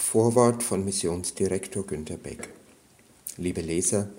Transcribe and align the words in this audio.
Vorwort 0.00 0.64
von 0.64 0.84
Missionsdirektor 0.84 1.86
Günter 1.86 2.16
Beck. 2.16 2.48
Liebe 3.36 3.60
Leser, 3.60 4.10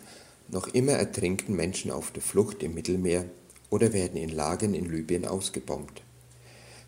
noch 0.47 0.67
immer 0.67 0.93
ertrinken 0.93 1.53
Menschen 1.53 1.91
auf 1.91 2.11
der 2.11 2.21
Flucht 2.21 2.63
im 2.63 2.75
Mittelmeer 2.75 3.25
oder 3.69 3.91
werden 3.91 4.15
in 4.15 4.29
Lagern 4.29 4.73
in 4.73 4.89
Libyen 4.89 5.25
ausgebombt. 5.25 6.01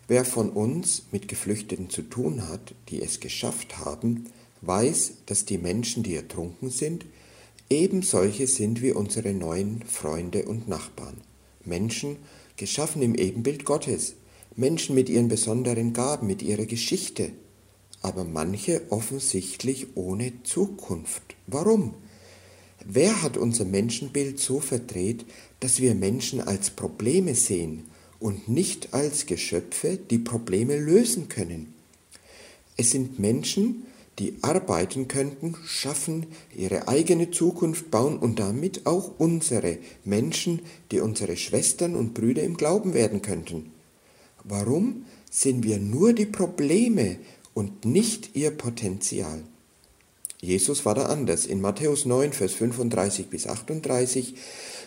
Wer 0.08 0.24
von 0.24 0.48
uns 0.48 1.02
mit 1.12 1.28
Geflüchteten 1.28 1.90
zu 1.90 2.00
tun 2.00 2.48
hat, 2.48 2.74
die 2.88 3.02
es 3.02 3.20
geschafft 3.20 3.78
haben, 3.78 4.30
weiß, 4.62 5.14
dass 5.26 5.44
die 5.44 5.58
Menschen, 5.58 6.02
die 6.02 6.14
ertrunken 6.14 6.70
sind, 6.70 7.04
eben 7.68 8.00
solche 8.00 8.46
sind 8.46 8.80
wie 8.80 8.92
unsere 8.92 9.34
neuen 9.34 9.82
Freunde 9.82 10.46
und 10.46 10.66
Nachbarn. 10.66 11.20
Menschen, 11.66 12.16
geschaffen 12.56 13.02
im 13.02 13.16
Ebenbild 13.16 13.66
Gottes, 13.66 14.14
Menschen 14.56 14.94
mit 14.94 15.10
ihren 15.10 15.28
besonderen 15.28 15.92
Gaben, 15.92 16.26
mit 16.26 16.40
ihrer 16.40 16.64
Geschichte, 16.64 17.32
aber 18.04 18.24
manche 18.24 18.82
offensichtlich 18.90 19.96
ohne 19.96 20.32
Zukunft. 20.42 21.22
Warum? 21.46 21.94
Wer 22.84 23.22
hat 23.22 23.38
unser 23.38 23.64
Menschenbild 23.64 24.38
so 24.38 24.60
verdreht, 24.60 25.24
dass 25.60 25.80
wir 25.80 25.94
Menschen 25.94 26.42
als 26.42 26.68
Probleme 26.68 27.34
sehen 27.34 27.84
und 28.20 28.46
nicht 28.46 28.92
als 28.92 29.24
Geschöpfe, 29.24 29.98
die 30.10 30.18
Probleme 30.18 30.78
lösen 30.78 31.30
können? 31.30 31.72
Es 32.76 32.90
sind 32.90 33.18
Menschen, 33.18 33.86
die 34.18 34.34
arbeiten 34.42 35.08
könnten, 35.08 35.56
schaffen, 35.64 36.26
ihre 36.54 36.88
eigene 36.88 37.30
Zukunft 37.30 37.90
bauen 37.90 38.18
und 38.18 38.38
damit 38.38 38.84
auch 38.84 39.12
unsere 39.16 39.78
Menschen, 40.04 40.60
die 40.90 41.00
unsere 41.00 41.38
Schwestern 41.38 41.96
und 41.96 42.12
Brüder 42.12 42.42
im 42.42 42.58
Glauben 42.58 42.92
werden 42.92 43.22
könnten. 43.22 43.72
Warum 44.44 45.06
sind 45.30 45.64
wir 45.64 45.78
nur 45.78 46.12
die 46.12 46.26
Probleme 46.26 47.16
und 47.54 47.84
nicht 47.84 48.34
ihr 48.34 48.50
Potenzial? 48.50 49.42
Jesus 50.40 50.84
war 50.84 50.94
da 50.94 51.06
anders. 51.06 51.46
In 51.46 51.62
Matthäus 51.62 52.04
9, 52.04 52.34
Vers 52.34 52.52
35 52.52 53.28
bis 53.28 53.46
38 53.46 54.34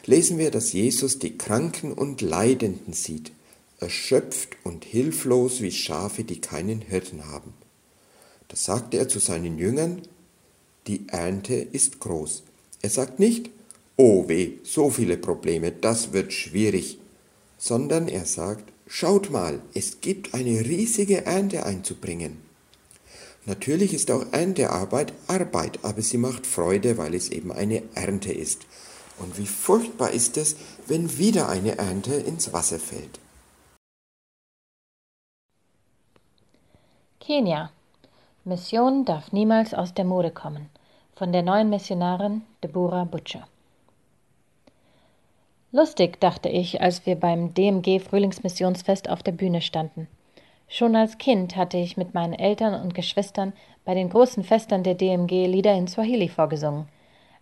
lesen 0.06 0.38
wir, 0.38 0.52
dass 0.52 0.72
Jesus 0.72 1.18
die 1.18 1.38
Kranken 1.38 1.94
und 1.94 2.22
Leidenden 2.22 2.94
sieht, 2.94 3.32
erschöpft 3.80 4.50
und 4.64 4.86
hilflos 4.86 5.62
wie 5.62 5.72
Schafe, 5.72 6.24
die 6.24 6.40
keinen 6.40 6.82
Hirten 6.82 7.28
haben. 7.28 7.54
Da 8.50 8.56
sagte 8.56 8.98
er 8.98 9.10
zu 9.10 9.20
seinen 9.20 9.58
Jüngern, 9.58 10.04
die 10.86 11.08
Ernte 11.08 11.56
ist 11.56 12.00
groß. 12.00 12.44
Er 12.82 12.90
sagt 12.90 13.20
nicht, 13.20 13.50
oh 13.98 14.28
weh, 14.28 14.54
so 14.64 14.90
viele 14.90 15.18
Probleme, 15.18 15.72
das 15.72 16.14
wird 16.14 16.32
schwierig, 16.32 17.00
sondern 17.58 18.08
er 18.08 18.26
sagt, 18.26 18.72
schaut 18.86 19.32
mal, 19.32 19.60
es 19.74 20.02
gibt 20.02 20.34
eine 20.34 20.62
riesige 20.62 21.26
Ernte 21.26 21.66
einzubringen. 21.66 22.47
Natürlich 23.48 23.94
ist 23.94 24.12
auch 24.12 24.26
Erntearbeit 24.34 25.14
Arbeit, 25.30 25.80
aber 25.82 26.02
sie 26.02 26.18
macht 26.18 26.46
Freude, 26.46 26.98
weil 26.98 27.16
es 27.16 27.30
eben 27.30 27.54
eine 27.54 27.82
Ernte 27.96 28.34
ist. 28.34 28.68
Und 29.20 29.38
wie 29.38 29.48
furchtbar 29.48 30.12
ist 30.12 30.36
es, 30.36 30.58
wenn 30.86 31.18
wieder 31.18 31.48
eine 31.48 31.78
Ernte 31.78 32.14
ins 32.16 32.52
Wasser 32.52 32.78
fällt. 32.78 33.20
Kenia. 37.22 37.72
Mission 38.44 39.06
darf 39.06 39.32
niemals 39.32 39.74
aus 39.74 39.94
der 39.94 40.06
Mode 40.06 40.32
kommen. 40.32 40.70
Von 41.16 41.32
der 41.32 41.42
neuen 41.42 41.70
Missionarin 41.70 42.42
Deborah 42.62 43.06
Butcher. 43.06 43.48
Lustig, 45.72 46.20
dachte 46.20 46.50
ich, 46.50 46.82
als 46.82 47.06
wir 47.06 47.16
beim 47.16 47.54
DMG 47.54 48.02
Frühlingsmissionsfest 48.02 49.10
auf 49.10 49.24
der 49.24 49.32
Bühne 49.32 49.62
standen. 49.62 50.10
Schon 50.70 50.96
als 50.96 51.18
Kind 51.18 51.56
hatte 51.56 51.78
ich 51.78 51.96
mit 51.96 52.14
meinen 52.14 52.34
Eltern 52.34 52.80
und 52.82 52.94
Geschwistern 52.94 53.54
bei 53.86 53.94
den 53.94 54.10
großen 54.10 54.44
Festern 54.44 54.84
der 54.84 54.96
DMG 54.96 55.48
Lieder 55.48 55.74
in 55.74 55.88
Swahili 55.88 56.28
vorgesungen. 56.28 56.88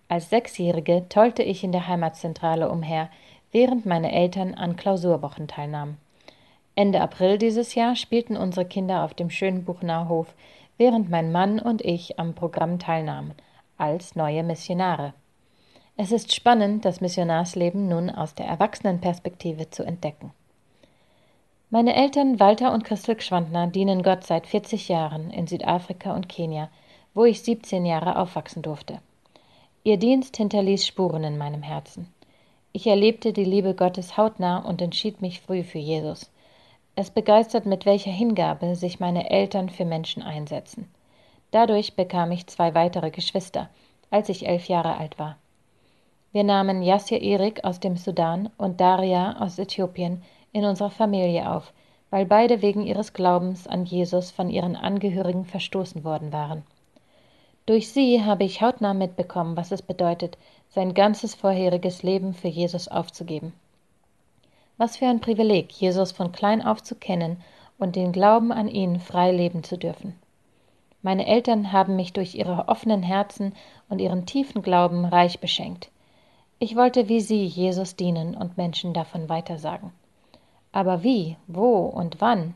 Als 0.08 0.30
Sechsjährige 0.30 1.10
tollte 1.10 1.42
ich 1.42 1.64
in 1.64 1.72
der 1.72 1.88
Heimatzentrale 1.88 2.70
umher, 2.70 3.10
während 3.52 3.88
meine 3.88 4.12
Eltern 4.12 4.54
an 4.54 4.76
Klausurwochen 4.76 5.48
teilnahmen. 5.48 5.98
Ende 6.76 7.02
April 7.02 7.38
dieses 7.40 7.74
Jahr 7.74 7.96
spielten 7.96 8.38
unsere 8.38 8.66
Kinder 8.66 9.04
auf 9.04 9.14
dem 9.14 9.32
schönen 9.32 9.64
Buchnauhof, 9.64 10.36
während 10.78 11.10
mein 11.10 11.32
Mann 11.32 11.60
und 11.60 11.82
ich 11.82 12.20
am 12.20 12.36
Programm 12.36 12.78
teilnahmen, 12.78 13.34
als 13.78 14.16
neue 14.16 14.44
Missionare. 14.44 15.14
Es 15.98 16.12
ist 16.12 16.36
spannend, 16.36 16.86
das 16.86 17.02
Missionarsleben 17.02 17.88
nun 17.88 18.10
aus 18.10 18.36
der 18.36 18.46
Erwachsenenperspektive 18.46 19.70
zu 19.70 19.84
entdecken. 19.84 20.32
Meine 21.72 21.96
Eltern 21.96 22.40
Walter 22.40 22.74
und 22.74 22.84
Christel 22.84 23.16
Gschwandner 23.16 23.66
dienen 23.66 24.04
Gott 24.04 24.24
seit 24.24 24.46
40 24.46 24.88
Jahren 24.88 25.32
in 25.32 25.48
Südafrika 25.48 26.14
und 26.14 26.30
Kenia, 26.30 26.70
wo 27.16 27.26
ich 27.26 27.42
17 27.42 27.86
Jahre 27.88 28.20
aufwachsen 28.20 28.62
durfte. 28.62 29.00
Ihr 29.84 29.98
Dienst 29.98 30.38
hinterließ 30.38 30.86
Spuren 30.86 31.24
in 31.24 31.40
meinem 31.40 31.64
Herzen. 31.64 32.14
Ich 32.72 32.86
erlebte 32.86 33.34
die 33.34 33.44
Liebe 33.44 33.74
Gottes 33.74 34.16
hautnah 34.16 34.60
und 34.60 34.80
entschied 34.80 35.24
mich 35.24 35.42
früh 35.42 35.64
für 35.64 35.80
Jesus. 35.80 36.30
Es 36.96 37.10
begeistert, 37.10 37.66
mit 37.66 37.88
welcher 37.88 38.12
Hingabe 38.12 38.76
sich 38.76 39.00
meine 39.00 39.32
Eltern 39.32 39.70
für 39.70 39.86
Menschen 39.86 40.22
einsetzen. 40.22 40.88
Dadurch 41.50 41.96
bekam 41.96 42.32
ich 42.32 42.46
zwei 42.46 42.76
weitere 42.76 43.10
Geschwister, 43.10 43.70
als 44.12 44.30
ich 44.30 44.48
elf 44.48 44.68
Jahre 44.68 44.98
alt 44.98 45.18
war. 45.18 45.38
Wir 46.32 46.44
nahmen 46.44 46.84
Yassir 46.84 47.22
Erik 47.22 47.64
aus 47.64 47.80
dem 47.80 47.98
Sudan 47.98 48.52
und 48.58 48.80
Daria 48.80 49.38
aus 49.40 49.58
Äthiopien 49.58 50.22
in 50.56 50.64
unserer 50.64 50.90
Familie 50.90 51.52
auf, 51.52 51.74
weil 52.10 52.26
beide 52.26 52.62
wegen 52.62 52.82
ihres 52.88 53.12
Glaubens 53.12 53.68
an 53.68 53.84
Jesus 53.84 54.32
von 54.32 54.50
ihren 54.50 54.78
Angehörigen 54.78 55.44
verstoßen 55.44 56.06
worden 56.06 56.32
waren. 56.32 56.64
Durch 57.66 57.92
sie 57.92 58.24
habe 58.24 58.46
ich 58.46 58.62
hautnah 58.62 58.94
mitbekommen, 58.94 59.58
was 59.58 59.74
es 59.74 59.82
bedeutet, 59.82 60.38
sein 60.70 60.94
ganzes 60.94 61.36
vorheriges 61.36 62.04
Leben 62.04 62.34
für 62.34 62.48
Jesus 62.48 62.88
aufzugeben. 62.88 63.52
Was 64.78 64.96
für 64.96 65.08
ein 65.08 65.20
Privileg, 65.20 65.74
Jesus 65.74 66.14
von 66.14 66.32
klein 66.32 66.66
auf 66.66 66.82
zu 66.82 66.96
kennen 66.96 67.42
und 67.78 67.98
den 67.98 68.14
Glauben 68.14 68.54
an 68.54 68.70
ihn 68.70 69.02
frei 69.02 69.34
leben 69.34 69.66
zu 69.66 69.78
dürfen. 69.78 70.16
Meine 71.02 71.28
Eltern 71.28 71.74
haben 71.74 71.98
mich 71.98 72.14
durch 72.14 72.36
ihre 72.36 72.70
offenen 72.70 73.04
Herzen 73.04 73.54
und 73.90 74.00
ihren 74.00 74.26
tiefen 74.26 74.62
Glauben 74.62 75.04
reich 75.04 75.42
beschenkt. 75.42 75.90
Ich 76.60 76.78
wollte 76.78 77.10
wie 77.10 77.20
sie 77.20 77.44
Jesus 77.44 77.98
dienen 77.98 78.38
und 78.38 78.56
Menschen 78.56 78.94
davon 78.94 79.28
weitersagen. 79.28 79.92
Aber 80.76 81.04
wie, 81.04 81.38
wo 81.48 81.86
und 81.86 82.20
wann? 82.20 82.54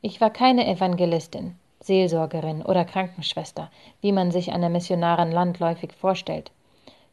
Ich 0.00 0.20
war 0.20 0.30
keine 0.30 0.64
Evangelistin, 0.64 1.56
Seelsorgerin 1.80 2.62
oder 2.62 2.84
Krankenschwester, 2.84 3.68
wie 4.00 4.12
man 4.12 4.30
sich 4.30 4.52
einer 4.52 4.68
Missionarin 4.68 5.32
landläufig 5.32 5.92
vorstellt. 5.92 6.52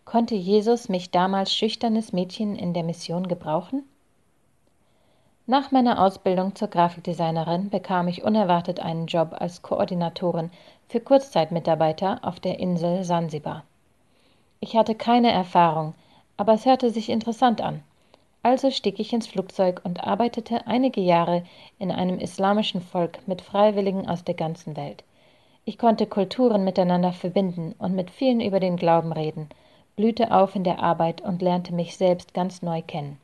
Konnte 0.06 0.36
Jesus 0.36 0.88
mich 0.88 1.10
damals 1.10 1.52
schüchternes 1.52 2.14
Mädchen 2.14 2.56
in 2.56 2.76
der 2.76 2.84
Mission 2.84 3.28
gebrauchen? 3.28 3.82
Nach 5.48 5.72
meiner 5.72 6.00
Ausbildung 6.00 6.54
zur 6.54 6.68
Grafikdesignerin 6.68 7.72
bekam 7.72 8.08
ich 8.08 8.24
unerwartet 8.24 8.80
einen 8.80 9.08
Job 9.08 9.36
als 9.36 9.64
Koordinatorin 9.64 10.52
für 10.90 11.00
Kurzzeitmitarbeiter 11.00 12.20
auf 12.22 12.40
der 12.40 12.60
Insel 12.60 13.04
Sansibar. 13.04 13.64
Ich 14.60 14.78
hatte 14.78 14.94
keine 14.94 15.32
Erfahrung, 15.32 15.96
aber 16.38 16.54
es 16.54 16.68
hörte 16.68 16.92
sich 16.92 17.10
interessant 17.10 17.62
an. 17.62 17.82
Also 18.42 18.72
stieg 18.72 19.00
ich 19.00 19.12
ins 19.12 19.28
Flugzeug 19.28 19.82
und 19.84 20.04
arbeitete 20.04 20.66
einige 20.66 21.02
Jahre 21.02 21.44
in 21.78 21.92
einem 21.92 22.20
islamischen 22.20 22.82
Volk 22.82 23.20
mit 23.28 23.42
Freiwilligen 23.42 24.08
aus 24.08 24.24
der 24.24 24.36
ganzen 24.36 24.78
Welt. 24.78 25.04
Ich 25.66 25.78
konnte 25.78 26.08
Kulturen 26.08 26.64
miteinander 26.64 27.12
verbinden 27.12 27.76
und 27.78 27.94
mit 27.94 28.10
vielen 28.10 28.40
über 28.40 28.60
den 28.60 28.78
Glauben 28.78 29.12
reden, 29.12 29.50
blühte 29.96 30.32
auf 30.32 30.56
in 30.56 30.64
der 30.64 30.80
Arbeit 30.80 31.22
und 31.22 31.42
lernte 31.42 31.74
mich 31.74 31.98
selbst 31.98 32.34
ganz 32.34 32.62
neu 32.62 32.82
kennen. 32.82 33.20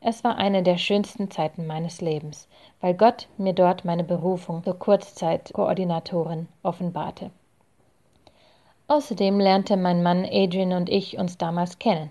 Es 0.00 0.22
war 0.22 0.36
eine 0.36 0.62
der 0.62 0.78
schönsten 0.78 1.30
Zeiten 1.30 1.66
meines 1.66 2.00
Lebens, 2.00 2.46
weil 2.80 2.94
Gott 2.94 3.26
mir 3.38 3.52
dort 3.52 3.84
meine 3.84 4.04
Berufung 4.04 4.62
zur 4.62 4.78
Kurzzeitkoordinatorin 4.78 6.46
offenbarte. 6.62 7.30
Außerdem 8.86 9.40
lernte 9.40 9.76
mein 9.76 10.04
Mann 10.04 10.24
Adrian 10.24 10.72
und 10.74 10.88
ich 10.88 11.18
uns 11.18 11.38
damals 11.38 11.80
kennen. 11.80 12.10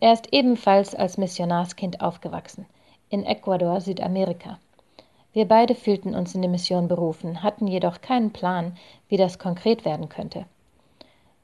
Er 0.00 0.12
ist 0.12 0.32
ebenfalls 0.32 0.94
als 0.94 1.18
Missionarskind 1.18 2.00
aufgewachsen, 2.00 2.66
in 3.10 3.24
Ecuador, 3.24 3.80
Südamerika. 3.80 4.58
Wir 5.32 5.46
beide 5.46 5.74
fühlten 5.74 6.14
uns 6.14 6.34
in 6.34 6.42
die 6.42 6.48
Mission 6.48 6.86
berufen, 6.86 7.42
hatten 7.42 7.66
jedoch 7.66 8.00
keinen 8.00 8.32
Plan, 8.32 8.76
wie 9.08 9.16
das 9.16 9.38
konkret 9.38 9.84
werden 9.84 10.08
könnte. 10.08 10.46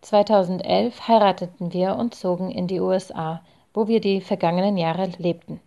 2011 0.02 1.08
heirateten 1.08 1.72
wir 1.72 1.96
und 1.96 2.14
zogen 2.14 2.50
in 2.50 2.66
die 2.66 2.80
USA, 2.80 3.40
wo 3.72 3.88
wir 3.88 4.00
die 4.00 4.20
vergangenen 4.20 4.76
Jahre 4.76 5.10
lebten. 5.18 5.60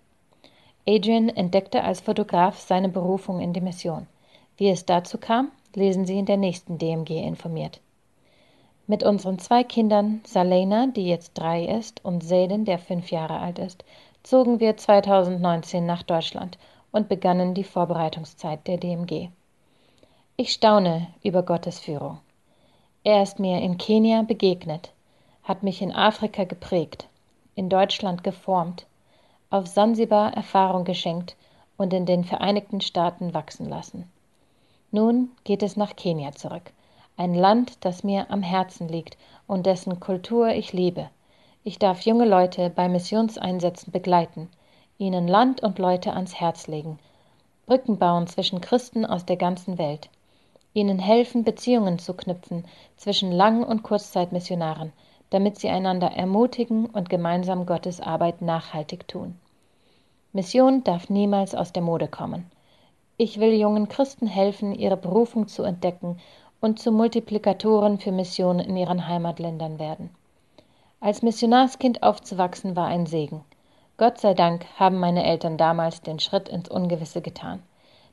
Adrian 0.87 1.27
entdeckte 1.27 1.83
als 1.83 1.99
Fotograf 1.99 2.59
seine 2.59 2.87
Berufung 2.87 3.41
in 3.41 3.51
die 3.51 3.61
Mission. 3.61 4.07
Wie 4.55 4.69
es 4.69 4.85
dazu 4.85 5.17
kam, 5.17 5.51
lesen 5.75 6.05
Sie 6.05 6.17
in 6.17 6.25
der 6.25 6.37
nächsten 6.37 6.77
DMG 6.77 7.11
informiert. 7.25 7.81
Mit 8.89 9.03
unseren 9.03 9.37
zwei 9.37 9.65
Kindern, 9.65 10.21
Salena, 10.25 10.87
die 10.87 11.07
jetzt 11.07 11.33
drei 11.33 11.65
ist, 11.65 12.03
und 12.05 12.23
Zayden, 12.23 12.63
der 12.63 12.79
fünf 12.79 13.11
Jahre 13.11 13.39
alt 13.39 13.59
ist, 13.59 13.83
zogen 14.23 14.61
wir 14.61 14.77
2019 14.77 15.85
nach 15.85 16.03
Deutschland 16.03 16.57
und 16.93 17.09
begannen 17.09 17.53
die 17.53 17.65
Vorbereitungszeit 17.65 18.65
der 18.65 18.77
DMG. 18.77 19.27
Ich 20.37 20.53
staune 20.53 21.07
über 21.21 21.43
Gottes 21.43 21.79
Führung. 21.79 22.19
Er 23.03 23.23
ist 23.23 23.39
mir 23.39 23.61
in 23.61 23.77
Kenia 23.77 24.21
begegnet, 24.21 24.93
hat 25.43 25.63
mich 25.63 25.81
in 25.81 25.93
Afrika 25.93 26.45
geprägt, 26.45 27.09
in 27.55 27.67
Deutschland 27.67 28.23
geformt, 28.23 28.85
auf 29.49 29.67
Sansibar 29.67 30.33
Erfahrung 30.33 30.85
geschenkt 30.85 31.35
und 31.75 31.93
in 31.93 32.05
den 32.05 32.23
Vereinigten 32.23 32.79
Staaten 32.79 33.33
wachsen 33.33 33.67
lassen. 33.67 34.09
Nun 34.91 35.31
geht 35.43 35.61
es 35.61 35.75
nach 35.75 35.97
Kenia 35.97 36.31
zurück, 36.31 36.71
ein 37.17 37.33
Land, 37.33 37.83
das 37.83 38.03
mir 38.03 38.29
am 38.29 38.43
Herzen 38.43 38.87
liegt 38.87 39.17
und 39.47 39.65
dessen 39.65 39.99
Kultur 39.99 40.49
ich 40.49 40.71
liebe. 40.71 41.09
Ich 41.63 41.79
darf 41.79 42.01
junge 42.01 42.25
Leute 42.25 42.69
bei 42.69 42.87
Missionseinsätzen 42.87 43.91
begleiten, 43.91 44.49
ihnen 44.99 45.27
Land 45.27 45.61
und 45.61 45.79
Leute 45.79 46.13
ans 46.13 46.35
Herz 46.35 46.67
legen, 46.67 46.99
Brücken 47.65 47.97
bauen 47.97 48.27
zwischen 48.27 48.61
Christen 48.61 49.05
aus 49.05 49.25
der 49.25 49.35
ganzen 49.35 49.77
Welt, 49.77 50.09
ihnen 50.73 50.99
helfen, 50.99 51.43
Beziehungen 51.43 51.99
zu 51.99 52.13
knüpfen 52.13 52.63
zwischen 52.95 53.31
Lang- 53.31 53.63
und 53.63 53.83
Kurzzeitmissionaren, 53.83 54.93
damit 55.31 55.59
sie 55.59 55.69
einander 55.69 56.11
ermutigen 56.11 56.85
und 56.85 57.09
gemeinsam 57.09 57.65
Gottes 57.65 57.99
Arbeit 57.99 58.41
nachhaltig 58.41 59.07
tun. 59.07 59.37
Mission 60.33 60.83
darf 60.83 61.09
niemals 61.09 61.55
aus 61.55 61.73
der 61.73 61.81
Mode 61.81 62.07
kommen. 62.07 62.49
Ich 63.17 63.39
will 63.39 63.53
jungen 63.53 63.89
Christen 63.89 64.27
helfen, 64.27 64.75
ihre 64.75 64.97
Berufung 64.97 65.47
zu 65.47 65.63
entdecken 65.63 66.19
und 66.62 66.80
zu 66.80 66.92
Multiplikatoren 66.92 68.00
für 68.00 68.12
Missionen 68.12 68.59
in 68.59 68.77
ihren 68.77 69.07
Heimatländern 69.07 69.80
werden. 69.80 70.09
Als 71.00 71.21
Missionarskind 71.21 72.01
aufzuwachsen 72.01 72.75
war 72.75 72.88
ein 72.88 73.06
Segen. 73.06 73.44
Gott 73.98 74.19
sei 74.19 74.33
Dank 74.33 74.65
haben 74.77 75.00
meine 75.00 75.24
Eltern 75.24 75.57
damals 75.57 76.01
den 76.01 76.19
Schritt 76.19 76.50
ins 76.50 76.69
Ungewisse 76.69 77.21
getan. 77.21 77.62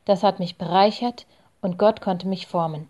Das 0.04 0.22
hat 0.22 0.38
mich 0.38 0.58
bereichert 0.58 1.26
und 1.62 1.78
Gott 1.78 2.00
konnte 2.00 2.28
mich 2.28 2.46
formen. 2.46 2.88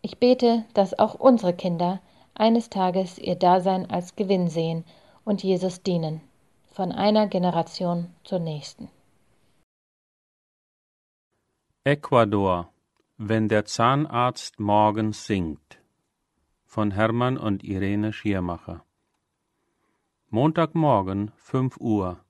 Ich 0.00 0.18
bete, 0.18 0.64
dass 0.74 0.98
auch 0.98 1.14
unsere 1.14 1.52
Kinder 1.52 2.00
eines 2.34 2.70
Tages 2.70 3.18
ihr 3.18 3.34
Dasein 3.34 3.90
als 3.90 4.16
Gewinn 4.16 4.48
sehen 4.48 4.84
und 5.24 5.42
Jesus 5.42 5.82
dienen, 5.82 6.20
von 6.72 6.92
einer 6.92 7.26
Generation 7.26 8.14
zur 8.24 8.38
nächsten. 8.38 8.88
Ecuador 11.84 12.68
Wenn 13.20 13.48
der 13.48 13.64
Zahnarzt 13.64 14.60
morgens 14.60 15.26
singt 15.26 15.82
von 16.64 16.92
Hermann 16.92 17.36
und 17.36 17.64
Irene 17.64 18.12
Schiermacher 18.12 18.84
Montagmorgen 20.30 21.32
5 21.34 21.78
Uhr 21.78 22.20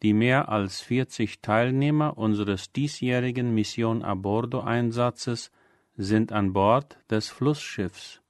die 0.00 0.14
mehr 0.14 0.48
als 0.48 0.80
40 0.80 1.42
Teilnehmer 1.42 2.16
unseres 2.16 2.72
diesjährigen 2.72 3.54
Mission 3.54 4.02
a 4.02 4.14
Bordo 4.14 4.60
Einsatzes 4.60 5.50
sind 5.94 6.32
an 6.32 6.54
Bord 6.54 6.98
des 7.10 7.28
Flussschiffs. 7.28 8.22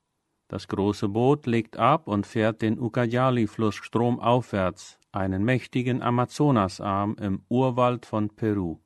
Das 0.49 0.67
große 0.67 1.09
Boot 1.09 1.47
legt 1.47 1.77
ab 1.77 2.09
und 2.09 2.27
fährt 2.27 2.61
den 2.61 2.81
Ucayali-Fluss 2.81 3.77
stromaufwärts, 3.77 4.99
einen 5.13 5.45
mächtigen 5.45 6.03
Amazonasarm 6.03 7.15
im 7.21 7.45
Urwald 7.49 8.05
von 8.05 8.31
Peru. 8.31 8.82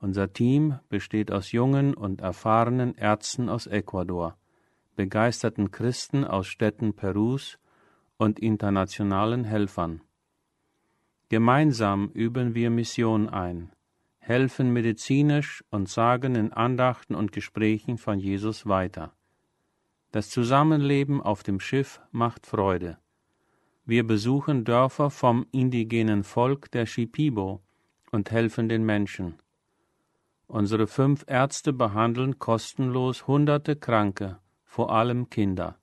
Unser 0.00 0.32
Team 0.32 0.78
besteht 0.88 1.32
aus 1.32 1.50
jungen 1.50 1.94
und 1.94 2.20
erfahrenen 2.20 2.94
Ärzten 2.94 3.48
aus 3.48 3.66
Ecuador, 3.66 4.36
begeisterten 4.94 5.70
Christen 5.70 6.24
aus 6.24 6.46
Städten 6.46 6.94
Perus 6.94 7.58
und 8.16 8.38
internationalen 8.38 9.44
Helfern. 9.44 10.00
Gemeinsam 11.28 12.10
üben 12.14 12.54
wir 12.54 12.70
Mission 12.70 13.28
ein, 13.28 13.70
helfen 14.18 14.72
medizinisch 14.72 15.64
und 15.70 15.88
sagen 15.88 16.36
in 16.36 16.52
Andachten 16.52 17.14
und 17.14 17.32
Gesprächen 17.32 17.98
von 17.98 18.20
Jesus 18.20 18.66
weiter. 18.66 19.12
Das 20.12 20.30
Zusammenleben 20.30 21.20
auf 21.20 21.42
dem 21.42 21.60
Schiff 21.60 22.00
macht 22.12 22.46
Freude. 22.46 22.98
Wir 23.84 24.06
besuchen 24.06 24.64
Dörfer 24.64 25.10
vom 25.10 25.46
indigenen 25.50 26.22
Volk 26.24 26.70
der 26.70 26.86
Shipibo 26.86 27.62
und 28.10 28.30
helfen 28.30 28.68
den 28.68 28.84
Menschen. 28.84 29.34
Unsere 30.50 30.86
fünf 30.86 31.24
Ärzte 31.26 31.74
behandeln 31.74 32.38
kostenlos 32.38 33.26
hunderte 33.26 33.76
Kranke, 33.76 34.38
vor 34.64 34.90
allem 34.90 35.28
Kinder. 35.28 35.76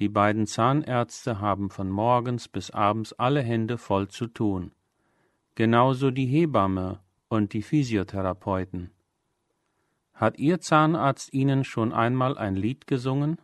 Die 0.00 0.08
beiden 0.08 0.48
Zahnärzte 0.48 1.38
haben 1.38 1.70
von 1.70 1.88
morgens 1.88 2.48
bis 2.48 2.72
abends 2.72 3.12
alle 3.12 3.42
Hände 3.42 3.78
voll 3.78 4.08
zu 4.08 4.26
tun. 4.26 4.72
Genauso 5.54 6.10
die 6.10 6.26
Hebamme 6.26 6.98
und 7.28 7.52
die 7.52 7.62
Physiotherapeuten. 7.62 8.90
Hat 10.14 10.38
Ihr 10.38 10.60
Zahnarzt 10.60 11.32
Ihnen 11.32 11.62
schon 11.62 11.92
einmal 11.92 12.36
ein 12.38 12.56
Lied 12.56 12.88
gesungen? 12.88 13.38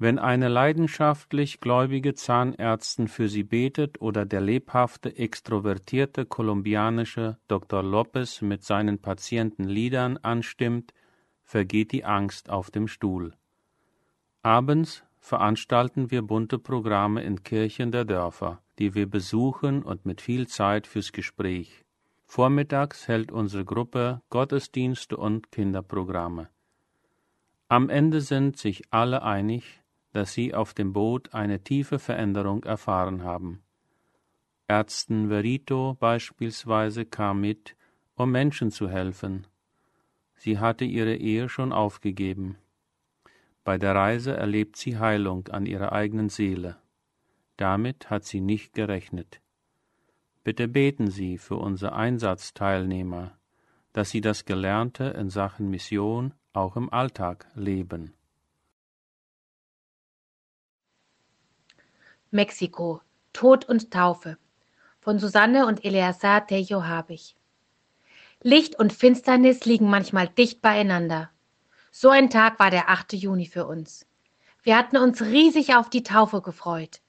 Wenn 0.00 0.20
eine 0.20 0.46
leidenschaftlich 0.46 1.58
gläubige 1.58 2.14
Zahnärztin 2.14 3.08
für 3.08 3.28
Sie 3.28 3.42
betet 3.42 4.00
oder 4.00 4.24
der 4.24 4.40
lebhafte, 4.40 5.16
extrovertierte 5.16 6.24
kolumbianische 6.24 7.36
Dr. 7.48 7.82
Lopez 7.82 8.40
mit 8.40 8.62
seinen 8.62 9.00
Patienten 9.00 9.64
Liedern 9.64 10.16
anstimmt, 10.18 10.94
vergeht 11.42 11.90
die 11.90 12.04
Angst 12.04 12.48
auf 12.48 12.70
dem 12.70 12.86
Stuhl. 12.86 13.34
Abends 14.42 15.02
veranstalten 15.18 16.12
wir 16.12 16.22
bunte 16.22 16.60
Programme 16.60 17.24
in 17.24 17.42
Kirchen 17.42 17.90
der 17.90 18.04
Dörfer, 18.04 18.62
die 18.78 18.94
wir 18.94 19.10
besuchen 19.10 19.82
und 19.82 20.06
mit 20.06 20.20
viel 20.20 20.46
Zeit 20.46 20.86
fürs 20.86 21.10
Gespräch. 21.10 21.84
Vormittags 22.24 23.08
hält 23.08 23.32
unsere 23.32 23.64
Gruppe 23.64 24.22
Gottesdienste 24.30 25.16
und 25.16 25.50
Kinderprogramme. 25.50 26.50
Am 27.66 27.90
Ende 27.90 28.20
sind 28.20 28.56
sich 28.58 28.84
alle 28.90 29.22
einig, 29.22 29.82
dass 30.18 30.32
sie 30.32 30.52
auf 30.52 30.74
dem 30.74 30.92
Boot 30.92 31.32
eine 31.32 31.62
tiefe 31.62 32.00
Veränderung 32.00 32.64
erfahren 32.64 33.22
haben. 33.22 33.62
Ärzten 34.66 35.28
Verito 35.28 35.96
beispielsweise 36.00 37.04
kam 37.04 37.40
mit, 37.40 37.76
um 38.16 38.32
Menschen 38.32 38.72
zu 38.72 38.90
helfen. 38.90 39.46
Sie 40.34 40.58
hatte 40.58 40.84
ihre 40.84 41.14
Ehe 41.14 41.48
schon 41.48 41.72
aufgegeben. 41.72 42.58
Bei 43.62 43.78
der 43.78 43.94
Reise 43.94 44.36
erlebt 44.36 44.74
sie 44.74 44.98
Heilung 44.98 45.46
an 45.46 45.66
ihrer 45.66 45.92
eigenen 45.92 46.30
Seele. 46.30 46.78
Damit 47.56 48.10
hat 48.10 48.24
sie 48.24 48.40
nicht 48.40 48.72
gerechnet. 48.74 49.40
Bitte 50.42 50.66
beten 50.66 51.12
Sie 51.12 51.38
für 51.38 51.58
unsere 51.58 51.92
Einsatzteilnehmer, 51.92 53.38
dass 53.92 54.10
sie 54.10 54.20
das 54.20 54.46
Gelernte 54.46 55.04
in 55.04 55.30
Sachen 55.30 55.70
Mission 55.70 56.34
auch 56.52 56.74
im 56.74 56.92
Alltag 56.92 57.46
leben. 57.54 58.17
Mexiko 62.30 63.00
Tod 63.32 63.64
und 63.64 63.90
Taufe 63.90 64.36
von 65.00 65.18
Susanne 65.18 65.64
und 65.64 65.82
Eleazar 65.82 66.46
Tejo 66.46 66.84
Habich. 66.84 67.36
Licht 68.42 68.78
und 68.78 68.92
Finsternis 68.92 69.64
liegen 69.64 69.88
manchmal 69.88 70.28
dicht 70.28 70.60
beieinander. 70.60 71.30
So 71.90 72.10
ein 72.10 72.28
Tag 72.28 72.58
war 72.58 72.70
der 72.70 72.90
8. 72.90 73.14
Juni 73.14 73.46
für 73.46 73.66
uns. 73.66 74.06
Wir 74.62 74.76
hatten 74.76 74.98
uns 74.98 75.22
riesig 75.22 75.74
auf 75.74 75.88
die 75.88 76.02
Taufe 76.02 76.42
gefreut. 76.42 77.00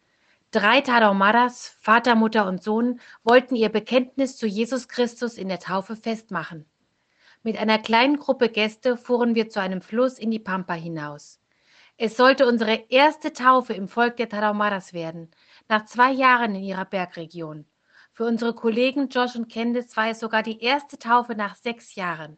Drei 0.52 0.80
Tarahumaras, 0.80 1.76
Vater, 1.82 2.16
Mutter 2.16 2.48
und 2.48 2.64
Sohn, 2.64 3.02
wollten 3.26 3.56
ihr 3.56 3.68
Bekenntnis 3.68 4.38
zu 4.38 4.48
Jesus 4.48 4.88
Christus 4.88 5.38
in 5.38 5.50
der 5.50 5.60
Taufe 5.60 5.98
festmachen. 5.98 6.66
Mit 7.44 7.58
einer 7.58 7.80
kleinen 7.80 8.20
Gruppe 8.20 8.48
Gäste 8.48 8.96
fuhren 8.96 9.36
wir 9.36 9.50
zu 9.50 9.60
einem 9.60 9.82
Fluss 9.82 10.18
in 10.18 10.32
die 10.32 10.40
Pampa 10.40 10.76
hinaus. 10.76 11.42
Es 12.02 12.16
sollte 12.16 12.48
unsere 12.48 12.86
erste 12.88 13.34
Taufe 13.34 13.74
im 13.74 13.90
Volk 13.90 14.16
der 14.16 14.30
Tarahumaras 14.30 14.94
werden, 14.94 15.30
nach 15.68 15.84
zwei 15.84 16.14
Jahren 16.14 16.56
in 16.56 16.64
ihrer 16.64 16.86
Bergregion. 16.86 17.66
Für 18.14 18.24
unsere 18.24 18.56
Kollegen 18.56 19.10
Josh 19.10 19.36
und 19.36 19.52
Candice 19.52 19.98
war 19.98 20.08
es 20.08 20.22
sogar 20.22 20.42
die 20.42 20.64
erste 20.64 20.98
Taufe 20.98 21.36
nach 21.36 21.58
sechs 21.58 21.96
Jahren. 21.96 22.38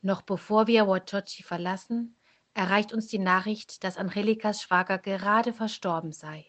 Noch 0.00 0.22
bevor 0.22 0.66
wir 0.66 0.86
Huachochi 0.86 1.42
verlassen, 1.42 2.16
erreicht 2.54 2.94
uns 2.94 3.08
die 3.08 3.18
Nachricht, 3.18 3.84
dass 3.84 3.98
Angelikas 3.98 4.62
Schwager 4.62 4.96
gerade 4.96 5.52
verstorben 5.52 6.12
sei. 6.12 6.46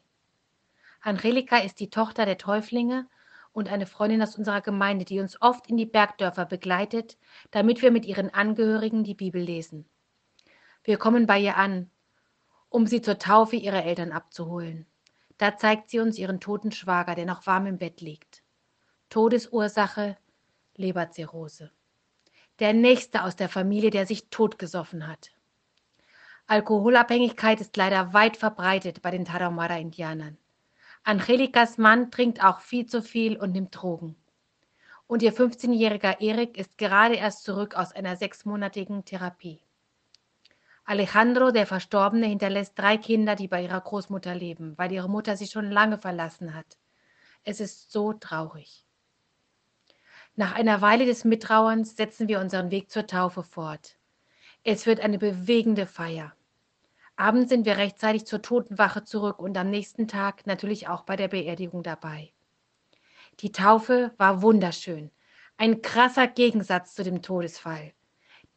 Angelika 1.02 1.58
ist 1.58 1.82
die 1.82 1.90
Tochter 1.90 2.26
der 2.26 2.38
Täuflinge 2.38 3.06
und 3.52 3.68
eine 3.68 3.86
Freundin 3.86 4.22
aus 4.22 4.38
unserer 4.38 4.62
Gemeinde, 4.62 5.04
die 5.04 5.20
uns 5.20 5.42
oft 5.42 5.68
in 5.68 5.76
die 5.76 5.86
Bergdörfer 5.86 6.46
begleitet, 6.46 7.18
damit 7.52 7.82
wir 7.82 7.92
mit 7.92 8.06
ihren 8.06 8.34
Angehörigen 8.34 9.04
die 9.04 9.16
Bibel 9.16 9.42
lesen. 9.42 9.90
Wir 10.84 10.98
kommen 10.98 11.26
bei 11.26 11.40
ihr 11.40 11.58
an, 11.58 11.90
um 12.70 12.88
sie 12.88 13.02
zur 13.02 13.18
Taufe 13.18 13.56
ihrer 13.56 13.84
Eltern 13.84 14.12
abzuholen. 14.12 14.86
Da 15.38 15.58
zeigt 15.58 15.90
sie 15.90 16.00
uns 16.00 16.18
ihren 16.18 16.40
toten 16.40 16.72
Schwager, 16.72 17.16
der 17.16 17.26
noch 17.26 17.48
warm 17.48 17.66
im 17.68 17.78
Bett 17.78 18.02
liegt. 18.02 18.44
Todesursache 19.10 20.18
Leberzirrhose. 20.76 21.72
Der 22.60 22.74
nächste 22.74 23.24
aus 23.24 23.36
der 23.36 23.50
Familie, 23.50 23.90
der 23.90 24.06
sich 24.06 24.30
totgesoffen 24.30 25.08
hat. 25.08 25.32
Alkoholabhängigkeit 26.48 27.62
ist 27.62 27.78
leider 27.78 28.14
weit 28.14 28.36
verbreitet 28.38 29.02
bei 29.02 29.12
den 29.12 29.26
Tarahumara-Indianern. 29.26 30.38
Angelikas 31.04 31.78
Mann 31.78 32.12
trinkt 32.12 32.44
auch 32.44 32.60
viel 32.60 32.86
zu 32.86 33.02
viel 33.02 33.38
und 33.38 33.52
nimmt 33.52 33.76
Drogen. 33.76 34.16
und 35.10 35.24
ihr 35.24 35.34
15-jähriger 35.34 36.22
Erik 36.22 36.56
ist 36.58 36.78
gerade 36.78 37.16
erst 37.16 37.44
zurück 37.44 37.76
aus 37.76 37.92
einer 37.94 38.16
sechsmonatigen 38.16 39.06
Therapie. 39.06 39.60
Alejandro, 40.90 41.52
der 41.52 41.68
Verstorbene, 41.68 42.26
hinterlässt 42.26 42.74
drei 42.76 42.98
Kinder, 42.98 43.36
die 43.36 43.48
bei 43.48 43.62
ihrer 43.62 43.80
Großmutter 43.80 44.34
leben, 44.34 44.76
weil 44.76 44.92
ihre 44.92 45.08
Mutter 45.08 45.38
sie 45.38 45.46
schon 45.46 45.70
lange 45.70 46.00
verlassen 46.00 46.56
hat. 46.56 46.80
Es 47.44 47.60
ist 47.60 47.92
so 47.92 48.14
traurig. 48.14 48.88
Nach 50.36 50.56
einer 50.56 50.82
Weile 50.82 51.06
des 51.06 51.26
Mittrauerns 51.26 51.96
setzen 51.96 52.28
wir 52.28 52.40
unseren 52.40 52.72
Weg 52.72 52.90
zur 52.90 53.06
Taufe 53.06 53.44
fort. 53.44 53.98
Es 54.64 54.88
wird 54.88 55.00
eine 55.00 55.20
bewegende 55.20 55.86
Feier. 55.86 56.34
Abends 57.16 57.50
sind 57.50 57.68
wir 57.68 57.78
rechtzeitig 57.78 58.26
zur 58.26 58.42
Totenwache 58.42 59.04
zurück 59.04 59.38
und 59.38 59.56
am 59.60 59.70
nächsten 59.70 60.08
Tag 60.08 60.48
natürlich 60.48 60.88
auch 60.88 61.04
bei 61.04 61.16
der 61.16 61.28
Beerdigung 61.28 61.84
dabei. 61.84 62.34
Die 63.42 63.52
Taufe 63.52 64.12
war 64.18 64.42
wunderschön. 64.42 65.12
Ein 65.56 65.84
krasser 65.84 66.26
Gegensatz 66.26 66.96
zu 66.96 67.04
dem 67.04 67.22
Todesfall. 67.22 67.94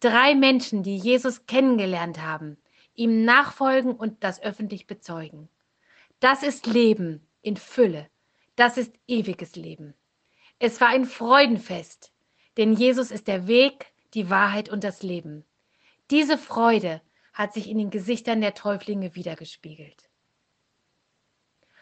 Drei 0.02 0.35
Menschen, 0.35 0.82
die 0.82 0.97
Jesus 0.97 1.47
kennengelernt 1.47 2.21
haben, 2.21 2.56
ihm 2.97 3.25
nachfolgen 3.25 3.92
und 3.94 4.25
das 4.25 4.42
öffentlich 4.42 4.88
bezeugen. 4.88 5.49
Das 6.18 6.42
ist 6.42 6.66
Leben 6.66 7.25
in 7.40 7.56
Fülle. 7.56 8.09
Das 8.56 8.78
ist 8.78 8.92
ewiges 9.06 9.54
Leben. 9.54 9.94
Es 10.59 10.80
war 10.80 10.88
ein 10.88 11.04
Freudenfest, 11.04 12.12
denn 12.56 12.75
Jesus 12.75 13.12
ist 13.12 13.28
der 13.28 13.47
Weg, 13.47 13.92
die 14.14 14.28
Wahrheit 14.28 14.68
und 14.68 14.82
das 14.82 15.04
Leben. 15.04 15.44
Diese 16.11 16.37
Freude 16.37 17.00
hat 17.32 17.54
sich 17.54 17.71
in 17.71 17.78
den 17.78 17.90
Gesichtern 17.90 18.40
der 18.40 18.54
Täuflinge 18.54 19.14
wiedergespiegelt. 19.14 20.11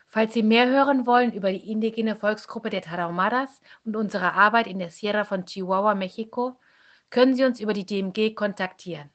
Falls 0.09 0.35
Sie 0.35 0.43
mehr 0.43 0.69
hören 0.69 1.07
wollen 1.07 1.33
über 1.33 1.51
die 1.51 1.71
indigene 1.71 2.17
Volksgruppe 2.17 2.69
der 2.69 2.83
Tarahumaras 2.83 3.63
und 3.87 3.97
unsere 3.97 4.35
Arbeit 4.35 4.67
in 4.67 4.79
der 4.79 4.91
Sierra 4.91 5.25
von 5.25 5.47
Chihuahua, 5.47 5.95
Mexiko, 5.95 6.59
können 7.11 7.35
Sie 7.35 7.45
uns 7.45 7.61
über 7.61 7.75
die 7.75 7.85
DMG 7.85 8.35
kontaktieren. 8.35 9.11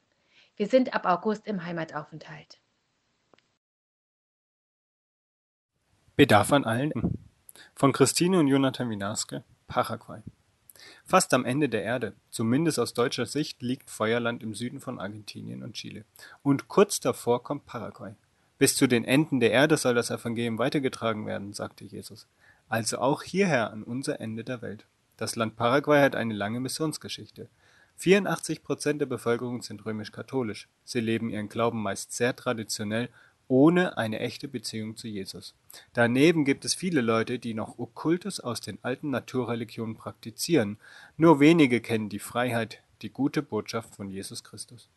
Wir 0.58 0.68
sind 0.68 0.94
ab 0.94 1.06
August 1.06 1.48
im 1.48 1.66
Heimataufenthalt. 1.66 2.60
Bedarf 6.16 6.54
an 6.54 6.64
allen. 6.64 6.92
Von 7.74 7.92
Christine 7.92 8.40
und 8.40 8.48
Jonathan 8.48 8.90
Winaske, 8.90 9.44
Paraguay. 9.68 10.22
Fast 11.06 11.34
am 11.34 11.46
Ende 11.46 11.68
der 11.68 11.84
Erde, 11.84 12.14
zumindest 12.30 12.80
aus 12.80 12.94
deutscher 12.94 13.26
Sicht, 13.26 13.62
liegt 13.62 13.90
Feuerland 13.90 14.44
im 14.44 14.54
Süden 14.54 14.80
von 14.80 15.00
Argentinien 15.00 15.64
und 15.64 15.74
Chile. 15.74 16.06
Und 16.42 16.68
kurz 16.68 17.00
davor 17.00 17.44
kommt 17.44 17.66
Paraguay. 17.66 18.14
Bis 18.58 18.76
zu 18.76 18.88
den 18.88 19.04
Enden 19.04 19.40
der 19.40 19.52
Erde 19.52 19.76
soll 19.76 19.94
das 19.94 20.10
Evangelium 20.10 20.58
weitergetragen 20.58 21.26
werden, 21.26 21.54
sagte 21.54 21.84
Jesus. 21.84 22.28
Also 22.70 23.00
auch 23.00 23.24
hierher 23.24 23.72
an 23.72 23.84
unser 23.84 24.22
Ende 24.22 24.44
der 24.44 24.62
Welt. 24.62 24.86
Das 25.18 25.36
Land 25.36 25.56
Paraguay 25.56 26.02
hat 26.02 26.16
eine 26.16 26.34
lange 26.34 26.60
Missionsgeschichte. 26.60 27.50
84 27.98 28.64
Prozent 28.64 29.02
der 29.02 29.06
Bevölkerung 29.06 29.62
sind 29.62 29.86
römisch-katholisch. 29.86 30.68
Sie 30.84 31.00
leben 31.00 31.30
ihren 31.30 31.50
Glauben 31.50 31.82
meist 31.82 32.12
sehr 32.12 32.36
traditionell 32.36 33.10
ohne 33.48 33.98
eine 33.98 34.20
echte 34.20 34.48
Beziehung 34.48 34.98
zu 34.98 35.08
Jesus. 35.08 35.54
Daneben 35.94 36.46
gibt 36.46 36.66
es 36.66 36.74
viele 36.74 37.02
Leute, 37.02 37.40
die 37.40 37.54
noch 37.54 37.78
Okkultes 37.78 38.40
aus 38.40 38.62
den 38.62 38.80
alten 38.82 39.12
Naturreligionen 39.12 39.96
praktizieren. 39.96 40.78
Nur 41.18 41.40
wenige 41.40 41.82
kennen 41.82 42.10
die 42.10 42.20
Freiheit, 42.20 42.82
die 43.02 43.10
gute 43.10 43.42
Botschaft 43.42 43.96
von 43.96 44.10
Jesus 44.10 44.44
Christus. 44.44 44.90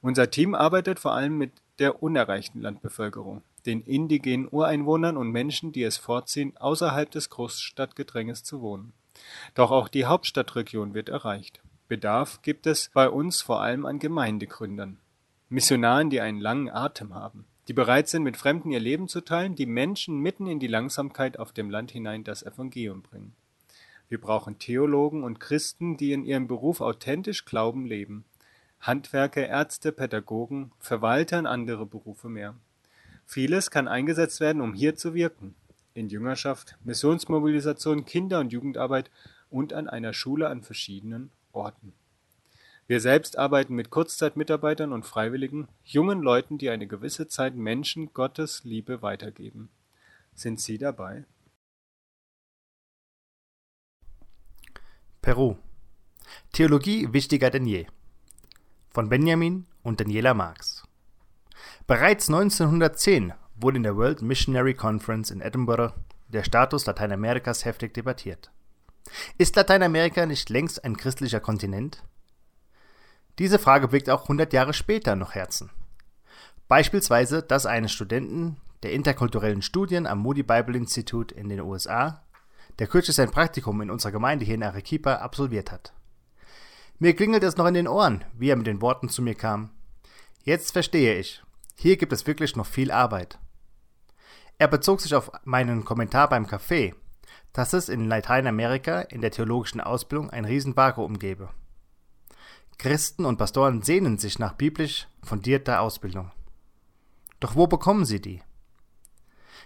Unser 0.00 0.30
Team 0.30 0.54
arbeitet 0.54 0.98
vor 0.98 1.12
allem 1.12 1.36
mit 1.36 1.52
der 1.78 2.02
unerreichten 2.02 2.60
Landbevölkerung, 2.60 3.42
den 3.66 3.82
indigenen 3.82 4.48
Ureinwohnern 4.50 5.16
und 5.16 5.30
Menschen, 5.30 5.72
die 5.72 5.82
es 5.82 5.98
vorziehen, 5.98 6.56
außerhalb 6.56 7.10
des 7.10 7.30
Großstadtgedränges 7.30 8.42
zu 8.42 8.60
wohnen. 8.60 8.92
Doch 9.54 9.70
auch 9.70 9.88
die 9.88 10.06
Hauptstadtregion 10.06 10.94
wird 10.94 11.08
erreicht. 11.10 11.60
Bedarf 11.88 12.42
gibt 12.42 12.66
es 12.66 12.90
bei 12.92 13.08
uns 13.08 13.42
vor 13.42 13.60
allem 13.60 13.86
an 13.86 13.98
Gemeindegründern, 13.98 14.98
Missionaren, 15.48 16.10
die 16.10 16.20
einen 16.20 16.40
langen 16.40 16.70
Atem 16.70 17.14
haben 17.14 17.46
die 17.68 17.74
bereit 17.74 18.08
sind, 18.08 18.22
mit 18.22 18.38
Fremden 18.38 18.70
ihr 18.70 18.80
Leben 18.80 19.08
zu 19.08 19.20
teilen, 19.20 19.54
die 19.54 19.66
Menschen 19.66 20.18
mitten 20.20 20.46
in 20.46 20.58
die 20.58 20.66
Langsamkeit 20.66 21.38
auf 21.38 21.52
dem 21.52 21.68
Land 21.68 21.90
hinein 21.90 22.24
das 22.24 22.42
Evangelium 22.42 23.02
bringen. 23.02 23.34
Wir 24.08 24.18
brauchen 24.18 24.58
Theologen 24.58 25.22
und 25.22 25.38
Christen, 25.38 25.98
die 25.98 26.12
in 26.12 26.24
ihrem 26.24 26.48
Beruf 26.48 26.80
authentisch 26.80 27.44
Glauben 27.44 27.84
leben. 27.84 28.24
Handwerker, 28.80 29.46
Ärzte, 29.46 29.92
Pädagogen, 29.92 30.72
Verwalter 30.78 31.40
und 31.40 31.46
andere 31.46 31.84
Berufe 31.84 32.30
mehr. 32.30 32.54
Vieles 33.26 33.70
kann 33.70 33.86
eingesetzt 33.86 34.40
werden, 34.40 34.62
um 34.62 34.72
hier 34.72 34.96
zu 34.96 35.12
wirken. 35.12 35.54
In 35.92 36.08
Jüngerschaft, 36.08 36.78
Missionsmobilisation, 36.84 38.06
Kinder- 38.06 38.40
und 38.40 38.50
Jugendarbeit 38.50 39.10
und 39.50 39.74
an 39.74 39.88
einer 39.88 40.14
Schule 40.14 40.48
an 40.48 40.62
verschiedenen 40.62 41.30
Orten. 41.58 41.92
Wir 42.86 43.00
selbst 43.00 43.36
arbeiten 43.36 43.74
mit 43.74 43.90
Kurzzeitmitarbeitern 43.90 44.92
und 44.94 45.04
Freiwilligen, 45.04 45.68
jungen 45.84 46.22
Leuten, 46.22 46.56
die 46.56 46.70
eine 46.70 46.86
gewisse 46.86 47.28
Zeit 47.28 47.54
Menschen 47.54 48.14
Gottes 48.14 48.64
Liebe 48.64 49.02
weitergeben. 49.02 49.68
Sind 50.34 50.58
Sie 50.60 50.78
dabei? 50.78 51.26
Peru. 55.20 55.56
Theologie 56.52 57.12
wichtiger 57.12 57.50
denn 57.50 57.66
je. 57.66 57.86
Von 58.88 59.10
Benjamin 59.10 59.66
und 59.82 60.00
Daniela 60.00 60.32
Marx. 60.32 60.84
Bereits 61.86 62.28
1910 62.28 63.34
wurde 63.56 63.76
in 63.76 63.82
der 63.82 63.96
World 63.96 64.22
Missionary 64.22 64.74
Conference 64.74 65.30
in 65.30 65.42
Edinburgh 65.42 65.92
der 66.28 66.44
Status 66.44 66.86
Lateinamerikas 66.86 67.64
heftig 67.64 67.92
debattiert. 67.94 68.50
Ist 69.38 69.56
Lateinamerika 69.56 70.26
nicht 70.26 70.50
längst 70.50 70.84
ein 70.84 70.96
christlicher 70.96 71.40
Kontinent? 71.40 72.02
Diese 73.38 73.58
Frage 73.58 73.88
bewegt 73.88 74.10
auch 74.10 74.22
100 74.22 74.52
Jahre 74.52 74.74
später 74.74 75.14
noch 75.14 75.34
Herzen. 75.34 75.70
Beispielsweise 76.66 77.42
das 77.42 77.66
eines 77.66 77.92
Studenten 77.92 78.56
der 78.82 78.92
interkulturellen 78.92 79.62
Studien 79.62 80.06
am 80.06 80.18
Moody 80.18 80.42
Bible 80.42 80.76
Institute 80.76 81.34
in 81.34 81.48
den 81.48 81.60
USA, 81.60 82.22
der 82.78 82.86
kürzlich 82.86 83.16
sein 83.16 83.30
Praktikum 83.30 83.80
in 83.80 83.90
unserer 83.90 84.12
Gemeinde 84.12 84.44
hier 84.44 84.54
in 84.54 84.62
Arequipa 84.62 85.14
absolviert 85.14 85.72
hat. 85.72 85.92
Mir 86.98 87.14
klingelt 87.14 87.42
es 87.44 87.56
noch 87.56 87.66
in 87.66 87.74
den 87.74 87.88
Ohren, 87.88 88.24
wie 88.34 88.50
er 88.50 88.56
mit 88.56 88.66
den 88.66 88.82
Worten 88.82 89.08
zu 89.08 89.22
mir 89.22 89.34
kam. 89.34 89.70
Jetzt 90.42 90.72
verstehe 90.72 91.18
ich. 91.18 91.42
Hier 91.76 91.96
gibt 91.96 92.12
es 92.12 92.26
wirklich 92.26 92.56
noch 92.56 92.66
viel 92.66 92.90
Arbeit. 92.90 93.38
Er 94.58 94.66
bezog 94.66 95.00
sich 95.00 95.14
auf 95.14 95.30
meinen 95.44 95.84
Kommentar 95.84 96.28
beim 96.28 96.46
Café, 96.46 96.94
dass 97.58 97.72
es 97.72 97.88
in 97.88 98.06
Lateinamerika 98.06 99.00
in 99.00 99.20
der 99.20 99.32
theologischen 99.32 99.80
Ausbildung 99.80 100.30
ein 100.30 100.44
Riesenvakuum 100.44 101.18
gebe. 101.18 101.48
Christen 102.78 103.24
und 103.24 103.36
Pastoren 103.36 103.82
sehnen 103.82 104.16
sich 104.16 104.38
nach 104.38 104.52
biblisch 104.52 105.08
fundierter 105.24 105.80
Ausbildung. 105.80 106.30
Doch 107.40 107.56
wo 107.56 107.66
bekommen 107.66 108.04
sie 108.04 108.20
die? 108.20 108.44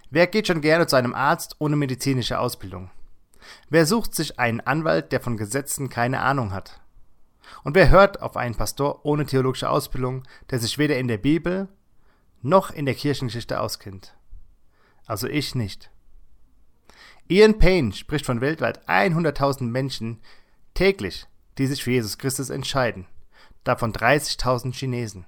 Wer 0.09 0.25
geht 0.25 0.47
schon 0.47 0.61
gerne 0.61 0.87
zu 0.87 0.95
einem 0.95 1.13
Arzt 1.13 1.57
ohne 1.59 1.75
medizinische 1.75 2.39
Ausbildung? 2.39 2.89
Wer 3.69 3.85
sucht 3.85 4.15
sich 4.15 4.39
einen 4.39 4.61
Anwalt, 4.61 5.11
der 5.11 5.21
von 5.21 5.37
Gesetzen 5.37 5.89
keine 5.89 6.21
Ahnung 6.21 6.51
hat? 6.51 6.81
Und 7.63 7.75
wer 7.75 7.91
hört 7.91 8.23
auf 8.23 8.37
einen 8.37 8.55
Pastor 8.55 9.05
ohne 9.05 9.27
theologische 9.27 9.69
Ausbildung, 9.69 10.23
der 10.49 10.57
sich 10.57 10.79
weder 10.79 10.97
in 10.97 11.07
der 11.07 11.19
Bibel 11.19 11.67
noch 12.41 12.71
in 12.71 12.87
der 12.87 12.95
Kirchengeschichte 12.95 13.59
auskennt? 13.59 14.15
Also 15.05 15.27
ich 15.27 15.53
nicht. 15.53 15.92
Ian 17.29 17.57
Payne 17.57 17.93
spricht 17.93 18.25
von 18.25 18.41
weltweit 18.41 18.87
100.000 18.87 19.63
Menschen 19.63 20.19
täglich, 20.73 21.25
die 21.57 21.67
sich 21.67 21.83
für 21.83 21.91
Jesus 21.91 22.17
Christus 22.17 22.49
entscheiden, 22.49 23.07
davon 23.63 23.93
30.000 23.93 24.73
Chinesen. 24.73 25.25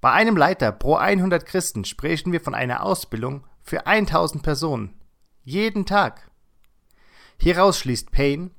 Bei 0.00 0.12
einem 0.12 0.36
Leiter 0.36 0.72
pro 0.72 0.96
100 0.96 1.46
Christen 1.46 1.84
sprechen 1.84 2.32
wir 2.32 2.40
von 2.40 2.54
einer 2.54 2.82
Ausbildung 2.82 3.46
für 3.62 3.86
1000 3.86 4.42
Personen, 4.42 4.94
jeden 5.44 5.86
Tag. 5.86 6.28
Hieraus 7.38 7.78
schließt 7.78 8.10
Payne, 8.10 8.50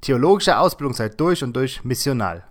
theologische 0.00 0.58
Ausbildung 0.58 0.94
sei 0.94 1.10
durch 1.10 1.44
und 1.44 1.54
durch 1.54 1.84
missional, 1.84 2.44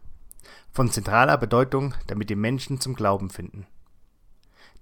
von 0.71 0.89
zentraler 0.89 1.37
Bedeutung, 1.37 1.93
damit 2.07 2.29
die 2.29 2.35
Menschen 2.35 2.79
zum 2.79 2.95
Glauben 2.95 3.29
finden. 3.29 3.67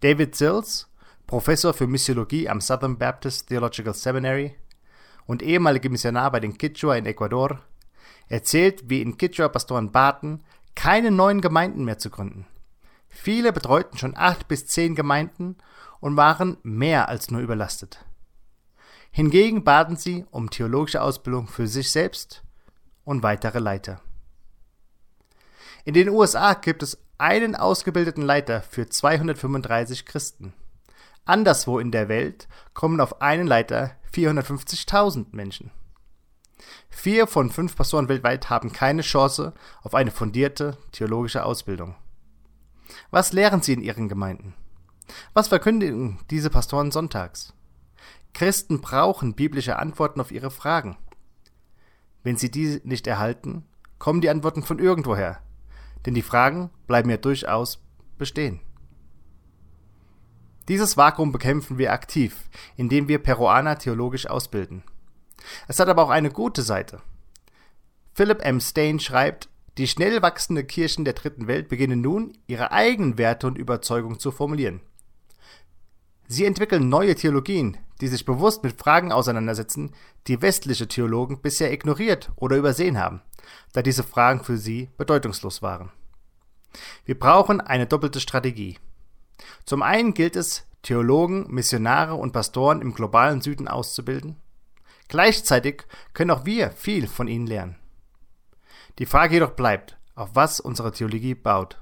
David 0.02 0.36
Sills, 0.36 0.90
Professor 1.28 1.74
für 1.74 1.88
Missiologie 1.88 2.50
am 2.50 2.62
Southern 2.62 2.98
Baptist 2.98 3.48
Theological 3.48 3.94
Seminary 3.94 4.56
und 5.26 5.42
ehemaliger 5.42 5.90
Missionar 5.90 6.32
bei 6.32 6.40
den 6.40 6.58
Quichua 6.58 6.96
in 6.96 7.06
Ecuador, 7.06 7.60
erzählt, 8.28 8.90
wie 8.90 9.02
in 9.02 9.18
Kitchener 9.18 9.50
Pastoren 9.50 9.92
baten, 9.92 10.44
keine 10.76 11.12
neuen 11.12 11.42
Gemeinden 11.42 11.86
mehr 11.86 11.98
zu 11.98 12.10
gründen. 12.10 12.46
Viele 13.08 13.54
betreuten 13.54 13.98
schon 13.98 14.18
acht 14.18 14.48
bis 14.48 14.66
zehn 14.66 14.96
Gemeinden 14.96 15.58
und 16.00 16.18
waren 16.18 16.58
mehr 16.64 17.10
als 17.10 17.32
nur 17.32 17.42
überlastet. 17.42 18.04
Hingegen 19.12 19.64
baten 19.64 19.96
sie 19.96 20.26
um 20.32 20.50
theologische 20.50 21.02
Ausbildung 21.02 21.48
für 21.48 21.68
sich 21.68 21.92
selbst 21.92 22.44
und 23.06 23.22
weitere 23.22 23.60
Leiter. 23.60 24.02
In 25.86 25.94
den 25.94 26.10
USA 26.10 26.54
gibt 26.56 26.82
es 26.82 26.98
einen 27.18 27.56
ausgebildeten 27.56 28.24
Leiter 28.24 28.62
für 28.62 28.90
235 28.90 30.06
Christen. 30.06 30.54
Anderswo 31.26 31.80
in 31.80 31.92
der 31.92 32.10
Welt 32.10 32.48
kommen 32.74 33.00
auf 33.00 33.22
einen 33.22 33.48
Leiter 33.48 33.92
450.000 34.14 35.28
Menschen. 35.32 35.72
Vier 36.90 37.28
von 37.28 37.50
fünf 37.50 37.76
Pastoren 37.76 38.10
weltweit 38.10 38.50
haben 38.50 38.74
keine 38.74 39.02
Chance 39.02 39.54
auf 39.82 39.96
eine 39.96 40.12
fundierte 40.12 40.78
theologische 40.92 41.46
Ausbildung. 41.46 41.96
Was 43.10 43.34
lehren 43.34 43.62
sie 43.62 43.74
in 43.74 43.82
ihren 43.82 44.10
Gemeinden? 44.10 44.54
Was 45.34 45.48
verkündigen 45.48 46.20
diese 46.30 46.50
Pastoren 46.50 46.92
sonntags? 46.92 47.54
Christen 48.34 48.82
brauchen 48.82 49.34
biblische 49.34 49.78
Antworten 49.78 50.20
auf 50.20 50.32
ihre 50.32 50.52
Fragen. 50.52 50.98
Wenn 52.24 52.38
sie 52.38 52.52
diese 52.52 52.82
nicht 52.84 53.08
erhalten, 53.08 53.66
kommen 53.98 54.22
die 54.22 54.30
Antworten 54.30 54.64
von 54.64 54.80
irgendwoher, 54.80 55.40
denn 56.06 56.14
die 56.14 56.22
Fragen 56.22 56.70
bleiben 56.88 57.10
ja 57.10 57.18
durchaus 57.18 57.82
bestehen. 58.18 58.60
Dieses 60.68 60.96
Vakuum 60.96 61.32
bekämpfen 61.32 61.78
wir 61.78 61.92
aktiv, 61.92 62.50
indem 62.78 63.08
wir 63.08 63.20
Peruaner 63.20 63.78
theologisch 63.78 64.28
ausbilden. 64.28 64.84
Es 65.68 65.80
hat 65.80 65.90
aber 65.90 66.04
auch 66.04 66.10
eine 66.10 66.32
gute 66.32 66.62
Seite. 66.62 67.02
Philip 68.14 68.42
M. 68.42 68.60
Stain 68.60 69.00
schreibt, 69.00 69.50
die 69.78 69.88
schnell 69.88 70.22
wachsenden 70.22 70.68
Kirchen 70.68 71.04
der 71.04 71.14
dritten 71.14 71.48
Welt 71.48 71.68
beginnen 71.68 72.02
nun, 72.02 72.38
ihre 72.48 72.72
eigenen 72.72 73.18
Werte 73.18 73.48
und 73.48 73.58
Überzeugungen 73.58 74.20
zu 74.20 74.32
formulieren. 74.32 74.82
Sie 76.28 76.46
entwickeln 76.46 76.90
neue 76.90 77.16
Theologien, 77.16 77.78
die 78.00 78.08
sich 78.08 78.26
bewusst 78.26 78.64
mit 78.64 78.80
Fragen 78.80 79.12
auseinandersetzen, 79.12 79.94
die 80.28 80.42
westliche 80.42 80.88
Theologen 80.88 81.42
bisher 81.42 81.72
ignoriert 81.72 82.32
oder 82.36 82.56
übersehen 82.56 82.98
haben, 82.98 83.22
da 83.74 83.82
diese 83.82 84.04
Fragen 84.04 84.44
für 84.44 84.58
sie 84.58 84.90
bedeutungslos 84.98 85.62
waren. 85.62 85.92
Wir 87.06 87.18
brauchen 87.18 87.62
eine 87.62 87.88
doppelte 87.88 88.20
Strategie. 88.20 88.78
Zum 89.66 89.82
einen 89.82 90.14
gilt 90.14 90.36
es, 90.36 90.66
Theologen, 90.82 91.48
Missionare 91.50 92.16
und 92.16 92.34
Pastoren 92.34 92.82
im 92.82 92.94
globalen 92.94 93.42
Süden 93.42 93.68
auszubilden. 93.68 94.36
Gleichzeitig 95.08 95.84
können 96.14 96.32
auch 96.32 96.46
wir 96.46 96.72
viel 96.72 97.08
von 97.08 97.28
ihnen 97.28 97.48
lernen. 97.48 97.78
Die 99.00 99.06
Frage 99.06 99.36
jedoch 99.36 99.52
bleibt, 99.52 99.98
auf 100.16 100.32
was 100.34 100.60
unsere 100.60 100.92
Theologie 100.92 101.36
baut. 101.36 101.80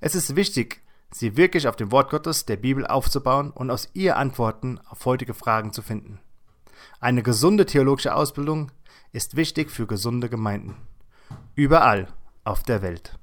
Es 0.00 0.14
ist 0.14 0.36
wichtig, 0.36 0.82
sie 1.10 1.36
wirklich 1.36 1.68
auf 1.68 1.76
dem 1.76 1.90
Wort 1.90 2.10
Gottes 2.10 2.46
der 2.46 2.56
Bibel 2.56 2.86
aufzubauen 2.86 3.50
und 3.50 3.70
aus 3.70 3.90
ihr 3.94 4.16
Antworten 4.16 4.80
auf 4.88 5.04
heutige 5.04 5.34
Fragen 5.34 5.72
zu 5.72 5.82
finden. 5.82 6.20
Eine 7.00 7.22
gesunde 7.22 7.66
theologische 7.66 8.14
Ausbildung 8.14 8.70
ist 9.12 9.36
wichtig 9.36 9.70
für 9.70 9.86
gesunde 9.86 10.28
Gemeinden. 10.28 10.76
Überall 11.54 12.08
auf 12.44 12.62
der 12.62 12.82
Welt. 12.82 13.18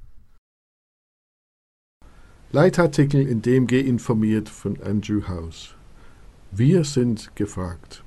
Leitartikel 2.52 3.28
in 3.28 3.42
DMG 3.42 3.82
informiert 3.86 4.48
von 4.48 4.82
Andrew 4.82 5.28
House. 5.28 5.76
Wir 6.52 6.84
sind 6.86 7.36
gefragt. 7.36 8.04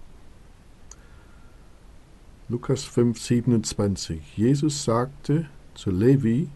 Lukas 2.48 2.84
5, 2.84 3.20
27. 3.20 4.36
Jesus 4.36 4.84
sagte 4.84 5.46
zu 5.74 5.90
Levi, 5.90 6.48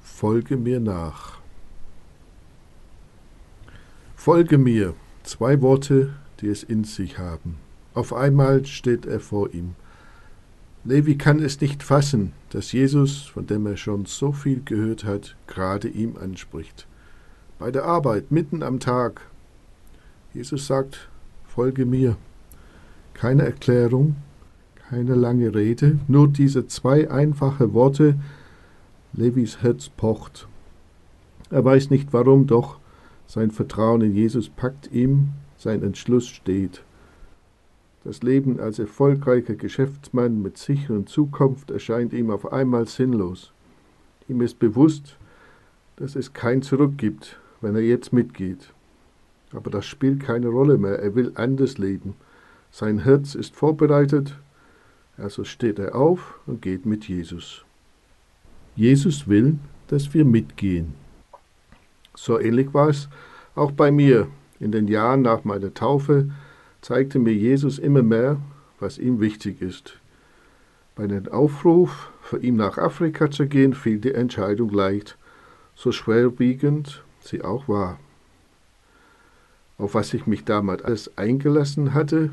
Folge 0.00 0.56
mir 0.56 0.80
nach. 0.80 1.38
Folge 4.14 4.56
mir. 4.56 4.94
Zwei 5.22 5.60
Worte, 5.60 6.14
die 6.40 6.48
es 6.48 6.62
in 6.62 6.84
sich 6.84 7.18
haben. 7.18 7.58
Auf 7.92 8.14
einmal 8.14 8.64
steht 8.64 9.04
er 9.04 9.20
vor 9.20 9.52
ihm. 9.52 9.74
Levi 10.84 11.18
kann 11.18 11.40
es 11.40 11.60
nicht 11.60 11.82
fassen, 11.82 12.32
dass 12.50 12.72
Jesus, 12.72 13.26
von 13.26 13.46
dem 13.46 13.66
er 13.66 13.76
schon 13.76 14.06
so 14.06 14.32
viel 14.32 14.62
gehört 14.64 15.04
hat, 15.04 15.36
gerade 15.46 15.88
ihm 15.88 16.16
anspricht. 16.16 16.86
Bei 17.58 17.70
der 17.70 17.84
Arbeit, 17.84 18.30
mitten 18.30 18.62
am 18.62 18.80
Tag. 18.80 19.20
Jesus 20.32 20.66
sagt, 20.66 21.10
folge 21.46 21.84
mir. 21.84 22.16
Keine 23.12 23.42
Erklärung, 23.42 24.16
keine 24.88 25.14
lange 25.14 25.54
Rede, 25.54 25.98
nur 26.08 26.28
diese 26.28 26.66
zwei 26.66 27.10
einfache 27.10 27.74
Worte. 27.74 28.18
Levis 29.12 29.62
Herz 29.62 29.90
pocht. 29.90 30.48
Er 31.50 31.62
weiß 31.62 31.90
nicht 31.90 32.14
warum, 32.14 32.46
doch 32.46 32.78
sein 33.26 33.50
Vertrauen 33.50 34.00
in 34.00 34.14
Jesus 34.14 34.48
packt 34.48 34.90
ihm, 34.90 35.28
sein 35.58 35.82
Entschluss 35.82 36.26
steht. 36.26 36.82
Das 38.02 38.22
Leben 38.22 38.60
als 38.60 38.78
erfolgreicher 38.78 39.54
Geschäftsmann 39.54 40.40
mit 40.40 40.56
sicheren 40.56 41.06
Zukunft 41.06 41.70
erscheint 41.70 42.14
ihm 42.14 42.30
auf 42.30 42.50
einmal 42.50 42.86
sinnlos. 42.88 43.52
Ihm 44.28 44.40
ist 44.40 44.58
bewusst, 44.58 45.16
dass 45.96 46.16
es 46.16 46.32
kein 46.32 46.62
Zurück 46.62 46.96
gibt, 46.96 47.38
wenn 47.60 47.74
er 47.74 47.82
jetzt 47.82 48.12
mitgeht. 48.12 48.72
Aber 49.52 49.70
das 49.70 49.84
spielt 49.84 50.20
keine 50.20 50.48
Rolle 50.48 50.78
mehr, 50.78 50.98
er 50.98 51.14
will 51.14 51.32
anders 51.34 51.76
leben. 51.76 52.14
Sein 52.70 53.00
Herz 53.00 53.34
ist 53.34 53.54
vorbereitet, 53.54 54.38
also 55.18 55.44
steht 55.44 55.78
er 55.78 55.94
auf 55.94 56.38
und 56.46 56.62
geht 56.62 56.86
mit 56.86 57.06
Jesus. 57.06 57.64
Jesus 58.76 59.28
will, 59.28 59.58
dass 59.88 60.14
wir 60.14 60.24
mitgehen. 60.24 60.94
So 62.14 62.38
ähnlich 62.38 62.72
war 62.72 62.88
es 62.88 63.08
auch 63.54 63.72
bei 63.72 63.90
mir. 63.90 64.28
In 64.58 64.72
den 64.72 64.88
Jahren 64.88 65.22
nach 65.22 65.44
meiner 65.44 65.74
Taufe 65.74 66.30
zeigte 66.80 67.18
mir 67.18 67.34
Jesus 67.34 67.78
immer 67.78 68.02
mehr, 68.02 68.38
was 68.78 68.98
ihm 68.98 69.20
wichtig 69.20 69.60
ist. 69.60 69.98
Bei 70.94 71.06
dem 71.06 71.28
Aufruf, 71.28 72.10
für 72.22 72.38
ihn 72.38 72.56
nach 72.56 72.78
Afrika 72.78 73.30
zu 73.30 73.46
gehen, 73.46 73.74
fiel 73.74 73.98
die 73.98 74.14
Entscheidung 74.14 74.70
leicht, 74.70 75.16
so 75.74 75.92
schwerwiegend 75.92 77.02
sie 77.20 77.42
auch 77.42 77.68
war. 77.68 77.98
Auf 79.78 79.94
was 79.94 80.12
ich 80.12 80.26
mich 80.26 80.44
damals 80.44 80.82
alles 80.82 81.16
eingelassen 81.16 81.94
hatte, 81.94 82.30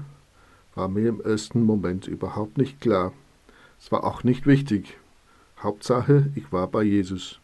war 0.76 0.90
mir 0.90 1.08
im 1.10 1.22
ersten 1.22 1.64
Moment 1.64 2.08
überhaupt 2.08 2.58
nicht 2.58 2.82
klar. 2.82 3.14
Es 3.80 3.92
war 3.92 4.04
auch 4.04 4.24
nicht 4.24 4.46
wichtig. 4.46 4.98
Hauptsache, 5.60 6.30
ich 6.36 6.52
war 6.52 6.68
bei 6.68 6.84
Jesus. 6.84 7.40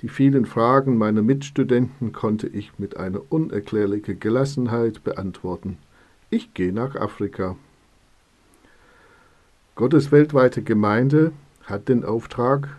Die 0.00 0.08
vielen 0.08 0.46
Fragen 0.46 0.96
meiner 0.96 1.22
Mitstudenten 1.22 2.12
konnte 2.12 2.46
ich 2.46 2.78
mit 2.78 2.96
einer 2.96 3.20
unerklärlichen 3.30 4.20
Gelassenheit 4.20 5.02
beantworten. 5.02 5.78
Ich 6.34 6.52
gehe 6.52 6.72
nach 6.72 6.96
Afrika. 6.96 7.54
Gottes 9.76 10.10
weltweite 10.10 10.62
Gemeinde 10.62 11.30
hat 11.62 11.88
den 11.88 12.04
Auftrag, 12.04 12.76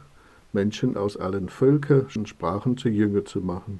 Menschen 0.51 0.97
aus 0.97 1.15
allen 1.15 1.47
Völkern 1.47 2.05
und 2.17 2.27
Sprachen 2.27 2.75
zu 2.75 2.89
Jünger 2.89 3.23
zu 3.23 3.39
machen. 3.39 3.79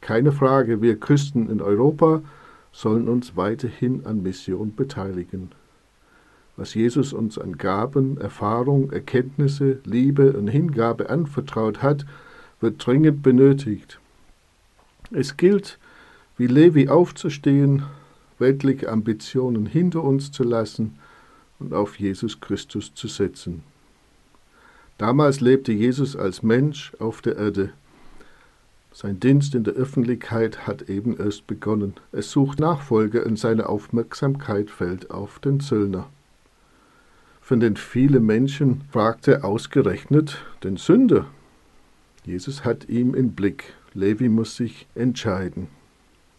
Keine 0.00 0.30
Frage, 0.30 0.80
wir 0.80 1.00
Christen 1.00 1.50
in 1.50 1.60
Europa 1.60 2.22
sollen 2.70 3.08
uns 3.08 3.36
weiterhin 3.36 4.06
an 4.06 4.22
Mission 4.22 4.76
beteiligen. 4.76 5.50
Was 6.56 6.74
Jesus 6.74 7.12
uns 7.12 7.36
an 7.36 7.58
Gaben, 7.58 8.18
Erfahrung, 8.20 8.92
Erkenntnisse, 8.92 9.80
Liebe 9.82 10.34
und 10.34 10.46
Hingabe 10.46 11.10
anvertraut 11.10 11.82
hat, 11.82 12.06
wird 12.60 12.86
dringend 12.86 13.24
benötigt. 13.24 13.98
Es 15.10 15.36
gilt, 15.36 15.80
wie 16.38 16.46
Levi 16.46 16.88
aufzustehen, 16.88 17.82
weltliche 18.38 18.90
Ambitionen 18.90 19.66
hinter 19.66 20.04
uns 20.04 20.32
zu 20.32 20.42
lassen 20.42 20.98
und 21.58 21.72
auf 21.72 21.98
Jesus 21.98 22.40
Christus 22.40 22.94
zu 22.94 23.08
setzen. 23.08 23.62
Damals 24.98 25.40
lebte 25.40 25.72
Jesus 25.72 26.16
als 26.16 26.42
Mensch 26.42 26.92
auf 26.98 27.20
der 27.20 27.36
Erde. 27.36 27.70
Sein 28.92 29.20
Dienst 29.20 29.54
in 29.54 29.62
der 29.62 29.74
Öffentlichkeit 29.74 30.66
hat 30.66 30.88
eben 30.88 31.18
erst 31.18 31.46
begonnen. 31.46 31.94
Es 32.12 32.30
sucht 32.30 32.58
Nachfolger 32.58 33.26
und 33.26 33.38
seine 33.38 33.68
Aufmerksamkeit 33.68 34.70
fällt 34.70 35.10
auf 35.10 35.38
den 35.38 35.60
Zöllner. 35.60 36.06
Von 37.42 37.60
den 37.60 37.76
vielen 37.76 38.24
Menschen 38.24 38.80
fragt 38.90 39.28
er 39.28 39.44
ausgerechnet 39.44 40.38
den 40.64 40.78
Sünder. 40.78 41.26
Jesus 42.24 42.64
hat 42.64 42.88
ihn 42.88 43.12
im 43.12 43.32
Blick. 43.32 43.74
Levi 43.92 44.28
muss 44.28 44.56
sich 44.56 44.86
entscheiden. 44.94 45.68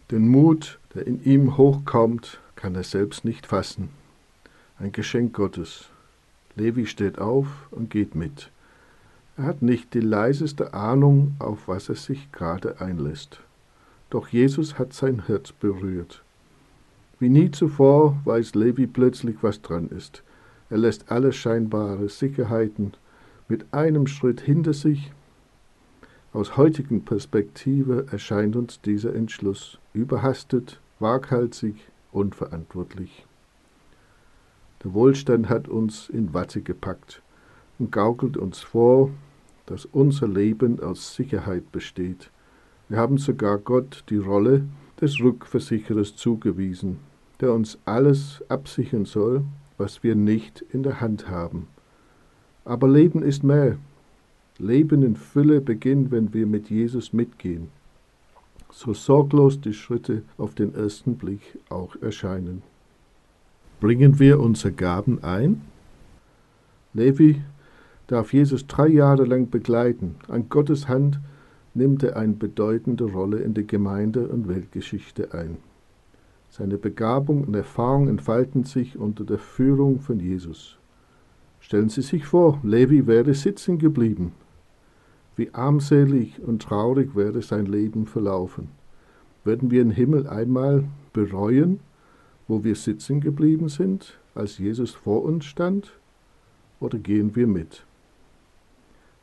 Den 0.09 0.29
Mut, 0.29 0.79
der 0.95 1.05
in 1.05 1.21
ihm 1.25 1.57
hochkommt, 1.57 2.39
kann 2.55 2.75
er 2.75 2.83
selbst 2.83 3.25
nicht 3.25 3.45
fassen. 3.45 3.89
Ein 4.79 4.93
Geschenk 4.93 5.33
Gottes. 5.33 5.89
Levi 6.55 6.85
steht 6.85 7.19
auf 7.19 7.47
und 7.71 7.89
geht 7.89 8.15
mit. 8.15 8.49
Er 9.35 9.43
hat 9.43 9.61
nicht 9.61 9.93
die 9.93 9.99
leiseste 9.99 10.73
Ahnung, 10.73 11.35
auf 11.39 11.67
was 11.67 11.89
er 11.89 11.95
sich 11.95 12.31
gerade 12.31 12.79
einlässt. 12.79 13.41
Doch 14.09 14.29
Jesus 14.29 14.79
hat 14.79 14.93
sein 14.93 15.27
Herz 15.27 15.51
berührt. 15.51 16.23
Wie 17.19 17.29
nie 17.29 17.51
zuvor 17.51 18.17
weiß 18.23 18.55
Levi 18.55 18.87
plötzlich, 18.87 19.35
was 19.41 19.61
dran 19.61 19.89
ist. 19.89 20.23
Er 20.69 20.77
lässt 20.77 21.11
alle 21.11 21.33
scheinbare 21.33 22.07
Sicherheiten 22.07 22.93
mit 23.49 23.73
einem 23.73 24.07
Schritt 24.07 24.39
hinter 24.39 24.73
sich. 24.73 25.11
Aus 26.33 26.57
heutigen 26.57 27.05
Perspektive 27.05 28.07
erscheint 28.11 28.57
uns 28.57 28.81
dieser 28.81 29.15
Entschluss 29.15 29.79
überhastet, 29.93 30.81
waghalsig, 30.99 31.75
unverantwortlich. 32.11 33.25
Der 34.83 34.93
Wohlstand 34.93 35.47
hat 35.47 35.69
uns 35.69 36.09
in 36.09 36.33
Watte 36.33 36.61
gepackt 36.61 37.21
und 37.79 37.91
gaukelt 37.91 38.35
uns 38.35 38.59
vor, 38.59 39.09
dass 39.67 39.85
unser 39.85 40.27
Leben 40.27 40.81
aus 40.81 41.15
Sicherheit 41.15 41.71
besteht. 41.71 42.29
Wir 42.89 42.97
haben 42.97 43.17
sogar 43.17 43.57
Gott 43.57 44.03
die 44.09 44.17
Rolle 44.17 44.65
des 44.99 45.19
Rückversicherers 45.21 46.15
zugewiesen, 46.15 46.99
der 47.39 47.53
uns 47.53 47.79
alles 47.85 48.43
absichern 48.49 49.05
soll, 49.05 49.43
was 49.77 50.03
wir 50.03 50.15
nicht 50.15 50.63
in 50.73 50.83
der 50.83 50.99
Hand 50.99 51.29
haben. 51.29 51.67
Aber 52.65 52.89
Leben 52.89 53.23
ist 53.23 53.43
mehr. 53.43 53.77
Leben 54.59 55.03
in 55.03 55.15
Fülle 55.15 55.61
beginnt, 55.61 56.11
wenn 56.11 56.33
wir 56.33 56.47
mit 56.47 56.69
Jesus 56.69 57.13
mitgehen, 57.13 57.69
so 58.71 58.93
sorglos 58.93 59.61
die 59.61 59.73
Schritte 59.73 60.23
auf 60.37 60.55
den 60.55 60.73
ersten 60.73 61.15
Blick 61.15 61.41
auch 61.69 61.95
erscheinen. 62.01 62.63
Bringen 63.79 64.19
wir 64.19 64.39
unsere 64.39 64.73
Gaben 64.73 65.23
ein? 65.23 65.61
Levi 66.93 67.41
darf 68.07 68.33
Jesus 68.33 68.65
drei 68.65 68.87
Jahre 68.87 69.25
lang 69.25 69.49
begleiten. 69.49 70.15
An 70.27 70.49
Gottes 70.49 70.87
Hand 70.87 71.19
nimmt 71.75 72.01
er 72.01 72.17
eine 72.17 72.33
bedeutende 72.33 73.03
Rolle 73.03 73.39
in 73.39 73.53
der 73.53 73.65
Gemeinde 73.65 74.27
und 74.27 74.47
Weltgeschichte 74.47 75.33
ein. 75.33 75.57
Seine 76.49 76.77
Begabung 76.77 77.43
und 77.43 77.55
Erfahrung 77.55 78.07
entfalten 78.07 78.63
sich 78.63 78.97
unter 78.97 79.23
der 79.23 79.37
Führung 79.37 79.99
von 79.99 80.19
Jesus. 80.19 80.77
Stellen 81.59 81.89
Sie 81.89 82.01
sich 82.01 82.25
vor, 82.25 82.59
Levi 82.63 83.05
wäre 83.05 83.33
sitzen 83.33 83.77
geblieben. 83.77 84.31
Wie 85.37 85.53
armselig 85.53 86.41
und 86.45 86.63
traurig 86.63 87.15
wäre 87.15 87.41
sein 87.43 87.67
Leben 87.67 88.07
verlaufen. 88.07 88.69
Würden 89.43 89.71
wir 89.71 89.81
im 89.83 89.91
Himmel 89.91 90.27
einmal 90.27 90.83
bereuen, 91.13 91.79
wo 92.47 92.63
wir 92.63 92.75
sitzen 92.75 93.21
geblieben 93.21 93.69
sind, 93.69 94.17
als 94.33 94.57
Jesus 94.57 94.91
vor 94.91 95.23
uns 95.23 95.45
stand? 95.45 95.93
Oder 96.79 96.97
gehen 96.97 97.35
wir 97.35 97.47
mit? 97.47 97.85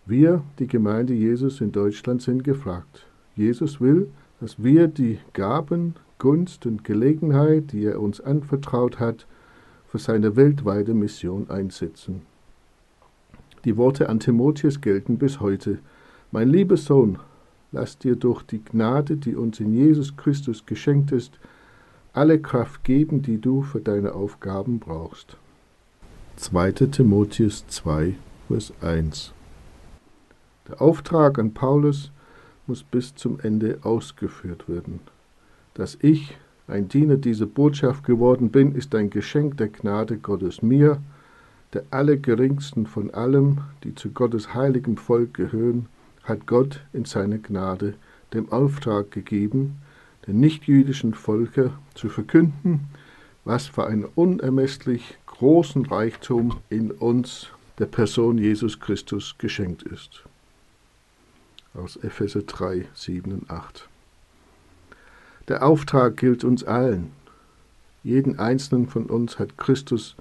Wir, 0.06 0.42
die 0.58 0.66
Gemeinde 0.66 1.14
Jesus 1.14 1.60
in 1.60 1.72
Deutschland, 1.72 2.22
sind 2.22 2.44
gefragt. 2.44 3.06
Jesus 3.34 3.80
will, 3.80 4.08
dass 4.40 4.62
wir 4.62 4.86
die 4.86 5.18
Gaben, 5.32 5.94
Gunst 6.18 6.64
und 6.64 6.84
Gelegenheit, 6.84 7.72
die 7.72 7.86
er 7.86 8.00
uns 8.00 8.20
anvertraut 8.20 9.00
hat, 9.00 9.26
für 9.88 9.98
seine 9.98 10.36
weltweite 10.36 10.94
Mission 10.94 11.50
einsetzen. 11.50 12.22
Die 13.64 13.76
Worte 13.76 14.08
an 14.08 14.20
Timotheus 14.20 14.80
gelten 14.80 15.18
bis 15.18 15.40
heute. 15.40 15.78
Mein 16.34 16.48
lieber 16.48 16.76
Sohn, 16.76 17.20
lass 17.70 17.96
dir 17.96 18.16
durch 18.16 18.42
die 18.42 18.58
Gnade, 18.58 19.16
die 19.16 19.36
uns 19.36 19.60
in 19.60 19.72
Jesus 19.72 20.16
Christus 20.16 20.66
geschenkt 20.66 21.12
ist, 21.12 21.38
alle 22.12 22.40
Kraft 22.40 22.82
geben, 22.82 23.22
die 23.22 23.40
du 23.40 23.62
für 23.62 23.78
deine 23.78 24.14
Aufgaben 24.14 24.80
brauchst. 24.80 25.36
2. 26.34 26.72
Timotheus 26.72 27.64
2, 27.68 28.16
Vers 28.48 28.72
1 28.80 29.32
Der 30.66 30.82
Auftrag 30.82 31.38
an 31.38 31.54
Paulus 31.54 32.10
muss 32.66 32.82
bis 32.82 33.14
zum 33.14 33.38
Ende 33.38 33.78
ausgeführt 33.82 34.68
werden. 34.68 34.98
Dass 35.74 35.96
ich, 36.00 36.36
ein 36.66 36.88
Diener 36.88 37.16
dieser 37.16 37.46
Botschaft 37.46 38.02
geworden 38.02 38.50
bin, 38.50 38.74
ist 38.74 38.92
ein 38.96 39.08
Geschenk 39.08 39.58
der 39.58 39.68
Gnade 39.68 40.18
Gottes 40.18 40.62
mir, 40.62 41.00
der 41.74 41.84
Allergeringsten 41.92 42.88
von 42.88 43.14
allem, 43.14 43.58
die 43.84 43.94
zu 43.94 44.10
Gottes 44.10 44.52
heiligem 44.52 44.96
Volk 44.96 45.32
gehören, 45.34 45.86
hat 46.24 46.46
Gott 46.46 46.80
in 46.92 47.04
seiner 47.04 47.38
Gnade 47.38 47.94
dem 48.32 48.50
Auftrag 48.50 49.10
gegeben, 49.10 49.80
den 50.26 50.40
nichtjüdischen 50.40 51.14
Völker 51.14 51.78
zu 51.94 52.08
verkünden, 52.08 52.88
was 53.44 53.66
für 53.66 53.86
einen 53.86 54.04
unermesslich 54.04 55.16
großen 55.26 55.86
Reichtum 55.86 56.60
in 56.70 56.90
uns, 56.90 57.48
der 57.78 57.86
Person 57.86 58.38
Jesus 58.38 58.80
Christus, 58.80 59.36
geschenkt 59.38 59.82
ist. 59.82 60.24
Aus 61.74 61.96
Epheser 61.96 62.42
3, 62.42 62.86
7 62.94 63.32
und 63.32 63.50
8. 63.50 63.88
Der 65.48 65.66
Auftrag 65.66 66.16
gilt 66.16 66.44
uns 66.44 66.64
allen. 66.64 67.10
Jeden 68.02 68.38
einzelnen 68.38 68.88
von 68.88 69.06
uns 69.06 69.38
hat 69.38 69.58
Christus 69.58 70.16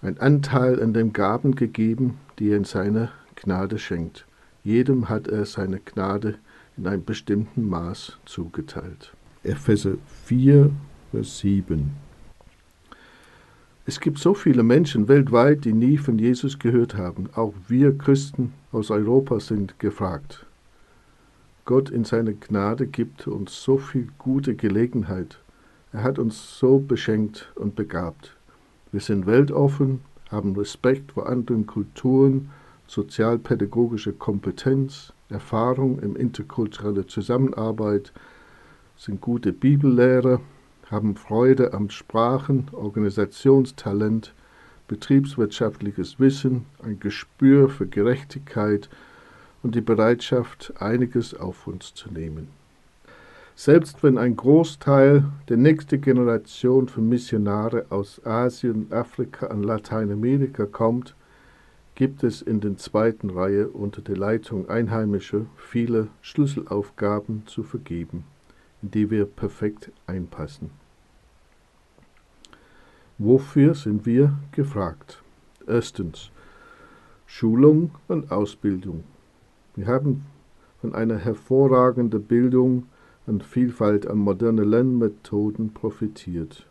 einen 0.00 0.18
Anteil 0.18 0.82
an 0.82 0.92
den 0.92 1.12
Gaben 1.12 1.54
gegeben, 1.54 2.18
die 2.38 2.50
er 2.50 2.56
in 2.56 2.64
seiner 2.64 3.12
Gnade 3.36 3.78
schenkt. 3.78 4.26
Jedem 4.64 5.10
hat 5.10 5.28
er 5.28 5.44
seine 5.44 5.78
Gnade 5.78 6.36
in 6.78 6.86
einem 6.86 7.04
bestimmten 7.04 7.68
Maß 7.68 8.18
zugeteilt. 8.24 9.12
Epheser 9.42 9.96
4, 10.24 10.70
Vers 11.10 11.38
7. 11.40 11.90
Es 13.84 14.00
gibt 14.00 14.18
so 14.18 14.32
viele 14.32 14.62
Menschen 14.62 15.06
weltweit, 15.06 15.66
die 15.66 15.74
nie 15.74 15.98
von 15.98 16.18
Jesus 16.18 16.58
gehört 16.58 16.96
haben. 16.96 17.28
Auch 17.34 17.52
wir 17.68 17.96
Christen 17.98 18.54
aus 18.72 18.90
Europa 18.90 19.38
sind 19.38 19.78
gefragt. 19.78 20.46
Gott 21.66 21.90
in 21.90 22.04
seiner 22.04 22.32
Gnade 22.32 22.86
gibt 22.86 23.26
uns 23.26 23.62
so 23.62 23.76
viel 23.76 24.08
gute 24.16 24.54
Gelegenheit. 24.54 25.38
Er 25.92 26.02
hat 26.02 26.18
uns 26.18 26.58
so 26.58 26.78
beschenkt 26.78 27.52
und 27.54 27.76
begabt. 27.76 28.34
Wir 28.92 29.00
sind 29.00 29.26
weltoffen, 29.26 30.00
haben 30.30 30.56
Respekt 30.56 31.12
vor 31.12 31.28
anderen 31.28 31.66
Kulturen, 31.66 32.50
sozialpädagogische 32.86 34.12
Kompetenz, 34.12 35.12
Erfahrung 35.28 35.98
in 36.00 36.16
interkultureller 36.16 37.06
Zusammenarbeit, 37.06 38.12
sind 38.96 39.20
gute 39.20 39.52
Bibellehrer, 39.52 40.40
haben 40.90 41.16
Freude 41.16 41.72
am 41.72 41.90
Sprachen, 41.90 42.68
Organisationstalent, 42.72 44.34
betriebswirtschaftliches 44.86 46.20
Wissen, 46.20 46.66
ein 46.82 47.00
Gespür 47.00 47.68
für 47.68 47.86
Gerechtigkeit 47.86 48.88
und 49.62 49.74
die 49.74 49.80
Bereitschaft, 49.80 50.74
einiges 50.78 51.34
auf 51.34 51.66
uns 51.66 51.94
zu 51.94 52.12
nehmen. 52.12 52.48
Selbst 53.56 54.02
wenn 54.02 54.18
ein 54.18 54.36
Großteil 54.36 55.24
der 55.48 55.56
nächsten 55.56 56.00
Generation 56.00 56.88
von 56.88 57.08
Missionare 57.08 57.86
aus 57.88 58.24
Asien, 58.26 58.88
Afrika 58.90 59.46
und 59.46 59.62
Lateinamerika 59.62 60.66
kommt, 60.66 61.14
gibt 61.94 62.24
es 62.24 62.42
in 62.42 62.60
der 62.60 62.76
zweiten 62.76 63.30
Reihe 63.30 63.68
unter 63.68 64.02
der 64.02 64.16
Leitung 64.16 64.68
Einheimischer 64.68 65.46
viele 65.56 66.08
Schlüsselaufgaben 66.22 67.44
zu 67.46 67.62
vergeben, 67.62 68.24
in 68.82 68.90
die 68.90 69.10
wir 69.10 69.26
perfekt 69.26 69.92
einpassen. 70.06 70.70
Wofür 73.18 73.74
sind 73.74 74.06
wir 74.06 74.36
gefragt? 74.50 75.22
Erstens 75.66 76.30
Schulung 77.26 77.92
und 78.08 78.32
Ausbildung. 78.32 79.04
Wir 79.76 79.86
haben 79.86 80.26
von 80.80 80.94
einer 80.94 81.18
hervorragenden 81.18 82.24
Bildung 82.24 82.86
und 83.26 83.44
Vielfalt 83.44 84.06
an 84.06 84.18
modernen 84.18 84.68
Lernmethoden 84.68 85.72
profitiert. 85.72 86.66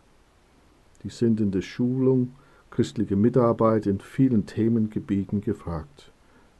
Die 1.02 1.08
sind 1.08 1.40
in 1.40 1.50
der 1.50 1.62
Schulung 1.62 2.34
christliche 2.74 3.14
Mitarbeit 3.14 3.86
in 3.86 4.00
vielen 4.00 4.46
Themengebieten 4.46 5.40
gefragt. 5.40 6.12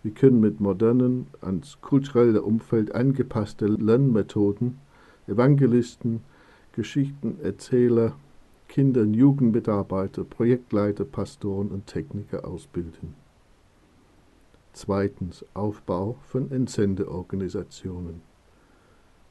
Wir 0.05 0.13
können 0.13 0.39
mit 0.39 0.61
modernen, 0.61 1.27
ans 1.41 1.79
kulturelle 1.81 2.43
Umfeld 2.43 2.95
angepassten 2.95 3.85
Lernmethoden 3.85 4.79
Evangelisten, 5.27 6.21
Geschichtenerzähler, 6.73 8.15
Kinder- 8.69 9.03
und 9.03 9.15
Jugendmitarbeiter, 9.15 10.23
Projektleiter, 10.23 11.05
Pastoren 11.05 11.69
und 11.69 11.87
Techniker 11.87 12.47
ausbilden. 12.47 13.15
Zweitens 14.73 15.45
Aufbau 15.55 16.17
von 16.29 16.51
Entsendeorganisationen. 16.51 18.21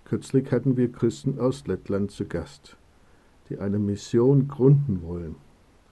Kürzlich 0.04 0.52
hatten 0.52 0.76
wir 0.76 0.92
Christen 0.92 1.40
aus 1.40 1.66
Lettland 1.66 2.12
zu 2.12 2.26
Gast, 2.26 2.76
die 3.50 3.60
eine 3.60 3.80
Mission 3.80 4.50
gründen 4.50 5.02
wollen. 5.04 5.36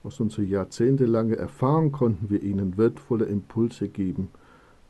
Aus 0.04 0.18
unserer 0.18 0.44
jahrzehntelangen 0.44 1.34
Erfahrung 1.34 1.92
konnten 1.92 2.28
wir 2.28 2.42
ihnen 2.42 2.76
wertvolle 2.76 3.26
Impulse 3.26 3.88
geben. 3.88 4.28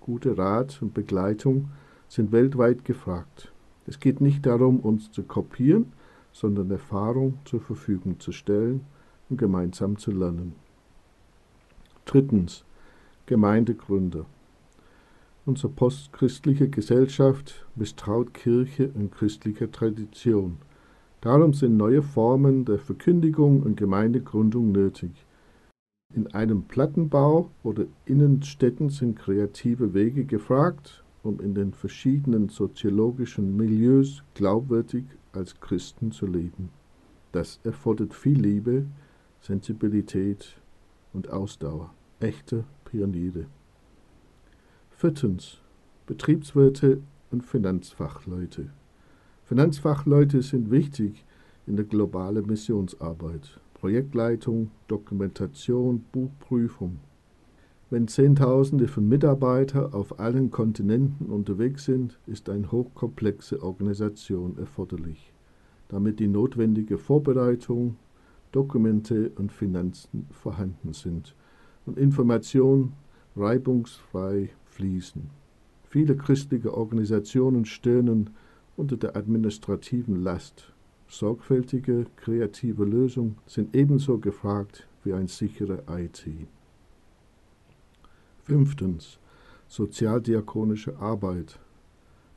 Gute 0.00 0.38
Rat 0.38 0.80
und 0.80 0.94
Begleitung 0.94 1.68
sind 2.08 2.32
weltweit 2.32 2.84
gefragt. 2.84 3.52
Es 3.86 4.00
geht 4.00 4.20
nicht 4.20 4.46
darum, 4.46 4.80
uns 4.80 5.10
zu 5.12 5.22
kopieren, 5.22 5.92
sondern 6.32 6.70
Erfahrung 6.70 7.38
zur 7.44 7.60
Verfügung 7.60 8.20
zu 8.20 8.32
stellen 8.32 8.82
und 9.28 9.36
gemeinsam 9.36 9.98
zu 9.98 10.12
lernen. 10.12 10.54
Drittens 12.06 12.64
Gemeindegründer. 13.26 14.26
Unsere 15.44 15.72
postchristliche 15.72 16.68
Gesellschaft 16.68 17.66
misstraut 17.74 18.32
Kirche 18.32 18.90
und 18.94 19.12
christlicher 19.12 19.70
Tradition. 19.70 20.58
Darum 21.22 21.54
sind 21.54 21.76
neue 21.76 22.02
Formen 22.02 22.64
der 22.64 22.80
Verkündigung 22.80 23.62
und 23.62 23.76
Gemeindegründung 23.76 24.72
nötig. 24.72 25.12
In 26.12 26.26
einem 26.34 26.64
Plattenbau 26.64 27.48
oder 27.62 27.84
Innenstädten 28.06 28.90
sind 28.90 29.16
kreative 29.20 29.94
Wege 29.94 30.24
gefragt, 30.24 31.04
um 31.22 31.38
in 31.38 31.54
den 31.54 31.74
verschiedenen 31.74 32.48
soziologischen 32.48 33.56
Milieus 33.56 34.24
glaubwürdig 34.34 35.04
als 35.32 35.60
Christen 35.60 36.10
zu 36.10 36.26
leben. 36.26 36.70
Das 37.30 37.60
erfordert 37.62 38.14
viel 38.14 38.40
Liebe, 38.40 38.86
Sensibilität 39.40 40.56
und 41.12 41.30
Ausdauer. 41.30 41.94
Echte 42.18 42.64
Pioniere. 42.84 43.46
Viertens. 44.90 45.58
Betriebswirte 46.06 47.00
und 47.30 47.44
Finanzfachleute. 47.44 48.70
Finanzfachleute 49.44 50.40
sind 50.42 50.70
wichtig 50.70 51.24
in 51.66 51.76
der 51.76 51.84
globalen 51.84 52.46
Missionsarbeit. 52.46 53.60
Projektleitung, 53.74 54.70
Dokumentation, 54.86 56.04
Buchprüfung. 56.12 57.00
Wenn 57.90 58.08
Zehntausende 58.08 58.88
von 58.88 59.08
Mitarbeitern 59.08 59.92
auf 59.92 60.20
allen 60.20 60.50
Kontinenten 60.50 61.26
unterwegs 61.26 61.84
sind, 61.84 62.18
ist 62.26 62.48
eine 62.48 62.70
hochkomplexe 62.70 63.62
Organisation 63.62 64.56
erforderlich, 64.56 65.32
damit 65.88 66.20
die 66.20 66.28
notwendige 66.28 66.96
Vorbereitung, 66.96 67.96
Dokumente 68.52 69.32
und 69.36 69.50
Finanzen 69.50 70.26
vorhanden 70.30 70.92
sind 70.92 71.34
und 71.84 71.98
Informationen 71.98 72.92
reibungsfrei 73.36 74.50
fließen. 74.66 75.28
Viele 75.82 76.16
christliche 76.16 76.72
Organisationen 76.74 77.64
stöhnen 77.64 78.30
unter 78.76 78.96
der 78.96 79.16
administrativen 79.16 80.22
Last. 80.22 80.72
Sorgfältige, 81.08 82.06
kreative 82.16 82.84
Lösungen 82.84 83.36
sind 83.46 83.76
ebenso 83.76 84.18
gefragt 84.18 84.88
wie 85.04 85.12
ein 85.12 85.26
sicherer 85.26 85.82
IT. 85.88 86.26
Fünftens. 88.44 89.18
Sozialdiakonische 89.68 90.98
Arbeit. 90.98 91.58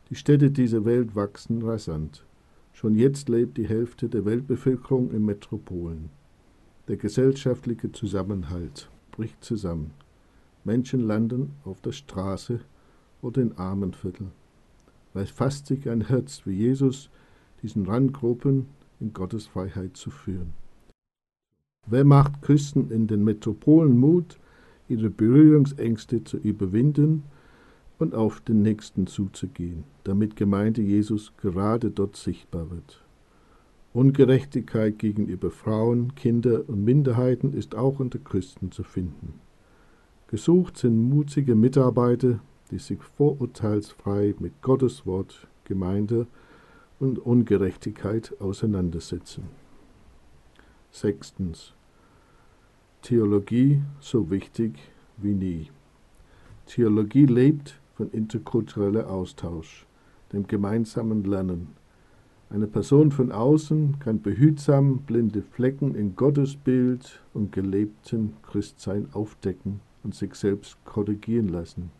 Die 0.09 0.15
Städte 0.15 0.51
dieser 0.51 0.85
Welt 0.85 1.15
wachsen 1.15 1.61
rasant. 1.61 2.25
Schon 2.73 2.95
jetzt 2.95 3.29
lebt 3.29 3.57
die 3.57 3.67
Hälfte 3.67 4.09
der 4.09 4.25
Weltbevölkerung 4.25 5.11
in 5.11 5.25
Metropolen. 5.25 6.09
Der 6.87 6.97
gesellschaftliche 6.97 7.91
Zusammenhalt 7.91 8.89
bricht 9.11 9.43
zusammen. 9.43 9.91
Menschen 10.63 10.99
landen 10.99 11.55
auf 11.63 11.81
der 11.81 11.93
Straße 11.93 12.59
oder 13.21 13.41
in 13.41 13.57
Armenviertel. 13.57 14.27
Weil 15.15 15.25
fasst 15.27 15.67
sich 15.67 15.89
ein 15.89 16.01
Herz 16.01 16.41
wie 16.45 16.51
Jesus, 16.51 17.09
diesen 17.63 17.85
Randgruppen 17.85 18.65
in 18.99 19.13
Gottes 19.13 19.47
Freiheit 19.47 19.95
zu 19.95 20.09
führen. 20.09 20.53
Wer 21.87 22.03
macht 22.03 22.41
Christen 22.41 22.91
in 22.91 23.07
den 23.07 23.23
Metropolen 23.23 23.97
Mut, 23.97 24.37
ihre 24.89 25.09
Berührungsängste 25.09 26.25
zu 26.25 26.35
überwinden 26.37 27.23
und 27.97 28.13
auf 28.13 28.41
den 28.41 28.61
Nächsten 28.61 29.07
zuzugehen, 29.07 29.85
damit 30.03 30.35
Gemeinde 30.35 30.81
Jesus 30.81 31.31
gerade 31.37 31.91
dort 31.91 32.17
sichtbar 32.17 32.69
wird. 32.69 33.01
Ungerechtigkeit 33.93 34.99
gegenüber 34.99 35.49
Frauen, 35.49 36.13
Kinder 36.15 36.67
und 36.67 36.83
Minderheiten 36.83 37.53
ist 37.53 37.73
auch 37.73 38.01
unter 38.01 38.19
Christen 38.19 38.69
zu 38.69 38.83
finden. 38.83 39.39
Gesucht 40.27 40.75
sind 40.77 41.07
mutige 41.07 41.55
Mitarbeiter, 41.55 42.41
die 42.71 42.79
sich 42.79 43.01
vorurteilsfrei 43.01 44.35
mit 44.39 44.61
Gottes 44.61 45.05
Wort, 45.05 45.47
Gemeinde 45.65 46.27
und 46.99 47.19
Ungerechtigkeit 47.19 48.33
auseinandersetzen. 48.39 49.43
Sechstens. 50.91 51.73
Theologie 53.01 53.81
so 53.99 54.31
wichtig 54.31 54.79
wie 55.17 55.33
nie. 55.33 55.69
Theologie 56.65 57.25
lebt 57.25 57.79
von 57.95 58.09
interkulturellem 58.11 59.05
Austausch, 59.05 59.85
dem 60.33 60.47
gemeinsamen 60.47 61.23
Lernen. 61.23 61.75
Eine 62.49 62.67
Person 62.67 63.11
von 63.11 63.31
außen 63.31 63.99
kann 63.99 64.21
behutsam 64.21 64.99
blinde 64.99 65.41
Flecken 65.41 65.95
in 65.95 66.15
Gottes 66.15 66.55
Bild 66.55 67.21
und 67.33 67.51
gelebten 67.51 68.33
Christsein 68.43 69.07
aufdecken 69.13 69.81
und 70.03 70.15
sich 70.15 70.35
selbst 70.35 70.77
korrigieren 70.85 71.49
lassen. 71.49 71.91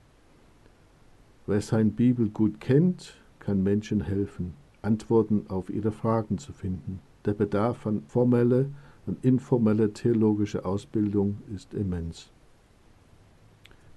Wer 1.48 1.62
seine 1.62 1.92
Bibel 1.92 2.30
gut 2.30 2.60
kennt, 2.60 3.22
kann 3.38 3.62
Menschen 3.62 4.02
helfen, 4.02 4.54
Antworten 4.82 5.46
auf 5.48 5.70
ihre 5.70 5.92
Fragen 5.92 6.40
zu 6.40 6.52
finden. 6.54 7.00
Der 7.26 7.34
Bedarf 7.34 7.86
an 7.86 8.02
formeller 8.08 8.66
und 9.06 9.24
informelle 9.24 9.94
theologische 9.94 10.66
Ausbildung 10.66 11.38
ist 11.54 11.76
immens. 11.76 12.32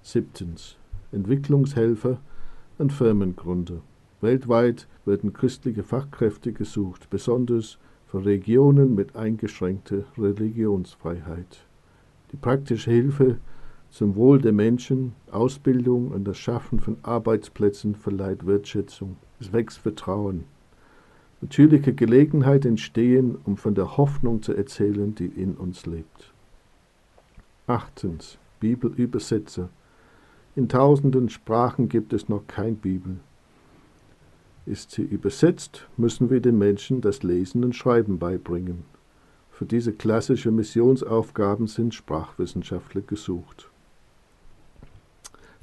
Siebtens. 0.03 0.77
Entwicklungshelfer 1.11 2.19
und 2.77 2.93
Firmengründer. 2.93 3.81
Weltweit 4.21 4.87
werden 5.05 5.33
christliche 5.33 5.83
Fachkräfte 5.83 6.53
gesucht, 6.53 7.09
besonders 7.09 7.79
für 8.05 8.23
Regionen 8.25 8.93
mit 8.93 9.15
eingeschränkter 9.15 10.03
Religionsfreiheit. 10.17 11.65
Die 12.31 12.37
praktische 12.37 12.91
Hilfe 12.91 13.39
zum 13.89 14.15
Wohl 14.15 14.39
der 14.39 14.53
Menschen, 14.53 15.13
Ausbildung 15.31 16.11
und 16.11 16.25
das 16.25 16.37
Schaffen 16.37 16.79
von 16.79 16.97
Arbeitsplätzen 17.03 17.95
verleiht 17.95 18.45
Wertschätzung. 18.45 19.17
Es 19.39 19.51
wächst 19.51 19.79
Vertrauen 19.79 20.45
natürliche 21.41 21.93
Gelegenheit 21.93 22.65
entstehen, 22.65 23.37
um 23.45 23.57
von 23.57 23.75
der 23.75 23.97
Hoffnung 23.97 24.41
zu 24.41 24.53
erzählen, 24.53 25.15
die 25.15 25.27
in 25.27 25.55
uns 25.55 25.85
lebt. 25.85 26.33
Achtens. 27.67 28.37
Bibelübersetzer. 28.59 29.69
In 30.55 30.67
tausenden 30.67 31.29
Sprachen 31.29 31.87
gibt 31.87 32.11
es 32.11 32.27
noch 32.27 32.45
kein 32.47 32.75
Bibel. 32.75 33.21
Ist 34.65 34.91
sie 34.91 35.03
übersetzt, 35.03 35.87
müssen 35.95 36.29
wir 36.29 36.41
den 36.41 36.57
Menschen 36.57 36.99
das 36.99 37.23
Lesen 37.23 37.63
und 37.63 37.73
Schreiben 37.73 38.19
beibringen. 38.19 38.83
Für 39.49 39.65
diese 39.65 39.93
klassischen 39.93 40.57
Missionsaufgaben 40.57 41.67
sind 41.67 41.95
Sprachwissenschaftler 41.95 43.01
gesucht. 43.01 43.68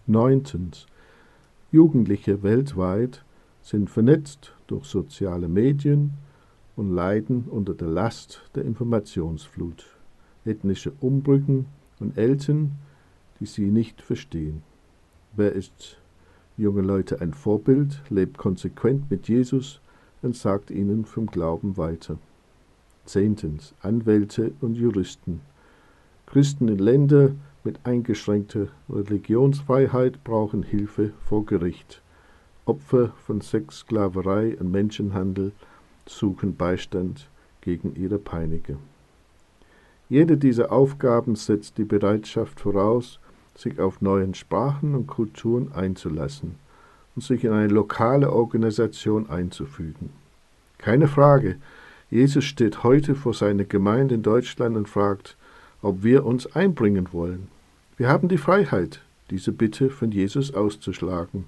Neuntens. 0.07 0.87
Jugendliche 1.73 2.43
weltweit 2.45 3.25
sind 3.63 3.91
vernetzt 3.91 4.55
durch 4.69 4.85
soziale 4.85 5.49
Medien 5.49 6.13
und 6.77 6.95
leiden 6.95 7.45
unter 7.51 7.75
der 7.75 7.89
Last 7.89 8.43
der 8.55 8.65
Informationsflut, 8.65 9.85
ethnische 10.45 10.93
Umbrücken 11.01 11.67
und 11.99 12.17
Eltern, 12.17 12.73
die 13.41 13.47
sie 13.47 13.67
nicht 13.67 14.01
verstehen. 14.01 14.63
Wer 15.35 15.53
ist 15.53 15.99
junge 16.57 16.83
Leute 16.83 17.21
ein 17.21 17.35
Vorbild, 17.35 18.01
lebt 18.09 18.39
konsequent 18.39 19.11
mit 19.11 19.29
Jesus 19.29 19.81
und 20.23 20.37
sagt 20.37 20.71
ihnen 20.71 21.05
vom 21.05 21.27
Glauben 21.27 21.77
weiter. 21.77 22.19
Zehntens. 23.05 23.75
Anwälte 23.83 24.53
und 24.61 24.77
Juristen. 24.77 25.41
Christen 26.27 26.69
in 26.69 26.79
Ländern 26.79 27.41
mit 27.67 27.81
eingeschränkter 27.85 28.69
Religionsfreiheit 28.89 30.23
brauchen 30.23 30.63
Hilfe 30.63 31.11
vor 31.27 31.45
Gericht. 31.45 32.01
Opfer 32.65 33.13
von 33.27 33.41
Sexsklaverei 33.41 34.57
und 34.57 34.71
Menschenhandel 34.71 35.51
suchen 36.07 36.57
Beistand 36.57 37.29
gegen 37.61 37.97
ihre 37.97 38.19
Peiniger. 38.19 38.77
Jede 40.09 40.37
dieser 40.37 40.71
Aufgaben 40.71 41.35
setzt 41.35 41.77
die 41.79 41.85
Bereitschaft 41.85 42.61
voraus, 42.61 43.19
sich 43.57 43.81
auf 43.81 44.01
neuen 44.01 44.35
Sprachen 44.35 44.95
und 44.95 45.09
Kulturen 45.09 45.73
einzulassen 45.73 46.55
und 47.17 47.23
sich 47.23 47.43
in 47.43 47.53
eine 47.53 47.73
lokale 47.73 48.33
Organisation 48.33 49.29
einzufügen. 49.29 50.11
Keine 50.79 51.09
Frage, 51.09 51.57
Jesus 52.11 52.45
steht 52.45 52.85
heute 52.85 53.17
vor 53.17 53.35
seiner 53.35 53.65
Gemeinde 53.65 54.15
in 54.15 54.23
Deutschland 54.23 54.77
und 54.77 54.89
fragt, 54.89 55.37
ob 55.83 56.05
wir 56.05 56.25
uns 56.25 56.47
einbringen 56.55 57.09
wollen. 57.13 57.56
Wir 57.97 58.09
haben 58.09 58.29
die 58.29 58.37
Freiheit, 58.37 59.01
diese 59.31 59.53
Bitte 59.53 59.89
von 59.89 60.13
Jesus 60.13 60.53
auszuschlagen. 60.53 61.47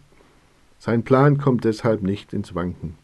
Sein 0.78 1.04
Plan 1.04 1.36
kommt 1.36 1.64
deshalb 1.64 2.02
nicht 2.02 2.32
ins 2.32 2.54
Wanken. 2.54 2.96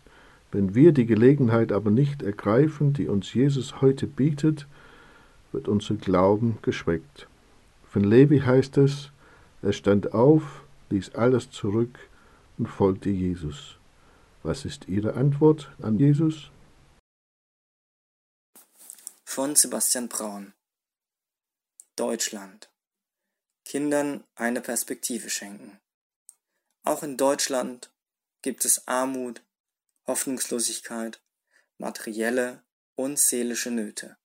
Wenn 0.51 0.75
wir 0.75 0.93
die 0.93 1.05
Gelegenheit 1.05 1.71
aber 1.71 1.91
nicht 1.91 2.23
ergreifen, 2.23 2.95
die 2.95 3.07
uns 3.07 3.35
Jesus 3.35 3.83
heute 3.83 4.07
bietet, 4.07 4.67
wird 5.53 5.69
unser 5.69 5.97
Glauben 5.97 6.59
geschwächt. 6.63 7.29
Von 7.91 8.05
Levi 8.05 8.41
heißt 8.41 8.79
es, 8.79 9.11
er 9.61 9.73
stand 9.73 10.15
auf, 10.15 10.65
ließ 10.91 11.15
alles 11.15 11.51
zurück 11.51 11.99
und 12.57 12.67
folgte 12.67 13.11
Jesus. 13.11 13.77
Was 14.43 14.65
ist 14.65 14.89
Ihre 14.89 15.15
Antwort 15.15 15.71
an 15.83 15.99
Jesus? 15.99 16.51
Von 19.25 19.55
Sebastian 19.55 20.09
Braun 20.09 20.55
Deutschland 21.97 22.71
Kindern 23.65 24.25
eine 24.35 24.61
Perspektive 24.61 25.31
schenken. 25.31 25.81
Auch 26.83 27.03
in 27.03 27.17
Deutschland 27.17 27.91
gibt 28.43 28.65
es 28.65 28.87
Armut, 28.87 29.43
Hoffnungslosigkeit, 30.07 31.23
materielle 31.79 32.63
und 32.95 33.19
seelische 33.19 33.71
Nöte. 33.71 34.17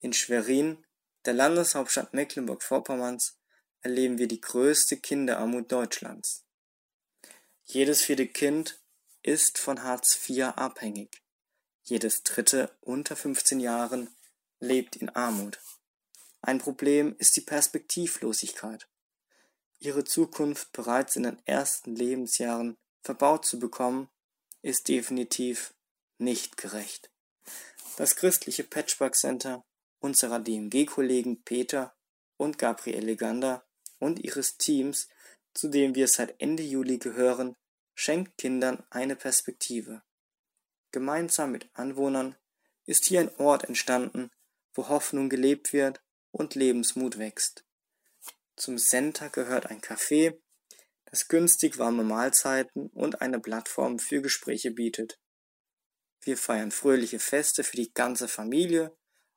In 0.00 0.12
Schwerin, 0.12 0.84
der 1.24 1.34
Landeshauptstadt 1.34 2.14
Mecklenburg-Vorpommerns, 2.14 3.38
erleben 3.80 4.18
wir 4.18 4.28
die 4.28 4.40
größte 4.40 4.96
Kinderarmut 4.98 5.70
Deutschlands. 5.70 6.44
Jedes 7.64 8.02
vierte 8.02 8.26
Kind 8.26 8.80
ist 9.22 9.58
von 9.58 9.82
Hartz 9.82 10.28
IV 10.28 10.44
abhängig. 10.56 11.22
Jedes 11.82 12.22
dritte 12.22 12.70
unter 12.80 13.16
15 13.16 13.60
Jahren 13.60 14.14
lebt 14.60 14.96
in 14.96 15.08
Armut. 15.10 15.58
Ein 16.46 16.58
Problem 16.58 17.16
ist 17.18 17.36
die 17.36 17.40
Perspektivlosigkeit 17.40 18.86
ihre 19.78 20.04
Zukunft 20.04 20.72
bereits 20.72 21.16
in 21.16 21.22
den 21.22 21.40
ersten 21.46 21.96
Lebensjahren 21.96 22.76
verbaut 23.02 23.46
zu 23.46 23.58
bekommen, 23.58 24.10
ist 24.60 24.88
definitiv 24.88 25.72
nicht 26.18 26.58
gerecht. 26.58 27.10
Das 27.96 28.14
christliche 28.16 28.62
Patchwork 28.62 29.14
Center 29.14 29.64
unserer 30.00 30.38
DMG-Kollegen 30.38 31.42
Peter 31.44 31.96
und 32.36 32.58
Gabriele 32.58 33.16
Gander 33.16 33.64
und 33.98 34.18
ihres 34.18 34.58
Teams, 34.58 35.08
zu 35.54 35.68
dem 35.68 35.94
wir 35.94 36.08
seit 36.08 36.38
Ende 36.42 36.62
Juli 36.62 36.98
gehören, 36.98 37.56
schenkt 37.94 38.36
Kindern 38.36 38.84
eine 38.90 39.16
Perspektive. 39.16 40.02
Gemeinsam 40.90 41.52
mit 41.52 41.70
Anwohnern 41.72 42.36
ist 42.84 43.06
hier 43.06 43.20
ein 43.20 43.34
Ort 43.36 43.64
entstanden, 43.64 44.30
wo 44.74 44.88
Hoffnung 44.88 45.30
gelebt 45.30 45.72
wird 45.72 46.03
und 46.34 46.56
Lebensmut 46.56 47.18
wächst. 47.18 47.64
Zum 48.56 48.76
Center 48.76 49.30
gehört 49.30 49.66
ein 49.66 49.80
Café, 49.80 50.36
das 51.06 51.28
günstig 51.28 51.78
warme 51.78 52.02
Mahlzeiten 52.02 52.88
und 52.88 53.20
eine 53.22 53.38
Plattform 53.38 54.00
für 54.00 54.20
Gespräche 54.20 54.72
bietet. 54.72 55.20
Wir 56.20 56.36
feiern 56.36 56.72
fröhliche 56.72 57.20
Feste 57.20 57.62
für 57.62 57.76
die 57.76 57.94
ganze 57.94 58.26
Familie, 58.26 58.96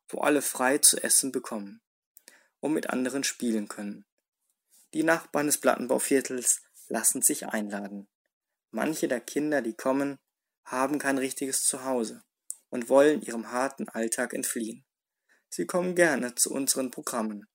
wo 0.09 0.21
alle 0.21 0.41
frei 0.41 0.79
zu 0.79 0.97
essen 1.03 1.31
bekommen 1.31 1.81
und 2.61 2.73
mit 2.73 2.89
anderen 2.89 3.23
spielen 3.23 3.67
können. 3.67 4.05
Die 4.95 5.03
Nachbarn 5.03 5.45
des 5.45 5.59
Plattenbauviertels 5.59 6.63
lassen 6.87 7.21
sich 7.21 7.45
einladen. 7.45 8.07
Manche 8.71 9.07
der 9.07 9.19
Kinder, 9.19 9.61
die 9.61 9.75
kommen, 9.75 10.17
haben 10.63 10.97
kein 10.97 11.19
richtiges 11.19 11.63
Zuhause 11.63 12.23
und 12.69 12.89
wollen 12.89 13.21
ihrem 13.21 13.51
harten 13.51 13.87
Alltag 13.87 14.33
entfliehen. 14.33 14.86
Sie 15.49 15.65
kommen 15.65 15.95
gerne 15.95 16.35
zu 16.35 16.51
unseren 16.51 16.91
Programmen. 16.91 17.47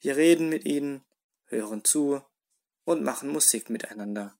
Wir 0.00 0.16
reden 0.16 0.48
mit 0.48 0.64
ihnen, 0.64 1.04
hören 1.46 1.84
zu 1.84 2.22
und 2.84 3.02
machen 3.02 3.30
Musik 3.30 3.70
miteinander. 3.70 4.36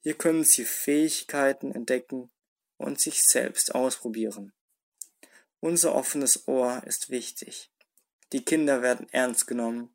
Hier 0.00 0.14
können 0.14 0.44
sie 0.44 0.64
Fähigkeiten 0.64 1.72
entdecken 1.72 2.30
und 2.76 3.00
sich 3.00 3.22
selbst 3.24 3.74
ausprobieren. 3.74 4.52
Unser 5.60 5.94
offenes 5.94 6.46
Ohr 6.48 6.82
ist 6.86 7.10
wichtig. 7.10 7.70
Die 8.32 8.44
Kinder 8.44 8.82
werden 8.82 9.08
ernst 9.10 9.46
genommen 9.46 9.94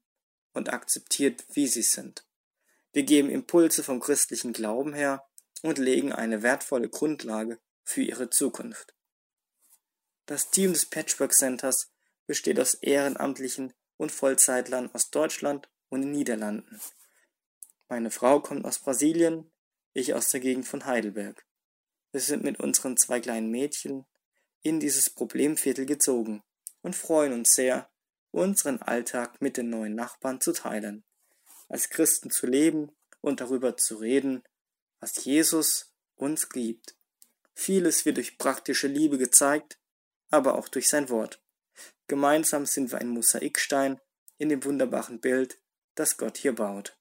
und 0.53 0.73
akzeptiert, 0.73 1.45
wie 1.53 1.67
sie 1.67 1.81
sind. 1.81 2.25
Wir 2.93 3.03
geben 3.03 3.29
Impulse 3.29 3.83
vom 3.83 3.99
christlichen 3.99 4.53
Glauben 4.53 4.93
her 4.93 5.27
und 5.61 5.77
legen 5.77 6.11
eine 6.11 6.41
wertvolle 6.41 6.89
Grundlage 6.89 7.59
für 7.83 8.01
ihre 8.01 8.29
Zukunft. 8.29 8.96
Das 10.27 10.51
Team 10.51 10.73
des 10.73 10.85
Patchwork 10.85 11.33
Centers 11.33 11.89
besteht 12.25 12.59
aus 12.59 12.73
Ehrenamtlichen 12.73 13.73
und 13.95 14.11
Vollzeitlern 14.11 14.93
aus 14.93 15.09
Deutschland 15.09 15.69
und 15.87 16.01
den 16.01 16.11
Niederlanden. 16.11 16.81
Meine 17.87 18.11
Frau 18.11 18.41
kommt 18.41 18.65
aus 18.65 18.79
Brasilien, 18.79 19.49
ich 19.93 20.13
aus 20.13 20.29
der 20.29 20.41
Gegend 20.41 20.67
von 20.67 20.85
Heidelberg. 20.85 21.45
Wir 22.11 22.19
sind 22.19 22.43
mit 22.43 22.59
unseren 22.59 22.97
zwei 22.97 23.21
kleinen 23.21 23.49
Mädchen 23.51 24.05
in 24.61 24.81
dieses 24.81 25.09
Problemviertel 25.09 25.85
gezogen 25.85 26.43
und 26.81 26.97
freuen 26.97 27.31
uns 27.31 27.55
sehr, 27.55 27.89
unseren 28.31 28.81
Alltag 28.81 29.41
mit 29.41 29.55
den 29.55 29.69
neuen 29.69 29.95
Nachbarn 29.95 30.41
zu 30.41 30.51
teilen, 30.51 31.05
als 31.69 31.89
Christen 31.89 32.31
zu 32.31 32.47
leben 32.47 32.91
und 33.21 33.39
darüber 33.39 33.77
zu 33.77 33.95
reden, 33.95 34.43
was 34.99 35.23
Jesus 35.23 35.93
uns 36.15 36.49
liebt. 36.53 36.97
Vieles 37.53 38.05
wird 38.05 38.17
durch 38.17 38.37
praktische 38.37 38.87
Liebe 38.87 39.17
gezeigt, 39.17 39.79
aber 40.29 40.55
auch 40.55 40.67
durch 40.67 40.89
sein 40.89 41.09
Wort. 41.09 41.41
Gemeinsam 42.07 42.65
sind 42.65 42.91
wir 42.91 42.99
ein 42.99 43.09
Mosaikstein 43.09 43.99
in 44.37 44.49
dem 44.49 44.63
wunderbaren 44.63 45.19
Bild, 45.19 45.59
das 45.95 46.17
Gott 46.17 46.37
hier 46.37 46.55
baut. 46.55 46.97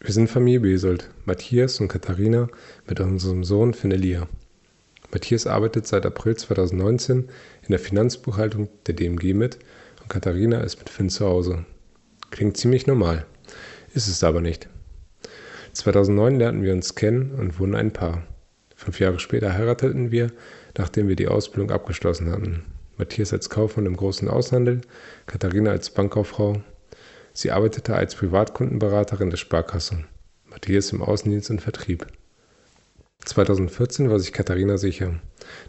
Wir 0.00 0.12
sind 0.12 0.28
Familie 0.28 0.60
Besold, 0.60 1.08
Matthias 1.24 1.80
und 1.80 1.88
Katharina 1.88 2.48
mit 2.86 3.00
unserem 3.00 3.42
Sohn 3.42 3.72
Finn 3.72 3.90
Elia. 3.90 4.28
Matthias 5.10 5.46
arbeitet 5.46 5.86
seit 5.86 6.04
April 6.04 6.36
2019 6.36 7.30
in 7.62 7.68
der 7.68 7.78
Finanzbuchhaltung 7.78 8.68
der 8.86 8.94
DMG 8.94 9.32
mit 9.32 9.60
und 10.02 10.10
Katharina 10.10 10.60
ist 10.60 10.76
mit 10.78 10.90
Finn 10.90 11.08
zu 11.08 11.24
Hause. 11.24 11.64
Klingt 12.30 12.56
ziemlich 12.56 12.86
normal, 12.86 13.24
ist 13.94 14.08
es 14.08 14.22
aber 14.22 14.42
nicht. 14.42 14.68
2009 15.72 16.38
lernten 16.38 16.62
wir 16.62 16.72
uns 16.72 16.94
kennen 16.94 17.30
und 17.32 17.58
wurden 17.58 17.74
ein 17.74 17.92
Paar. 17.92 18.26
Fünf 18.84 19.00
Jahre 19.00 19.18
später 19.18 19.54
heirateten 19.54 20.10
wir, 20.10 20.30
nachdem 20.76 21.08
wir 21.08 21.16
die 21.16 21.28
Ausbildung 21.28 21.70
abgeschlossen 21.70 22.30
hatten. 22.30 22.66
Matthias 22.98 23.32
als 23.32 23.48
Kaufmann 23.48 23.86
im 23.86 23.96
großen 23.96 24.28
Außenhandel, 24.28 24.82
Katharina 25.24 25.70
als 25.70 25.88
Bankkauffrau. 25.88 26.60
Sie 27.32 27.50
arbeitete 27.50 27.96
als 27.96 28.14
Privatkundenberaterin 28.14 29.30
der 29.30 29.38
Sparkasse, 29.38 30.04
Matthias 30.44 30.92
im 30.92 31.00
Außendienst 31.00 31.48
und 31.48 31.62
Vertrieb. 31.62 32.06
2014 33.24 34.10
war 34.10 34.20
sich 34.20 34.34
Katharina 34.34 34.76
sicher, 34.76 35.18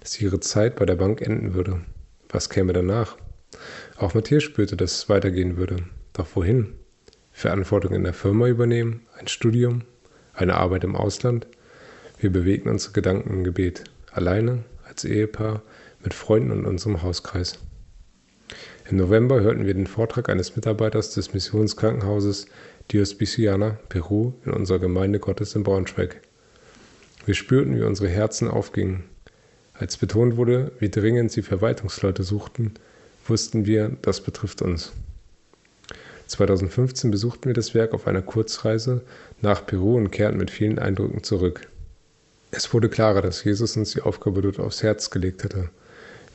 dass 0.02 0.20
ihre 0.20 0.42
Zeit 0.42 0.76
bei 0.76 0.86
der 0.86 0.96
Bank 0.96 1.22
enden 1.22 1.54
würde. 1.54 1.80
Was 2.28 2.50
käme 2.50 2.74
danach? 2.74 3.16
Auch 3.96 4.14
Matthias 4.14 4.44
spürte, 4.44 4.76
dass 4.76 4.92
es 4.92 5.10
weitergehen 5.10 5.56
würde. 5.56 5.78
Doch 6.12 6.28
wohin? 6.36 6.74
Verantwortung 7.32 7.94
in 7.94 8.04
der 8.04 8.14
Firma 8.14 8.48
übernehmen, 8.48 9.08
ein 9.18 9.30
Studium, 9.30 9.84
eine 10.34 10.56
Arbeit 10.56 10.84
im 10.84 10.98
Ausland? 10.98 11.48
Wir 12.18 12.32
bewegten 12.32 12.70
unsere 12.70 12.94
Gedanken 12.94 13.30
im 13.32 13.44
Gebet, 13.44 13.84
alleine, 14.12 14.64
als 14.88 15.04
Ehepaar, 15.04 15.62
mit 16.04 16.14
Freunden 16.14 16.52
und 16.52 16.66
unserem 16.66 17.02
Hauskreis. 17.02 17.60
Im 18.90 18.98
November 18.98 19.42
hörten 19.42 19.66
wir 19.66 19.74
den 19.74 19.88
Vortrag 19.88 20.30
eines 20.30 20.56
Mitarbeiters 20.56 21.12
des 21.12 21.34
Missionskrankenhauses 21.34 22.48
Dios 22.92 23.16
Bisiana, 23.16 23.80
Peru, 23.90 24.34
in 24.46 24.54
unserer 24.54 24.80
Gemeinde 24.80 25.20
Gottes 25.20 25.56
in 25.56 25.64
Braunschweig. 25.64 26.22
Wir 27.26 27.34
spürten, 27.34 27.76
wie 27.76 27.84
unsere 27.84 28.08
Herzen 28.08 28.48
aufgingen. 28.48 29.04
Als 29.74 29.98
betont 29.98 30.38
wurde, 30.38 30.72
wie 30.80 30.90
dringend 30.90 31.32
sie 31.32 31.42
Verwaltungsleute 31.42 32.24
suchten, 32.24 32.76
wussten 33.28 33.66
wir, 33.66 33.98
das 34.04 34.22
betrifft 34.22 34.62
uns. 34.62 34.94
2015 36.28 37.12
besuchten 37.12 37.46
wir 37.46 37.54
das 37.54 37.74
Werk 37.74 37.94
auf 37.94 38.08
einer 38.08 38.22
Kurzreise 38.22 39.02
nach 39.42 39.66
Peru 39.66 39.98
und 39.98 40.12
kehrten 40.12 40.38
mit 40.38 40.52
vielen 40.52 40.80
Eindrücken 40.80 41.24
zurück. 41.24 41.68
Es 42.52 42.74
wurde 42.74 42.90
klarer, 42.90 43.22
dass 43.22 43.44
Jesus 43.44 43.76
uns 43.76 43.92
die 43.92 44.02
Aufgabe 44.02 44.42
dort 44.42 44.60
aufs 44.60 44.84
Herz 44.84 45.10
gelegt 45.10 45.44
hatte. 45.44 45.70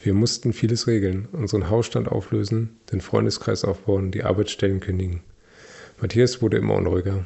Wir 0.02 0.14
mussten 0.14 0.52
vieles 0.52 0.86
regeln, 0.86 1.28
unseren 1.32 1.68
Hausstand 1.68 2.08
auflösen, 2.08 2.78
den 2.90 3.00
Freundeskreis 3.00 3.64
aufbauen, 3.64 4.10
die 4.10 4.24
Arbeitsstellen 4.24 4.80
kündigen. 4.80 5.22
Matthias 6.00 6.40
wurde 6.40 6.56
immer 6.56 6.74
unruhiger. 6.74 7.24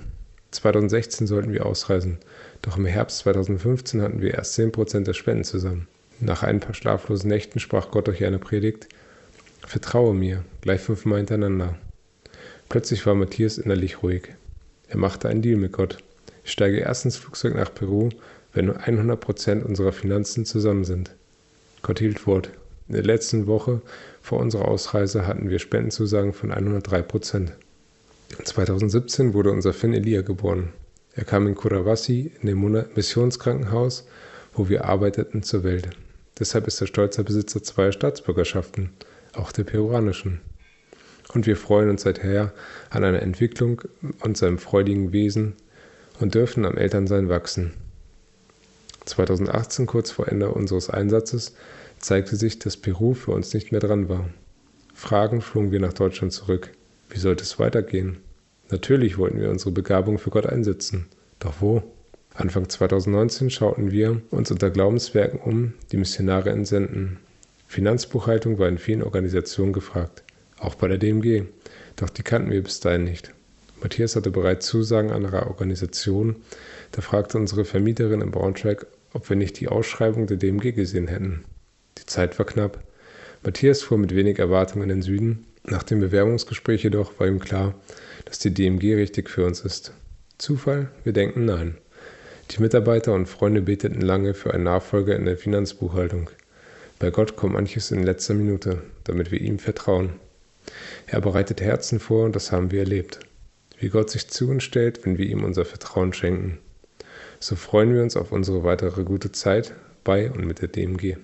2016 0.50 1.26
sollten 1.26 1.52
wir 1.52 1.66
ausreisen, 1.66 2.18
doch 2.62 2.76
im 2.76 2.86
Herbst 2.86 3.18
2015 3.18 4.02
hatten 4.02 4.20
wir 4.20 4.34
erst 4.34 4.58
10% 4.58 5.04
der 5.04 5.14
Spenden 5.14 5.44
zusammen. 5.44 5.88
Nach 6.20 6.42
ein 6.42 6.60
paar 6.60 6.74
schlaflosen 6.74 7.28
Nächten 7.28 7.60
sprach 7.60 7.90
Gott 7.90 8.06
durch 8.06 8.24
eine 8.24 8.38
Predigt: 8.38 8.88
Vertraue 9.66 10.14
mir, 10.14 10.44
gleich 10.60 10.80
fünfmal 10.80 11.18
hintereinander. 11.18 11.76
Plötzlich 12.68 13.04
war 13.06 13.14
Matthias 13.14 13.58
innerlich 13.58 14.02
ruhig. 14.02 14.28
Er 14.88 14.96
machte 14.96 15.28
einen 15.28 15.42
Deal 15.42 15.56
mit 15.56 15.72
Gott. 15.72 15.98
Ich 16.44 16.52
steige 16.52 16.78
erst 16.78 17.04
ins 17.04 17.16
Flugzeug 17.16 17.54
nach 17.54 17.72
Peru, 17.72 18.10
wenn 18.54 18.66
nur 18.66 18.78
100% 18.78 19.62
unserer 19.62 19.92
Finanzen 19.92 20.44
zusammen 20.44 20.84
sind. 20.84 21.10
Gott 21.82 21.98
hielt 21.98 22.26
Wort. 22.26 22.50
In 22.88 22.94
der 22.94 23.04
letzten 23.04 23.46
Woche 23.46 23.82
vor 24.22 24.40
unserer 24.40 24.68
Ausreise 24.68 25.26
hatten 25.26 25.50
wir 25.50 25.58
Spendenzusagen 25.58 26.32
von 26.32 26.52
103%. 26.52 27.50
2017 28.42 29.34
wurde 29.34 29.50
unser 29.50 29.72
Finn 29.72 29.92
Elia 29.92 30.22
geboren. 30.22 30.72
Er 31.14 31.24
kam 31.24 31.46
in 31.46 31.54
Kurawasi 31.54 32.32
in 32.40 32.46
dem 32.46 32.86
Missionskrankenhaus, 32.94 34.06
wo 34.52 34.68
wir 34.68 34.84
arbeiteten, 34.84 35.42
zur 35.42 35.62
Welt. 35.62 35.90
Deshalb 36.38 36.66
ist 36.66 36.80
er 36.80 36.86
stolzer 36.86 37.22
Besitzer 37.22 37.62
zweier 37.62 37.92
Staatsbürgerschaften, 37.92 38.90
auch 39.34 39.52
der 39.52 39.64
peruanischen. 39.64 40.40
Und 41.32 41.46
wir 41.46 41.56
freuen 41.56 41.90
uns 41.90 42.02
seither 42.02 42.52
an 42.90 43.04
einer 43.04 43.22
Entwicklung 43.22 43.82
und 44.20 44.36
seinem 44.36 44.58
freudigen 44.58 45.12
Wesen 45.12 45.54
und 46.20 46.34
dürfen 46.34 46.64
am 46.64 46.76
Elternsein 46.76 47.28
wachsen. 47.28 47.72
2018, 49.04 49.86
kurz 49.86 50.10
vor 50.10 50.28
Ende 50.28 50.50
unseres 50.50 50.90
Einsatzes, 50.90 51.54
zeigte 51.98 52.36
sich, 52.36 52.58
dass 52.58 52.76
Peru 52.76 53.14
für 53.14 53.32
uns 53.32 53.52
nicht 53.54 53.72
mehr 53.72 53.80
dran 53.80 54.08
war. 54.08 54.28
Fragend 54.94 55.42
flogen 55.42 55.72
wir 55.72 55.80
nach 55.80 55.92
Deutschland 55.92 56.32
zurück. 56.32 56.70
Wie 57.10 57.18
sollte 57.18 57.42
es 57.42 57.58
weitergehen? 57.58 58.18
Natürlich 58.70 59.18
wollten 59.18 59.40
wir 59.40 59.50
unsere 59.50 59.72
Begabung 59.72 60.18
für 60.18 60.30
Gott 60.30 60.46
einsetzen. 60.46 61.06
Doch 61.38 61.54
wo? 61.60 61.82
Anfang 62.34 62.68
2019 62.68 63.50
schauten 63.50 63.90
wir 63.90 64.20
uns 64.30 64.50
unter 64.50 64.70
Glaubenswerken 64.70 65.38
um, 65.38 65.74
die 65.92 65.96
Missionare 65.96 66.50
entsenden. 66.50 67.18
Finanzbuchhaltung 67.68 68.58
war 68.58 68.68
in 68.68 68.78
vielen 68.78 69.02
Organisationen 69.02 69.72
gefragt, 69.72 70.24
auch 70.58 70.74
bei 70.74 70.88
der 70.88 70.98
DMG, 70.98 71.44
doch 71.96 72.10
die 72.10 72.22
kannten 72.22 72.50
wir 72.50 72.62
bis 72.62 72.80
dahin 72.80 73.04
nicht. 73.04 73.32
Matthias 73.80 74.16
hatte 74.16 74.30
bereits 74.30 74.66
Zusagen 74.66 75.10
anderer 75.10 75.46
Organisationen, 75.46 76.36
da 76.94 77.02
fragte 77.02 77.38
unsere 77.38 77.64
Vermieterin 77.64 78.20
in 78.20 78.30
Braunschweig, 78.30 78.86
ob 79.12 79.28
wir 79.28 79.36
nicht 79.36 79.58
die 79.58 79.66
Ausschreibung 79.66 80.28
der 80.28 80.36
DMG 80.36 80.72
gesehen 80.72 81.08
hätten. 81.08 81.44
Die 81.98 82.06
Zeit 82.06 82.38
war 82.38 82.46
knapp. 82.46 82.84
Matthias 83.42 83.82
fuhr 83.82 83.98
mit 83.98 84.14
wenig 84.14 84.38
Erwartung 84.38 84.80
in 84.80 84.90
den 84.90 85.02
Süden. 85.02 85.44
Nach 85.64 85.82
dem 85.82 85.98
Bewerbungsgespräch 85.98 86.84
jedoch 86.84 87.18
war 87.18 87.26
ihm 87.26 87.40
klar, 87.40 87.74
dass 88.26 88.38
die 88.38 88.54
DMG 88.54 88.94
richtig 88.94 89.28
für 89.28 89.44
uns 89.44 89.62
ist. 89.62 89.92
Zufall? 90.38 90.88
Wir 91.02 91.12
denken 91.12 91.44
nein. 91.46 91.78
Die 92.52 92.62
Mitarbeiter 92.62 93.12
und 93.12 93.26
Freunde 93.26 93.62
beteten 93.62 94.00
lange 94.00 94.32
für 94.32 94.54
einen 94.54 94.62
Nachfolger 94.62 95.16
in 95.16 95.24
der 95.24 95.36
Finanzbuchhaltung. 95.36 96.30
Bei 97.00 97.10
Gott 97.10 97.34
kommt 97.34 97.54
manches 97.54 97.90
in 97.90 98.04
letzter 98.04 98.34
Minute, 98.34 98.82
damit 99.02 99.32
wir 99.32 99.40
ihm 99.40 99.58
vertrauen. 99.58 100.10
Er 101.08 101.20
bereitet 101.20 101.60
Herzen 101.60 101.98
vor, 101.98 102.24
und 102.24 102.36
das 102.36 102.52
haben 102.52 102.70
wir 102.70 102.78
erlebt. 102.80 103.18
Wie 103.80 103.88
Gott 103.88 104.10
sich 104.10 104.28
zu 104.28 104.48
uns 104.48 104.62
stellt, 104.62 105.04
wenn 105.04 105.18
wir 105.18 105.26
ihm 105.26 105.42
unser 105.42 105.64
Vertrauen 105.64 106.12
schenken. 106.12 106.60
So 107.44 107.56
freuen 107.56 107.92
wir 107.92 108.02
uns 108.02 108.16
auf 108.16 108.32
unsere 108.32 108.64
weitere 108.64 109.04
gute 109.04 109.30
Zeit 109.30 109.74
bei 110.02 110.30
und 110.30 110.46
mit 110.46 110.62
der 110.62 110.68
DMG. 110.68 111.18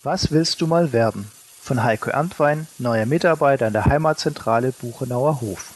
Was 0.00 0.30
willst 0.30 0.60
du 0.60 0.68
mal 0.68 0.92
werden? 0.92 1.28
Von 1.60 1.82
Heiko 1.82 2.10
Ernstwein, 2.10 2.68
neuer 2.78 3.04
Mitarbeiter 3.06 3.66
in 3.66 3.72
der 3.72 3.86
Heimatzentrale 3.86 4.70
Buchenauer 4.70 5.40
Hof. 5.40 5.72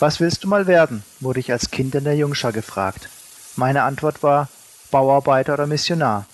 Was 0.00 0.18
willst 0.18 0.42
du 0.42 0.48
mal 0.48 0.66
werden? 0.66 1.04
wurde 1.20 1.38
ich 1.38 1.52
als 1.52 1.70
Kind 1.70 1.94
in 1.94 2.02
der 2.02 2.16
Jungschar 2.16 2.50
gefragt. 2.50 3.08
Meine 3.54 3.84
Antwort 3.84 4.24
war 4.24 4.48
Bauarbeiter 4.90 5.54
oder 5.54 5.68
Missionar. 5.68 6.26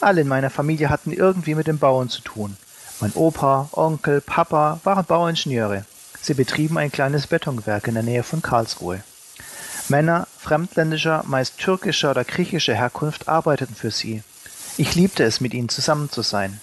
Alle 0.00 0.22
in 0.22 0.28
meiner 0.28 0.48
Familie 0.48 0.88
hatten 0.88 1.12
irgendwie 1.12 1.54
mit 1.54 1.66
dem 1.66 1.78
Bauen 1.78 2.08
zu 2.08 2.22
tun. 2.22 2.56
Mein 3.00 3.12
Opa, 3.12 3.68
Onkel, 3.72 4.22
Papa 4.22 4.80
waren 4.84 5.04
Bauingenieure. 5.04 5.84
Sie 6.22 6.32
betrieben 6.32 6.78
ein 6.78 6.90
kleines 6.90 7.26
Betonwerk 7.26 7.88
in 7.88 7.94
der 7.94 8.02
Nähe 8.02 8.22
von 8.22 8.40
Karlsruhe. 8.40 9.04
Männer 9.92 10.26
fremdländischer, 10.38 11.22
meist 11.26 11.58
türkischer 11.58 12.12
oder 12.12 12.24
griechischer 12.24 12.74
Herkunft 12.74 13.28
arbeiteten 13.28 13.74
für 13.74 13.90
sie. 13.90 14.22
Ich 14.78 14.94
liebte 14.94 15.22
es, 15.22 15.42
mit 15.42 15.52
ihnen 15.52 15.68
zusammen 15.68 16.10
zu 16.10 16.22
sein. 16.22 16.62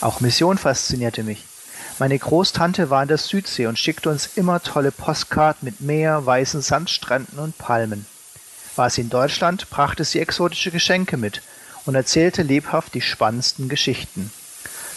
Auch 0.00 0.20
Mission 0.20 0.56
faszinierte 0.56 1.24
mich. 1.24 1.44
Meine 1.98 2.16
Großtante 2.16 2.88
war 2.88 3.02
in 3.02 3.08
der 3.08 3.18
Südsee 3.18 3.66
und 3.66 3.80
schickte 3.80 4.10
uns 4.10 4.30
immer 4.36 4.62
tolle 4.62 4.92
Postkarten 4.92 5.66
mit 5.66 5.80
Meer, 5.80 6.24
weißen 6.24 6.62
Sandstränden 6.62 7.40
und 7.40 7.58
Palmen. 7.58 8.06
War 8.76 8.90
sie 8.90 9.00
in 9.00 9.10
Deutschland, 9.10 9.68
brachte 9.68 10.04
sie 10.04 10.20
exotische 10.20 10.70
Geschenke 10.70 11.16
mit 11.16 11.42
und 11.84 11.96
erzählte 11.96 12.44
lebhaft 12.44 12.94
die 12.94 13.00
spannendsten 13.00 13.68
Geschichten. 13.68 14.30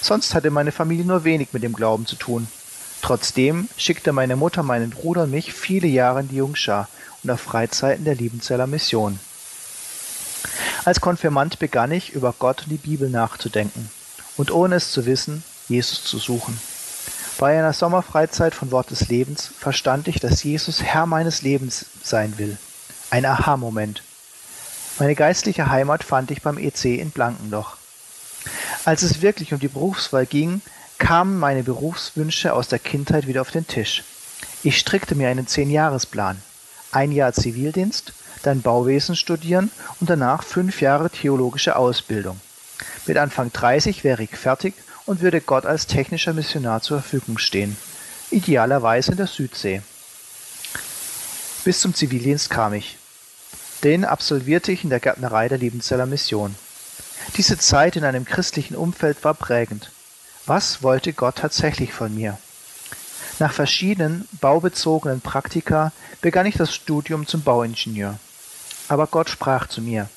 Sonst 0.04 0.36
hatte 0.36 0.52
meine 0.52 0.72
Familie 0.72 1.06
nur 1.06 1.24
wenig 1.24 1.48
mit 1.52 1.64
dem 1.64 1.74
Glauben 1.74 2.06
zu 2.06 2.16
tun. 2.16 2.48
Trotzdem 3.02 3.70
schickte 3.76 4.14
meine 4.14 4.36
Mutter 4.36 4.62
meinen 4.62 4.92
Bruder 4.92 5.24
und 5.24 5.32
mich 5.32 5.52
viele 5.52 5.88
Jahre 5.88 6.20
in 6.20 6.30
die 6.30 6.36
Jungschar 6.36 6.88
und 7.24 7.32
auf 7.32 7.42
Freizeiten 7.42 8.06
der 8.06 8.16
Liebenzeller 8.16 8.68
Mission. 8.68 9.20
Als 10.86 11.00
Konfirmand 11.00 11.60
begann 11.60 11.92
ich, 11.92 12.12
über 12.12 12.34
Gott 12.38 12.64
und 12.64 12.70
die 12.70 12.78
Bibel 12.78 13.10
nachzudenken 13.10 13.90
und 14.38 14.52
ohne 14.52 14.76
es 14.76 14.92
zu 14.92 15.06
wissen, 15.06 15.44
Jesus 15.70 16.04
zu 16.04 16.18
suchen. 16.18 16.60
Bei 17.38 17.58
einer 17.58 17.74
Sommerfreizeit 17.74 18.54
von 18.54 18.72
Wort 18.72 18.92
des 18.92 19.08
Lebens 19.08 19.50
verstand 19.58 20.08
ich, 20.08 20.20
dass 20.20 20.44
Jesus 20.44 20.84
Herr 20.84 21.06
meines 21.06 21.42
Lebens 21.42 21.86
sein 22.04 22.38
will. 22.38 22.58
Ein 23.10 23.26
Aha-Moment. 23.26 24.04
Meine 25.00 25.16
geistliche 25.16 25.70
Heimat 25.70 26.04
fand 26.04 26.32
ich 26.32 26.42
beim 26.42 26.58
EC 26.58 26.86
in 27.00 27.12
Blankenloch. 27.12 27.78
Als 28.86 29.02
es 29.02 29.22
wirklich 29.22 29.54
um 29.54 29.60
die 29.60 29.68
Berufswahl 29.68 30.26
ging, 30.26 30.62
kamen 31.00 31.40
meine 31.40 31.64
Berufswünsche 31.64 32.54
aus 32.54 32.68
der 32.68 32.80
Kindheit 32.80 33.28
wieder 33.28 33.42
auf 33.42 33.52
den 33.52 33.68
Tisch. 33.68 34.04
Ich 34.62 34.78
strickte 34.78 35.16
mir 35.16 35.30
einen 35.30 35.48
Zehn-Jahresplan. 35.48 36.42
Ein 36.94 37.12
Jahr 37.12 37.34
Zivildienst, 37.34 38.14
dann 38.44 38.62
Bauwesen 38.62 39.16
studieren 39.16 39.72
und 40.00 40.12
danach 40.12 40.44
fünf 40.44 40.80
Jahre 40.80 41.10
theologische 41.10 41.76
Ausbildung. 41.76 42.40
Mit 43.08 43.18
Anfang 43.18 43.52
30 43.52 44.04
wäre 44.04 44.22
ich 44.22 44.30
fertig 44.32 44.76
und 45.08 45.22
würde 45.22 45.42
Gott 45.42 45.66
als 45.66 45.88
technischer 45.88 46.34
Missionar 46.34 46.82
zur 46.82 47.02
Verfügung 47.02 47.40
stehen, 47.40 47.76
idealerweise 48.30 49.12
in 49.12 49.18
der 49.18 49.28
Südsee. 49.28 49.82
Bis 51.64 51.80
zum 51.80 51.96
Zivildienst 51.96 52.52
kam 52.52 52.74
ich. 52.74 52.98
Den 53.84 54.06
absolvierte 54.06 54.72
ich 54.72 54.84
in 54.84 54.92
der 54.92 55.00
Gärtnerei 55.00 55.50
der 55.50 55.58
Liebenzeller 55.58 56.06
Mission. 56.06 56.56
Diese 57.38 57.58
Zeit 57.58 57.96
in 57.96 58.04
einem 58.04 58.26
christlichen 58.26 58.76
Umfeld 58.76 59.24
war 59.24 59.34
prägend. 59.34 59.90
Was 60.46 60.84
wollte 60.84 61.12
Gott 61.12 61.38
tatsächlich 61.38 61.92
von 61.92 62.14
mir? 62.14 62.38
Nach 63.40 63.52
verschiedenen 63.52 64.28
baubezogenen 64.40 65.22
Praktika 65.22 65.92
begann 66.22 66.46
ich 66.46 66.56
das 66.56 66.74
Studium 66.74 67.26
zum 67.26 67.42
Bauingenieur. 67.42 68.20
Aber 68.88 69.08
Gott 69.08 69.30
sprach 69.30 69.68
zu 69.68 69.82
mir. 69.82 70.08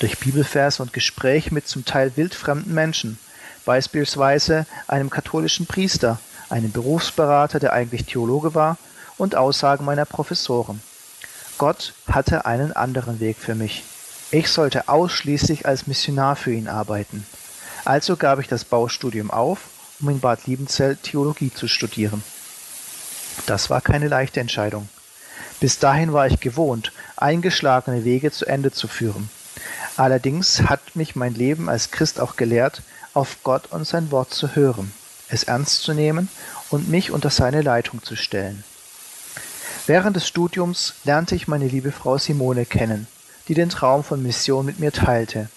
Durch 0.00 0.18
Bibelverse 0.18 0.82
und 0.82 0.92
Gespräche 0.92 1.54
mit 1.54 1.66
zum 1.66 1.84
Teil 1.84 2.12
wildfremden 2.16 2.74
Menschen, 2.74 3.18
beispielsweise 3.64 4.66
einem 4.86 5.08
katholischen 5.08 5.66
Priester, 5.66 6.18
einem 6.50 6.70
Berufsberater, 6.70 7.58
der 7.58 7.72
eigentlich 7.72 8.04
Theologe 8.04 8.54
war, 8.54 8.76
und 9.16 9.34
Aussagen 9.34 9.86
meiner 9.86 10.04
Professoren. 10.04 10.82
Gott 11.56 11.94
hatte 12.06 12.44
einen 12.44 12.74
anderen 12.74 13.18
Weg 13.18 13.38
für 13.38 13.54
mich. 13.54 13.82
Ich 14.30 14.50
sollte 14.50 14.88
ausschließlich 14.88 15.66
als 15.66 15.86
Missionar 15.86 16.36
für 16.36 16.52
ihn 16.52 16.68
arbeiten. 16.68 17.26
Also 17.86 18.16
gab 18.16 18.40
ich 18.40 18.48
das 18.48 18.64
Baustudium 18.64 19.30
auf, 19.30 19.60
um 20.00 20.08
in 20.10 20.20
Bad 20.20 20.46
Liebenzell 20.46 20.96
Theologie 20.96 21.52
zu 21.52 21.68
studieren. 21.68 22.22
Das 23.46 23.70
war 23.70 23.80
keine 23.80 24.08
leichte 24.08 24.40
Entscheidung. 24.40 24.88
Bis 25.60 25.78
dahin 25.78 26.12
war 26.12 26.26
ich 26.26 26.40
gewohnt, 26.40 26.92
eingeschlagene 27.16 28.04
Wege 28.04 28.30
zu 28.30 28.46
Ende 28.46 28.72
zu 28.72 28.88
führen. 28.88 29.30
Allerdings 29.96 30.62
hat 30.62 30.96
mich 30.96 31.16
mein 31.16 31.34
Leben 31.34 31.68
als 31.68 31.90
Christ 31.90 32.20
auch 32.20 32.36
gelehrt, 32.36 32.82
auf 33.14 33.38
Gott 33.42 33.72
und 33.72 33.86
sein 33.86 34.10
Wort 34.10 34.34
zu 34.34 34.54
hören, 34.54 34.92
es 35.28 35.44
ernst 35.44 35.82
zu 35.82 35.94
nehmen 35.94 36.28
und 36.68 36.88
mich 36.88 37.10
unter 37.10 37.30
seine 37.30 37.62
Leitung 37.62 38.02
zu 38.02 38.16
stellen. 38.16 38.64
Während 39.86 40.16
des 40.16 40.26
Studiums 40.26 40.94
lernte 41.04 41.34
ich 41.34 41.48
meine 41.48 41.68
liebe 41.68 41.92
Frau 41.92 42.18
Simone 42.18 42.66
kennen, 42.66 43.06
die 43.48 43.54
den 43.54 43.70
Traum 43.70 44.04
von 44.04 44.22
Mission 44.22 44.66
mit 44.66 44.80
mir 44.80 44.92
teilte. 44.92 45.48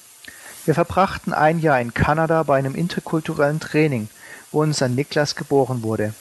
Wir 0.66 0.76
verbrachten 0.76 1.34
ein 1.34 1.60
Jahr 1.60 1.82
in 1.82 1.94
Kanada 1.94 2.44
bei 2.44 2.58
einem 2.58 2.76
interkulturellen 2.76 3.60
Training, 3.60 4.08
wo 4.52 4.62
unser 4.62 4.90
Niklas 4.90 5.36
geboren 5.36 5.84
wurde. 5.84 6.14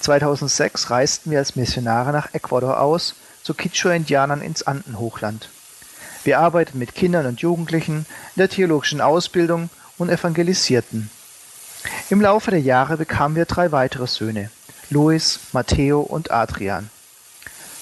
2006 0.00 0.90
reisten 0.90 1.30
wir 1.30 1.38
als 1.38 1.56
Missionare 1.56 2.12
nach 2.12 2.34
Ecuador 2.34 2.80
aus, 2.80 3.14
zu 3.42 3.54
Kichwa-Indianern 3.54 4.42
ins 4.42 4.64
Andenhochland. 4.64 5.48
Wir 6.24 6.40
arbeiteten 6.40 6.78
mit 6.78 6.94
Kindern 6.94 7.26
und 7.26 7.40
Jugendlichen 7.40 7.98
in 8.34 8.40
der 8.40 8.48
theologischen 8.48 9.00
Ausbildung 9.00 9.70
und 9.98 10.10
evangelisierten. 10.10 11.10
Im 12.10 12.20
Laufe 12.20 12.50
der 12.50 12.60
Jahre 12.60 12.96
bekamen 12.96 13.36
wir 13.36 13.44
drei 13.44 13.70
weitere 13.70 14.06
Söhne, 14.06 14.50
Luis, 14.90 15.38
Matteo 15.52 16.00
und 16.00 16.30
Adrian. 16.30 16.90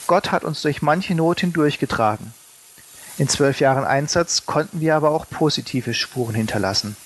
Gott 0.07 0.31
hat 0.31 0.45
uns 0.45 0.61
durch 0.61 0.83
manche 0.83 1.15
Not 1.15 1.41
hindurchgetragen. 1.41 2.35
In 3.17 3.29
zwölf 3.29 3.61
Jahren 3.61 3.85
Einsatz 3.85 4.45
konnten 4.45 4.81
wir 4.81 4.97
aber 4.97 5.11
auch 5.11 5.27
positive 5.29 5.95
Spuren 5.95 6.35
hinterlassen. 6.35 6.97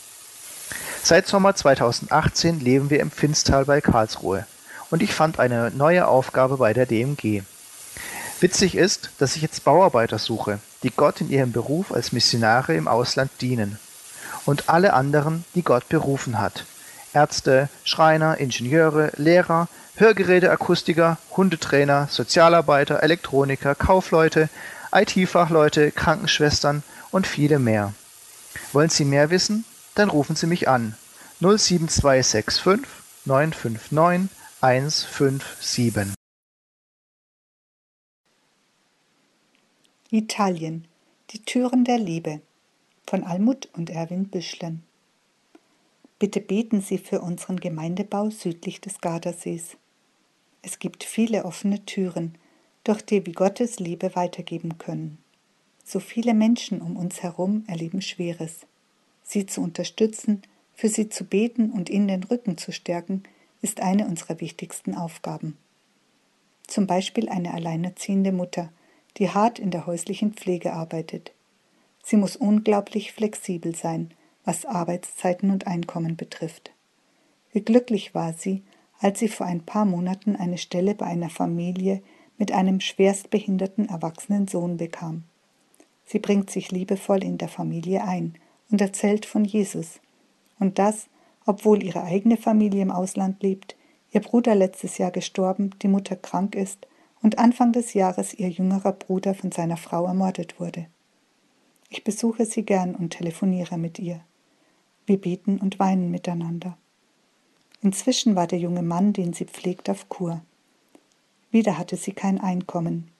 Seit 1.08 1.26
Sommer 1.26 1.54
2018 1.54 2.60
leben 2.60 2.90
wir 2.90 3.00
im 3.00 3.10
Finstal 3.10 3.64
bei 3.64 3.80
Karlsruhe 3.80 4.44
und 4.90 5.02
ich 5.02 5.14
fand 5.14 5.38
eine 5.38 5.70
neue 5.70 6.06
Aufgabe 6.06 6.58
bei 6.58 6.74
der 6.74 6.84
DMG. 6.84 7.40
Witzig 8.40 8.74
ist, 8.74 9.08
dass 9.16 9.34
ich 9.34 9.40
jetzt 9.40 9.64
Bauarbeiter 9.64 10.18
suche, 10.18 10.58
die 10.82 10.90
Gott 10.90 11.22
in 11.22 11.30
ihrem 11.30 11.50
Beruf 11.50 11.92
als 11.92 12.12
Missionare 12.12 12.74
im 12.74 12.88
Ausland 12.88 13.30
dienen. 13.40 13.78
Und 14.44 14.68
alle 14.68 14.92
anderen, 14.92 15.46
die 15.54 15.62
Gott 15.62 15.88
berufen 15.88 16.38
hat. 16.38 16.66
Ärzte, 17.14 17.70
Schreiner, 17.84 18.36
Ingenieure, 18.36 19.10
Lehrer, 19.16 19.68
Hörgeräteakustiker, 19.96 21.16
Hundetrainer, 21.34 22.08
Sozialarbeiter, 22.10 23.02
Elektroniker, 23.02 23.74
Kaufleute, 23.74 24.50
IT-Fachleute, 24.92 25.90
Krankenschwestern 25.90 26.82
und 27.10 27.26
viele 27.26 27.58
mehr. 27.58 27.94
Wollen 28.74 28.90
Sie 28.90 29.06
mehr 29.06 29.30
wissen? 29.30 29.64
Dann 29.98 30.10
rufen 30.10 30.36
Sie 30.36 30.46
mich 30.46 30.68
an 30.68 30.94
07265 31.40 32.86
959 33.24 34.28
157. 34.60 36.14
Italien. 40.12 40.86
Die 41.30 41.42
Türen 41.42 41.84
der 41.84 41.98
Liebe 41.98 42.40
von 43.08 43.24
Almut 43.24 43.70
und 43.72 43.90
Erwin 43.90 44.28
Büschlen. 44.28 44.84
Bitte 46.20 46.40
beten 46.40 46.80
Sie 46.80 46.98
für 46.98 47.20
unseren 47.20 47.58
Gemeindebau 47.58 48.30
südlich 48.30 48.80
des 48.80 49.00
Gardasees. 49.00 49.76
Es 50.62 50.78
gibt 50.78 51.02
viele 51.02 51.44
offene 51.44 51.84
Türen, 51.86 52.38
durch 52.84 53.02
die 53.02 53.26
wir 53.26 53.32
Gottes 53.32 53.80
Liebe 53.80 54.14
weitergeben 54.14 54.78
können. 54.78 55.18
So 55.84 55.98
viele 55.98 56.34
Menschen 56.34 56.82
um 56.82 56.96
uns 56.96 57.24
herum 57.24 57.64
erleben 57.66 58.00
Schweres. 58.00 58.60
Sie 59.28 59.44
zu 59.44 59.60
unterstützen, 59.60 60.40
für 60.74 60.88
sie 60.88 61.10
zu 61.10 61.24
beten 61.24 61.70
und 61.70 61.90
ihnen 61.90 62.08
den 62.08 62.24
Rücken 62.24 62.56
zu 62.56 62.72
stärken, 62.72 63.24
ist 63.60 63.82
eine 63.82 64.06
unserer 64.06 64.40
wichtigsten 64.40 64.94
Aufgaben. 64.94 65.58
Zum 66.66 66.86
Beispiel 66.86 67.28
eine 67.28 67.52
alleinerziehende 67.52 68.32
Mutter, 68.32 68.72
die 69.18 69.28
hart 69.28 69.58
in 69.58 69.70
der 69.70 69.86
häuslichen 69.86 70.32
Pflege 70.32 70.72
arbeitet. 70.72 71.32
Sie 72.02 72.16
muss 72.16 72.36
unglaublich 72.36 73.12
flexibel 73.12 73.76
sein, 73.76 74.12
was 74.46 74.64
Arbeitszeiten 74.64 75.50
und 75.50 75.66
Einkommen 75.66 76.16
betrifft. 76.16 76.72
Wie 77.52 77.60
glücklich 77.60 78.14
war 78.14 78.32
sie, 78.32 78.62
als 78.98 79.18
sie 79.18 79.28
vor 79.28 79.46
ein 79.46 79.60
paar 79.60 79.84
Monaten 79.84 80.36
eine 80.36 80.56
Stelle 80.56 80.94
bei 80.94 81.04
einer 81.04 81.28
Familie 81.28 82.02
mit 82.38 82.52
einem 82.52 82.80
schwerstbehinderten 82.80 83.90
erwachsenen 83.90 84.48
Sohn 84.48 84.78
bekam. 84.78 85.24
Sie 86.06 86.18
bringt 86.18 86.48
sich 86.48 86.70
liebevoll 86.70 87.22
in 87.22 87.36
der 87.36 87.48
Familie 87.48 88.04
ein 88.04 88.38
und 88.70 88.80
erzählt 88.80 89.26
von 89.26 89.44
Jesus. 89.44 90.00
Und 90.58 90.78
das, 90.78 91.08
obwohl 91.46 91.82
ihre 91.82 92.02
eigene 92.02 92.36
Familie 92.36 92.82
im 92.82 92.90
Ausland 92.90 93.42
lebt, 93.42 93.76
ihr 94.12 94.20
Bruder 94.20 94.54
letztes 94.54 94.98
Jahr 94.98 95.10
gestorben, 95.10 95.70
die 95.82 95.88
Mutter 95.88 96.16
krank 96.16 96.54
ist 96.54 96.86
und 97.22 97.38
Anfang 97.38 97.72
des 97.72 97.94
Jahres 97.94 98.34
ihr 98.34 98.48
jüngerer 98.48 98.92
Bruder 98.92 99.34
von 99.34 99.52
seiner 99.52 99.76
Frau 99.76 100.06
ermordet 100.06 100.60
wurde. 100.60 100.86
Ich 101.88 102.04
besuche 102.04 102.44
sie 102.44 102.64
gern 102.64 102.94
und 102.94 103.10
telefoniere 103.10 103.78
mit 103.78 103.98
ihr. 103.98 104.20
Wir 105.06 105.18
beten 105.18 105.58
und 105.58 105.78
weinen 105.78 106.10
miteinander. 106.10 106.76
Inzwischen 107.80 108.36
war 108.36 108.46
der 108.46 108.58
junge 108.58 108.82
Mann, 108.82 109.12
den 109.12 109.32
sie 109.32 109.46
pflegt, 109.46 109.88
auf 109.88 110.08
Kur. 110.08 110.42
Wieder 111.50 111.78
hatte 111.78 111.96
sie 111.96 112.12
kein 112.12 112.40
Einkommen. 112.40 113.10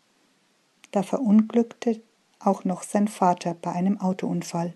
Da 0.91 1.03
verunglückte 1.03 2.01
auch 2.41 2.65
noch 2.65 2.83
sein 2.83 3.09
Vater 3.09 3.55
bei 3.55 3.73
einem 3.73 4.01
Autounfall. 4.01 4.75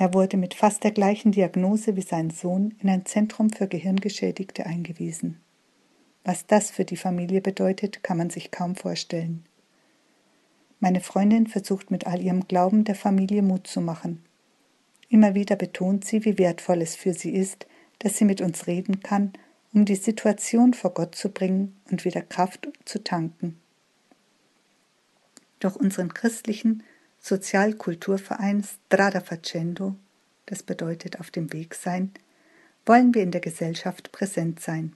Er 0.00 0.14
wurde 0.14 0.36
mit 0.36 0.54
fast 0.54 0.84
der 0.84 0.92
gleichen 0.92 1.32
Diagnose 1.32 1.96
wie 1.96 2.02
sein 2.02 2.30
Sohn 2.30 2.72
in 2.80 2.88
ein 2.88 3.04
Zentrum 3.04 3.50
für 3.50 3.66
Gehirngeschädigte 3.66 4.64
eingewiesen. 4.64 5.40
Was 6.22 6.46
das 6.46 6.70
für 6.70 6.84
die 6.84 6.96
Familie 6.96 7.40
bedeutet, 7.40 8.04
kann 8.04 8.16
man 8.16 8.30
sich 8.30 8.52
kaum 8.52 8.76
vorstellen. 8.76 9.44
Meine 10.78 11.00
Freundin 11.00 11.48
versucht 11.48 11.90
mit 11.90 12.06
all 12.06 12.22
ihrem 12.22 12.46
Glauben 12.46 12.84
der 12.84 12.94
Familie 12.94 13.42
Mut 13.42 13.66
zu 13.66 13.80
machen. 13.80 14.22
Immer 15.08 15.34
wieder 15.34 15.56
betont 15.56 16.04
sie, 16.04 16.24
wie 16.24 16.38
wertvoll 16.38 16.80
es 16.80 16.94
für 16.94 17.12
sie 17.12 17.34
ist, 17.34 17.66
dass 17.98 18.16
sie 18.16 18.24
mit 18.24 18.40
uns 18.40 18.68
reden 18.68 19.00
kann, 19.00 19.32
um 19.74 19.84
die 19.84 19.96
Situation 19.96 20.74
vor 20.74 20.94
Gott 20.94 21.16
zu 21.16 21.28
bringen 21.28 21.76
und 21.90 22.04
wieder 22.04 22.22
Kraft 22.22 22.68
zu 22.84 23.02
tanken. 23.02 23.58
Durch 25.58 25.74
unseren 25.74 26.14
christlichen 26.14 26.84
Sozialkulturverein 27.20 28.64
Strada 28.64 29.20
Facendo, 29.20 29.96
das 30.46 30.62
bedeutet 30.62 31.20
auf 31.20 31.30
dem 31.30 31.52
Weg 31.52 31.74
sein, 31.74 32.12
wollen 32.86 33.14
wir 33.14 33.22
in 33.22 33.30
der 33.30 33.40
Gesellschaft 33.40 34.12
präsent 34.12 34.60
sein. 34.60 34.94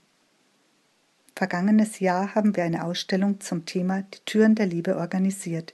Vergangenes 1.35 1.99
Jahr 1.99 2.35
haben 2.35 2.55
wir 2.55 2.63
eine 2.63 2.83
Ausstellung 2.83 3.39
zum 3.39 3.65
Thema 3.65 4.03
Die 4.03 4.19
Türen 4.25 4.55
der 4.55 4.67
Liebe 4.67 4.97
organisiert, 4.97 5.73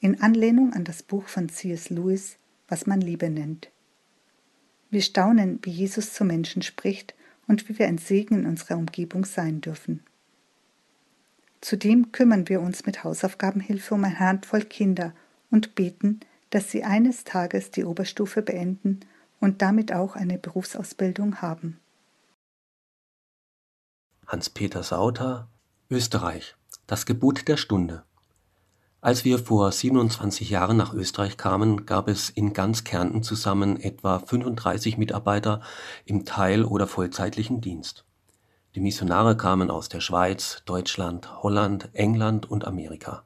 in 0.00 0.20
Anlehnung 0.20 0.72
an 0.72 0.84
das 0.84 1.02
Buch 1.02 1.28
von 1.28 1.48
C.S. 1.48 1.90
Lewis, 1.90 2.36
was 2.68 2.86
man 2.86 3.00
Liebe 3.00 3.30
nennt. 3.30 3.70
Wir 4.90 5.02
staunen, 5.02 5.58
wie 5.62 5.70
Jesus 5.70 6.12
zu 6.12 6.24
Menschen 6.24 6.62
spricht 6.62 7.14
und 7.46 7.68
wie 7.68 7.78
wir 7.78 7.86
ein 7.86 7.98
Segen 7.98 8.40
in 8.40 8.46
unserer 8.46 8.76
Umgebung 8.76 9.24
sein 9.24 9.60
dürfen. 9.60 10.02
Zudem 11.60 12.12
kümmern 12.12 12.48
wir 12.48 12.60
uns 12.60 12.84
mit 12.84 13.04
Hausaufgabenhilfe 13.04 13.94
um 13.94 14.04
ein 14.04 14.18
Handvoll 14.18 14.62
Kinder 14.62 15.14
und 15.52 15.76
beten, 15.76 16.18
dass 16.50 16.70
sie 16.72 16.82
eines 16.82 17.22
Tages 17.22 17.70
die 17.70 17.84
Oberstufe 17.84 18.42
beenden 18.42 19.00
und 19.40 19.62
damit 19.62 19.92
auch 19.92 20.16
eine 20.16 20.38
Berufsausbildung 20.38 21.40
haben. 21.40 21.78
Hans-Peter 24.26 24.82
Sauter, 24.82 25.48
Österreich. 25.90 26.56
Das 26.86 27.06
Gebot 27.06 27.46
der 27.48 27.56
Stunde. 27.56 28.02
Als 29.00 29.24
wir 29.24 29.38
vor 29.38 29.70
27 29.70 30.48
Jahren 30.48 30.76
nach 30.76 30.94
Österreich 30.94 31.36
kamen, 31.36 31.86
gab 31.86 32.08
es 32.08 32.30
in 32.30 32.52
ganz 32.52 32.84
Kärnten 32.84 33.22
zusammen 33.22 33.78
etwa 33.80 34.20
35 34.20 34.96
Mitarbeiter 34.96 35.60
im 36.04 36.24
Teil- 36.24 36.64
oder 36.64 36.86
vollzeitlichen 36.86 37.60
Dienst. 37.60 38.04
Die 38.74 38.80
Missionare 38.80 39.36
kamen 39.36 39.70
aus 39.70 39.88
der 39.88 40.00
Schweiz, 40.00 40.62
Deutschland, 40.66 41.42
Holland, 41.42 41.90
England 41.94 42.50
und 42.50 42.64
Amerika. 42.64 43.24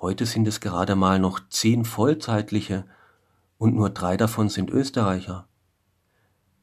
Heute 0.00 0.24
sind 0.24 0.48
es 0.48 0.60
gerade 0.60 0.96
mal 0.96 1.18
noch 1.18 1.40
zehn 1.50 1.84
vollzeitliche 1.84 2.86
und 3.58 3.74
nur 3.74 3.90
drei 3.90 4.16
davon 4.16 4.48
sind 4.48 4.70
Österreicher. 4.70 5.46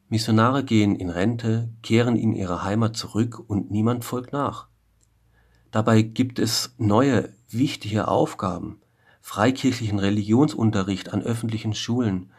Missionare 0.09 0.63
gehen 0.63 0.95
in 0.95 1.11
Rente, 1.11 1.69
kehren 1.83 2.15
in 2.15 2.33
ihre 2.33 2.63
Heimat 2.63 2.97
zurück 2.97 3.39
und 3.47 3.69
niemand 3.69 4.05
folgt 4.05 4.33
nach. 4.33 4.69
Dabei 5.69 6.01
gibt 6.01 6.39
es 6.39 6.73
neue, 6.79 7.31
wichtige 7.47 8.07
Aufgaben, 8.07 8.81
freikirchlichen 9.21 9.99
Religionsunterricht 9.99 11.13
an 11.13 11.21
öffentlichen 11.21 11.75
Schulen, 11.75 12.31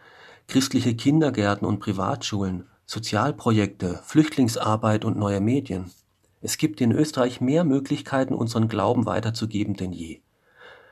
christliche 0.47 0.95
Kindergärten 0.95 1.65
und 1.65 1.79
Privatschulen, 1.79 2.67
Sozialprojekte, 2.85 4.01
Flüchtlingsarbeit 4.03 5.05
und 5.05 5.17
neue 5.17 5.39
Medien. 5.39 5.91
Es 6.41 6.57
gibt 6.57 6.81
in 6.81 6.91
Österreich 6.91 7.39
mehr 7.39 7.63
Möglichkeiten, 7.63 8.33
unseren 8.33 8.67
Glauben 8.67 9.05
weiterzugeben 9.05 9.75
denn 9.75 9.93
je. 9.93 10.19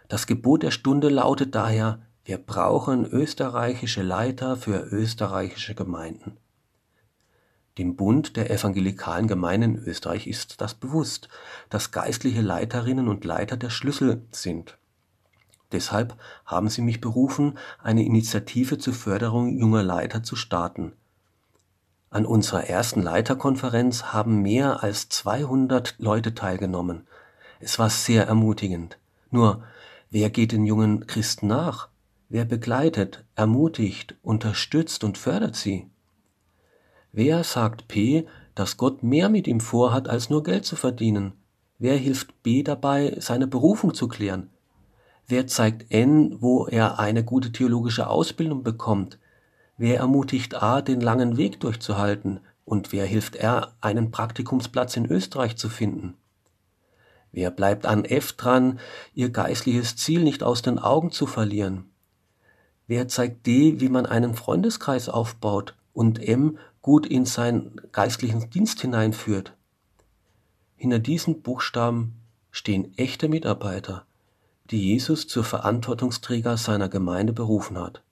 Das 0.07 0.25
Gebot 0.25 0.63
der 0.63 0.71
Stunde 0.71 1.09
lautet 1.09 1.53
daher, 1.55 1.99
wir 2.23 2.37
brauchen 2.37 3.05
österreichische 3.05 4.03
Leiter 4.03 4.55
für 4.55 4.87
österreichische 4.91 5.75
Gemeinden. 5.75 6.37
Dem 7.77 7.95
Bund 7.95 8.37
der 8.37 8.49
evangelikalen 8.49 9.27
Gemeinden 9.27 9.75
in 9.75 9.83
Österreich 9.83 10.25
ist 10.27 10.61
das 10.61 10.73
bewusst, 10.73 11.29
dass 11.69 11.91
geistliche 11.91 12.41
Leiterinnen 12.41 13.07
und 13.07 13.23
Leiter 13.23 13.55
der 13.55 13.69
Schlüssel 13.69 14.25
sind. 14.31 14.77
Deshalb 15.71 16.15
haben 16.45 16.69
sie 16.69 16.81
mich 16.81 17.01
berufen, 17.01 17.57
eine 17.83 18.03
Initiative 18.03 18.77
zur 18.77 18.93
Förderung 18.93 19.57
junger 19.57 19.83
Leiter 19.83 20.23
zu 20.23 20.35
starten. 20.35 20.93
An 22.09 22.25
unserer 22.25 22.63
ersten 22.63 23.01
Leiterkonferenz 23.01 24.05
haben 24.05 24.41
mehr 24.41 24.81
als 24.81 25.09
200 25.09 25.95
Leute 25.97 26.33
teilgenommen. 26.33 27.05
Es 27.59 27.77
war 27.77 27.89
sehr 27.89 28.25
ermutigend. 28.25 28.97
Nur, 29.29 29.63
wer 30.09 30.29
geht 30.29 30.51
den 30.51 30.65
jungen 30.65 31.07
Christen 31.07 31.47
nach? 31.47 31.89
Wer 32.29 32.45
begleitet, 32.45 33.23
ermutigt, 33.35 34.15
unterstützt 34.21 35.03
und 35.03 35.17
fördert 35.17 35.55
sie? 35.55 35.87
Wer 37.11 37.43
sagt 37.43 37.87
P, 37.87 38.27
dass 38.53 38.77
Gott 38.77 39.01
mehr 39.01 39.29
mit 39.29 39.47
ihm 39.47 39.59
vorhat, 39.59 40.09
als 40.09 40.29
nur 40.29 40.43
Geld 40.43 40.65
zu 40.65 40.75
verdienen? 40.75 41.33
Wer 41.79 41.95
hilft 41.95 42.43
B 42.43 42.63
dabei, 42.63 43.15
seine 43.19 43.47
Berufung 43.47 43.93
zu 43.93 44.07
klären? 44.07 44.49
Wer 45.27 45.47
zeigt 45.47 45.91
N, 45.91 46.37
wo 46.41 46.67
er 46.67 46.99
eine 46.99 47.23
gute 47.23 47.51
theologische 47.51 48.07
Ausbildung 48.07 48.63
bekommt? 48.63 49.19
Wer 49.77 49.99
ermutigt 49.99 50.61
A, 50.61 50.81
den 50.81 51.01
langen 51.01 51.37
Weg 51.37 51.59
durchzuhalten? 51.59 52.39
Und 52.65 52.91
wer 52.91 53.05
hilft 53.05 53.35
R, 53.35 53.73
einen 53.79 54.11
Praktikumsplatz 54.11 54.97
in 54.97 55.05
Österreich 55.05 55.55
zu 55.55 55.69
finden? 55.69 56.15
Wer 57.31 57.51
bleibt 57.51 57.85
an 57.85 58.05
F 58.05 58.33
dran, 58.33 58.79
ihr 59.13 59.29
geistliches 59.29 59.95
Ziel 59.95 60.23
nicht 60.23 60.43
aus 60.43 60.61
den 60.61 60.79
Augen 60.79 61.11
zu 61.11 61.27
verlieren? 61.27 61.89
Wer 62.87 63.07
zeigt 63.07 63.45
D, 63.45 63.79
wie 63.79 63.89
man 63.89 64.05
einen 64.05 64.33
Freundeskreis 64.33 65.09
aufbaut 65.09 65.75
und 65.93 66.19
M, 66.19 66.57
gut 66.81 67.05
in 67.05 67.25
seinen 67.25 67.81
geistlichen 67.91 68.49
Dienst 68.49 68.79
hineinführt. 68.79 69.53
Hinter 70.77 70.99
diesen 70.99 71.41
Buchstaben 71.41 72.13
stehen 72.49 72.97
echte 72.97 73.27
Mitarbeiter, 73.27 74.05
die 74.71 74.81
Jesus 74.81 75.27
zur 75.27 75.43
Verantwortungsträger 75.43 76.55
seiner 76.55 76.87
Gemeinde 76.87 77.33
berufen 77.33 77.77
hat. 77.77 78.03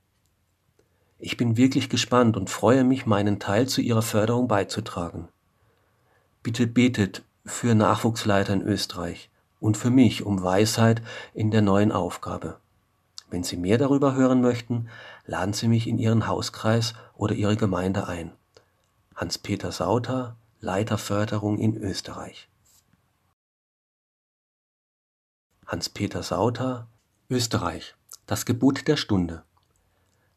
Ich 1.19 1.37
bin 1.37 1.55
wirklich 1.55 1.89
gespannt 1.89 2.35
und 2.35 2.49
freue 2.49 2.83
mich, 2.83 3.05
meinen 3.05 3.39
Teil 3.39 3.67
zu 3.67 3.81
ihrer 3.81 4.01
Förderung 4.01 4.47
beizutragen. 4.47 5.29
Bitte 6.43 6.67
betet 6.67 7.23
für 7.45 7.75
Nachwuchsleiter 7.75 8.53
in 8.53 8.61
Österreich 8.61 9.29
und 9.59 9.77
für 9.77 9.89
mich 9.89 10.25
um 10.25 10.43
Weisheit 10.43 11.01
in 11.33 11.51
der 11.51 11.61
neuen 11.61 11.91
Aufgabe. 11.91 12.59
Wenn 13.29 13.43
Sie 13.43 13.57
mehr 13.57 13.77
darüber 13.77 14.15
hören 14.15 14.41
möchten, 14.41 14.89
laden 15.25 15.53
Sie 15.53 15.67
mich 15.67 15.87
in 15.87 15.97
Ihren 15.97 16.27
Hauskreis 16.27 16.93
oder 17.15 17.35
Ihre 17.35 17.55
Gemeinde 17.55 18.07
ein. 18.07 18.31
Hans-Peter 19.15 19.71
Sauter, 19.71 20.35
Leiter 20.59 20.97
Förderung 20.97 21.57
in 21.57 21.75
Österreich. 21.75 22.49
Hans-Peter 25.65 26.21
Sauter, 26.21 26.87
Österreich. 27.29 27.95
Das 28.25 28.45
Gebot 28.45 28.87
der 28.87 28.97
Stunde. 28.97 29.43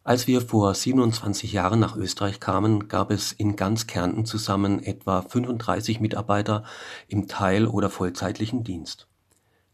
Als 0.08 0.26
wir 0.26 0.40
vor 0.40 0.74
27 0.74 1.52
Jahren 1.52 1.80
nach 1.80 1.94
Österreich 1.94 2.40
kamen, 2.40 2.88
gab 2.88 3.10
es 3.10 3.30
in 3.30 3.56
ganz 3.56 3.86
Kärnten 3.86 4.24
zusammen 4.24 4.82
etwa 4.82 5.20
35 5.20 6.00
Mitarbeiter 6.00 6.64
im 7.08 7.28
Teil- 7.28 7.66
oder 7.66 7.90
vollzeitlichen 7.90 8.64
Dienst. 8.64 9.06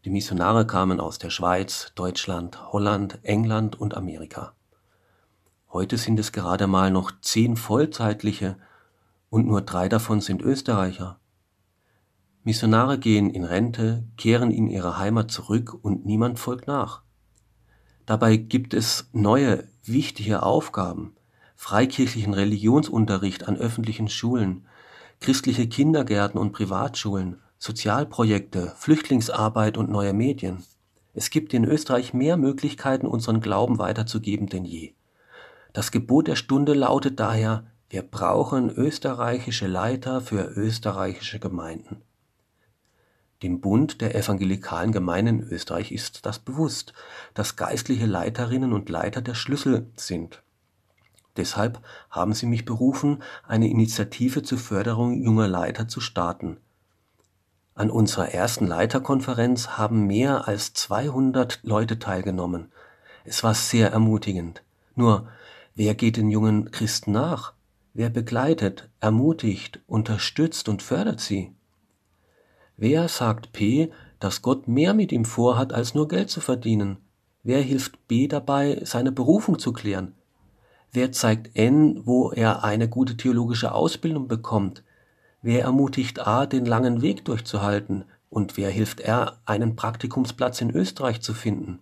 Die 0.03 0.09
Missionare 0.09 0.67
kamen 0.67 0.99
aus 0.99 1.19
der 1.19 1.29
Schweiz, 1.29 1.93
Deutschland, 1.95 2.73
Holland, 2.73 3.19
England 3.23 3.79
und 3.79 3.95
Amerika. 3.95 4.51
Heute 5.71 5.97
sind 5.97 6.19
es 6.19 6.33
gerade 6.33 6.67
mal 6.67 6.91
noch 6.91 7.13
zehn 7.21 7.55
vollzeitliche 7.55 8.57
und 9.29 9.47
nur 9.47 9.61
drei 9.61 9.87
davon 9.87 10.19
sind 10.19 10.41
Österreicher. 10.41 11.17
Missionare 12.43 12.99
gehen 12.99 13.29
in 13.29 13.45
Rente, 13.45 14.03
kehren 14.17 14.51
in 14.51 14.67
ihre 14.67 14.97
Heimat 14.97 15.31
zurück 15.31 15.73
und 15.81 16.05
niemand 16.05 16.39
folgt 16.39 16.67
nach. 16.67 17.04
Dabei 18.05 18.37
gibt 18.37 18.73
es 18.73 19.09
neue, 19.13 19.67
wichtige 19.83 20.43
Aufgaben, 20.43 21.15
freikirchlichen 21.55 22.33
Religionsunterricht 22.33 23.47
an 23.47 23.57
öffentlichen 23.57 24.09
Schulen, 24.09 24.65
christliche 25.19 25.67
Kindergärten 25.67 26.39
und 26.39 26.51
Privatschulen, 26.51 27.41
Sozialprojekte, 27.57 28.73
Flüchtlingsarbeit 28.77 29.77
und 29.77 29.89
neue 29.89 30.13
Medien. 30.13 30.63
Es 31.13 31.29
gibt 31.29 31.53
in 31.53 31.65
Österreich 31.65 32.13
mehr 32.13 32.37
Möglichkeiten, 32.37 33.07
unseren 33.07 33.41
Glauben 33.41 33.79
weiterzugeben 33.79 34.47
denn 34.47 34.65
je. 34.65 34.93
Das 35.73 35.91
Gebot 35.91 36.27
der 36.27 36.35
Stunde 36.35 36.73
lautet 36.73 37.19
daher, 37.19 37.65
wir 37.89 38.03
brauchen 38.03 38.69
österreichische 38.69 39.67
Leiter 39.67 40.21
für 40.21 40.43
österreichische 40.55 41.39
Gemeinden. 41.39 42.01
Dem 43.45 43.61
Bund 43.61 44.01
der 44.01 44.15
evangelikalen 44.15 44.91
Gemeinden 44.91 45.41
in 45.41 45.49
Österreich 45.49 45.91
ist 45.91 46.25
das 46.25 46.39
bewusst, 46.39 46.93
dass 47.35 47.55
geistliche 47.55 48.07
Leiterinnen 48.07 48.73
und 48.73 48.89
Leiter 48.89 49.21
der 49.21 49.35
Schlüssel 49.35 49.85
sind. 49.95 50.41
Deshalb 51.37 51.79
haben 52.09 52.33
sie 52.33 52.47
mich 52.47 52.65
berufen, 52.65 53.21
eine 53.47 53.69
Initiative 53.69 54.41
zur 54.41 54.57
Förderung 54.57 55.21
junger 55.21 55.47
Leiter 55.47 55.87
zu 55.87 56.01
starten. 56.01 56.57
An 57.75 57.91
unserer 57.91 58.29
ersten 58.29 58.65
Leiterkonferenz 58.65 59.77
haben 59.77 60.07
mehr 60.07 60.47
als 60.47 60.73
200 60.73 61.59
Leute 61.61 61.99
teilgenommen. 61.99 62.71
Es 63.25 63.43
war 63.43 63.53
sehr 63.53 63.91
ermutigend. 63.91 64.63
Nur, 64.95 65.27
wer 65.75 65.93
geht 65.93 66.17
den 66.17 66.31
jungen 66.31 66.71
Christen 66.71 67.11
nach? 67.11 67.53
Wer 67.93 68.09
begleitet, 68.09 68.89
ermutigt, 69.01 69.81
unterstützt 69.85 70.67
und 70.67 70.81
fördert 70.81 71.21
sie? 71.21 71.53
Wer 72.77 73.07
sagt 73.07 73.53
P, 73.53 73.91
dass 74.19 74.41
Gott 74.41 74.67
mehr 74.67 74.93
mit 74.93 75.11
ihm 75.11 75.25
vorhat, 75.25 75.71
als 75.71 75.93
nur 75.93 76.07
Geld 76.07 76.29
zu 76.29 76.41
verdienen? 76.41 76.97
Wer 77.43 77.61
hilft 77.61 78.07
B 78.07 78.27
dabei, 78.27 78.81
seine 78.83 79.11
Berufung 79.11 79.59
zu 79.59 79.71
klären? 79.71 80.13
Wer 80.91 81.11
zeigt 81.11 81.55
N, 81.55 82.01
wo 82.05 82.31
er 82.31 82.63
eine 82.63 82.89
gute 82.89 83.17
theologische 83.17 83.73
Ausbildung 83.73 84.27
bekommt? 84.27 84.83
Wer 85.41 85.63
ermutigt 85.63 86.25
A, 86.25 86.45
den 86.45 86.65
langen 86.65 87.01
Weg 87.01 87.23
durchzuhalten? 87.23 88.05
Und 88.29 88.57
wer 88.57 88.69
hilft 88.69 88.99
R, 88.99 89.39
einen 89.45 89.75
Praktikumsplatz 89.75 90.59
in 90.59 90.71
Österreich 90.71 91.21
zu 91.21 91.33
finden? 91.33 91.79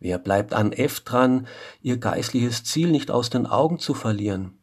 Wer 0.00 0.18
bleibt 0.18 0.54
an 0.54 0.72
F 0.72 1.00
dran, 1.00 1.46
ihr 1.82 1.98
geistliches 1.98 2.64
Ziel 2.64 2.90
nicht 2.90 3.10
aus 3.10 3.30
den 3.30 3.46
Augen 3.46 3.78
zu 3.78 3.94
verlieren? 3.94 4.58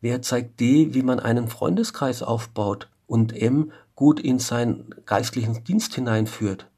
Wer 0.00 0.22
zeigt 0.22 0.60
D, 0.60 0.94
wie 0.94 1.02
man 1.02 1.18
einen 1.18 1.48
Freundeskreis 1.48 2.22
aufbaut 2.22 2.90
und 3.06 3.34
M, 3.34 3.72
gut 3.94 4.20
in 4.20 4.38
seinen 4.38 4.94
geistlichen 5.06 5.64
Dienst 5.64 5.94
hineinführt. 5.94 6.68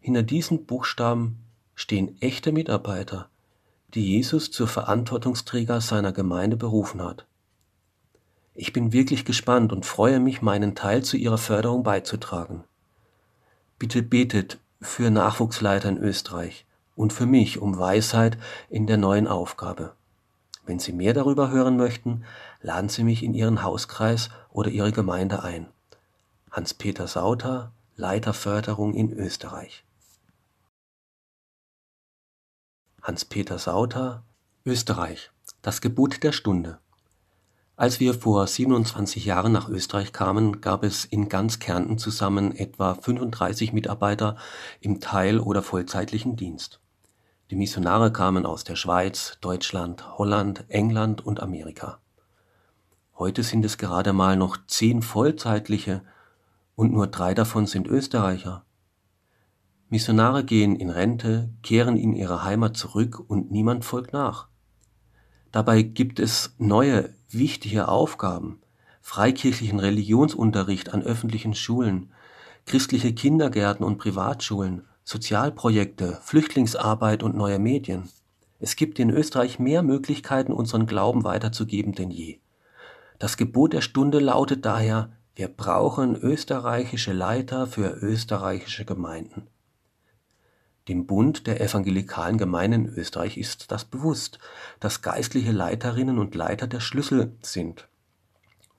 Hinter 0.00 0.22
diesen 0.22 0.66
Buchstaben 0.66 1.38
stehen 1.74 2.20
echte 2.20 2.52
Mitarbeiter, 2.52 3.28
die 3.94 4.06
Jesus 4.06 4.50
zur 4.50 4.68
Verantwortungsträger 4.68 5.80
seiner 5.80 6.12
Gemeinde 6.12 6.56
berufen 6.56 7.02
hat. 7.02 7.26
Ich 8.54 8.72
bin 8.72 8.92
wirklich 8.92 9.24
gespannt 9.24 9.72
und 9.72 9.86
freue 9.86 10.20
mich, 10.20 10.42
meinen 10.42 10.74
Teil 10.74 11.02
zu 11.02 11.16
ihrer 11.16 11.38
Förderung 11.38 11.82
beizutragen. 11.82 12.64
Bitte 13.78 14.02
betet 14.02 14.58
für 14.80 15.10
Nachwuchsleiter 15.10 15.88
in 15.88 15.98
Österreich 15.98 16.66
und 16.94 17.12
für 17.12 17.26
mich 17.26 17.60
um 17.60 17.78
Weisheit 17.78 18.38
in 18.68 18.86
der 18.86 18.96
neuen 18.96 19.26
Aufgabe. 19.26 19.94
Wenn 20.66 20.78
Sie 20.78 20.92
mehr 20.92 21.14
darüber 21.14 21.50
hören 21.50 21.76
möchten, 21.76 22.24
laden 22.62 22.88
Sie 22.88 23.02
mich 23.02 23.22
in 23.22 23.34
Ihren 23.34 23.62
Hauskreis 23.62 24.30
oder 24.50 24.70
Ihre 24.70 24.92
Gemeinde 24.92 25.42
ein. 25.42 25.66
Hans-Peter 26.54 27.08
Sauter, 27.08 27.72
Leiter 27.96 28.32
Förderung 28.32 28.94
in 28.94 29.12
Österreich. 29.12 29.84
Hans-Peter 33.02 33.58
Sauter, 33.58 34.22
Österreich, 34.64 35.32
das 35.62 35.80
Gebot 35.80 36.22
der 36.22 36.30
Stunde. 36.30 36.78
Als 37.74 37.98
wir 37.98 38.14
vor 38.14 38.46
27 38.46 39.24
Jahren 39.24 39.50
nach 39.50 39.68
Österreich 39.68 40.12
kamen, 40.12 40.60
gab 40.60 40.84
es 40.84 41.04
in 41.04 41.28
ganz 41.28 41.58
Kärnten 41.58 41.98
zusammen 41.98 42.54
etwa 42.54 42.94
35 42.94 43.72
Mitarbeiter 43.72 44.36
im 44.80 45.00
Teil- 45.00 45.40
oder 45.40 45.60
vollzeitlichen 45.60 46.36
Dienst. 46.36 46.78
Die 47.50 47.56
Missionare 47.56 48.12
kamen 48.12 48.46
aus 48.46 48.62
der 48.62 48.76
Schweiz, 48.76 49.38
Deutschland, 49.40 50.18
Holland, 50.18 50.66
England 50.68 51.26
und 51.26 51.40
Amerika. 51.42 51.98
Heute 53.18 53.42
sind 53.42 53.64
es 53.64 53.76
gerade 53.76 54.12
mal 54.12 54.36
noch 54.36 54.56
zehn 54.68 55.02
vollzeitliche 55.02 56.04
und 56.76 56.92
nur 56.92 57.06
drei 57.06 57.34
davon 57.34 57.66
sind 57.66 57.86
Österreicher. 57.86 58.64
Missionare 59.88 60.44
gehen 60.44 60.76
in 60.76 60.90
Rente, 60.90 61.50
kehren 61.62 61.96
in 61.96 62.14
ihre 62.14 62.42
Heimat 62.42 62.76
zurück 62.76 63.22
und 63.28 63.50
niemand 63.50 63.84
folgt 63.84 64.12
nach. 64.12 64.48
Dabei 65.52 65.82
gibt 65.82 66.18
es 66.18 66.54
neue, 66.58 67.14
wichtige 67.30 67.86
Aufgaben, 67.88 68.60
freikirchlichen 69.00 69.78
Religionsunterricht 69.78 70.92
an 70.92 71.02
öffentlichen 71.02 71.54
Schulen, 71.54 72.10
christliche 72.66 73.12
Kindergärten 73.12 73.84
und 73.84 73.98
Privatschulen, 73.98 74.84
Sozialprojekte, 75.04 76.18
Flüchtlingsarbeit 76.22 77.22
und 77.22 77.36
neue 77.36 77.58
Medien. 77.58 78.08
Es 78.58 78.76
gibt 78.76 78.98
in 78.98 79.10
Österreich 79.10 79.58
mehr 79.58 79.82
Möglichkeiten, 79.82 80.52
unseren 80.52 80.86
Glauben 80.86 81.22
weiterzugeben 81.22 81.92
denn 81.92 82.10
je. 82.10 82.38
Das 83.18 83.36
Gebot 83.36 83.74
der 83.74 83.82
Stunde 83.82 84.18
lautet 84.18 84.64
daher, 84.64 85.12
wir 85.36 85.48
brauchen 85.48 86.14
österreichische 86.14 87.12
Leiter 87.12 87.66
für 87.66 87.88
österreichische 87.88 88.84
Gemeinden. 88.84 89.48
Dem 90.86 91.06
Bund 91.06 91.46
der 91.46 91.60
evangelikalen 91.60 92.38
Gemeinden 92.38 92.86
in 92.86 92.94
Österreich 92.94 93.38
ist 93.38 93.72
das 93.72 93.84
bewusst, 93.84 94.38
dass 94.80 95.02
geistliche 95.02 95.50
Leiterinnen 95.50 96.18
und 96.18 96.34
Leiter 96.34 96.66
der 96.66 96.80
Schlüssel 96.80 97.32
sind. 97.40 97.88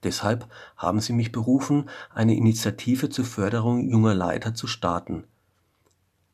Deshalb 0.03 0.47
haben 0.77 0.99
sie 0.99 1.13
mich 1.13 1.31
berufen, 1.31 1.89
eine 2.13 2.35
Initiative 2.35 3.09
zur 3.09 3.25
Förderung 3.25 3.89
junger 3.89 4.13
Leiter 4.13 4.53
zu 4.53 4.67
starten. 4.67 5.23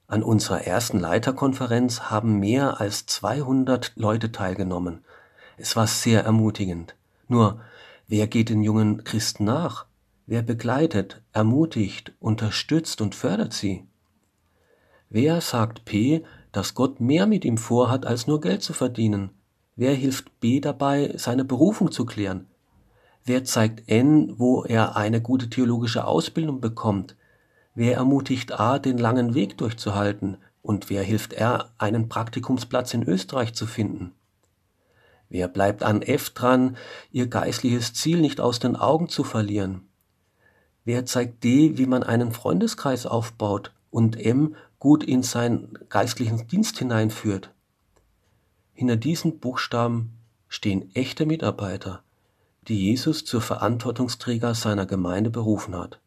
An 0.07 0.24
unserer 0.24 0.67
ersten 0.67 0.99
Leiterkonferenz 0.99 2.01
haben 2.11 2.38
mehr 2.38 2.82
als 2.82 3.05
200 3.05 3.93
Leute 3.95 4.34
teilgenommen. 4.34 5.05
Es 5.55 5.78
war 5.78 5.88
sehr 5.88 6.26
ermutigend. 6.26 6.95
Nur, 7.30 7.61
wer 8.09 8.28
geht 8.28 8.49
den 8.49 8.61
jungen 8.61 9.05
Christen 9.05 9.45
nach? 9.45 9.86
Wer 10.32 10.44
begleitet, 10.44 11.22
ermutigt, 11.34 12.14
unterstützt 12.22 13.02
und 13.02 13.16
fördert 13.16 13.52
sie? 13.52 13.86
Wer 15.10 15.42
sagt 15.42 15.84
P, 15.84 16.24
dass 16.54 16.74
Gott 16.74 17.02
mehr 17.02 17.28
mit 17.28 17.44
ihm 17.44 17.58
vorhat, 17.58 18.06
als 18.06 18.28
nur 18.28 18.40
Geld 18.40 18.64
zu 18.64 18.72
verdienen? 18.72 19.32
Wer 19.76 19.94
hilft 19.94 20.40
B 20.40 20.62
dabei, 20.62 21.16
seine 21.18 21.44
Berufung 21.44 21.92
zu 21.92 22.06
klären? 22.06 22.48
Wer 23.26 23.44
zeigt 23.44 23.90
N, 23.90 24.36
wo 24.38 24.64
er 24.64 24.96
eine 24.96 25.22
gute 25.22 25.50
theologische 25.50 26.06
Ausbildung 26.06 26.62
bekommt? 26.62 27.18
Wer 27.76 27.96
ermutigt 27.98 28.58
A, 28.58 28.80
den 28.80 29.00
langen 29.00 29.34
Weg 29.34 29.58
durchzuhalten? 29.58 30.38
Und 30.62 30.90
wer 30.90 31.04
hilft 31.04 31.34
R, 31.34 31.74
einen 31.78 32.08
Praktikumsplatz 32.08 32.94
in 32.94 33.04
Österreich 33.04 33.54
zu 33.54 33.68
finden? 33.68 34.14
Wer 35.28 35.50
bleibt 35.50 35.84
an 35.84 36.02
F 36.02 36.30
dran, 36.30 36.78
ihr 37.12 37.28
geistliches 37.28 37.94
Ziel 37.94 38.22
nicht 38.22 38.40
aus 38.40 38.60
den 38.60 38.78
Augen 38.78 39.10
zu 39.10 39.26
verlieren? 39.26 39.90
Wer 40.84 41.06
zeigt 41.06 41.44
D, 41.44 41.78
wie 41.78 41.86
man 41.86 42.04
einen 42.04 42.32
Freundeskreis 42.32 43.06
aufbaut 43.06 43.72
und 43.92 44.20
M 44.20 44.56
gut 44.80 45.04
in 45.04 45.22
seinen 45.22 45.78
geistlichen 45.90 46.48
Dienst 46.48 46.80
hineinführt? 46.80 47.52
Hinter 48.74 48.96
diesen 48.96 49.40
Buchstaben 49.40 50.14
stehen 50.48 50.90
echte 50.96 51.26
Mitarbeiter, 51.28 52.02
die 52.68 52.90
Jesus 52.90 53.26
zur 53.26 53.42
Verantwortungsträger 53.42 54.56
seiner 54.56 54.86
Gemeinde 54.86 55.30
berufen 55.30 55.76
hat. 55.76 56.00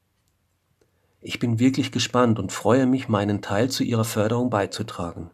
Ich 1.21 1.39
bin 1.39 1.59
wirklich 1.59 1.93
gespannt 1.93 2.39
und 2.39 2.53
freue 2.53 2.87
mich, 2.87 3.09
meinen 3.09 3.43
Teil 3.43 3.71
zu 3.71 3.85
ihrer 3.85 4.05
Förderung 4.05 4.51
beizutragen. 4.51 5.31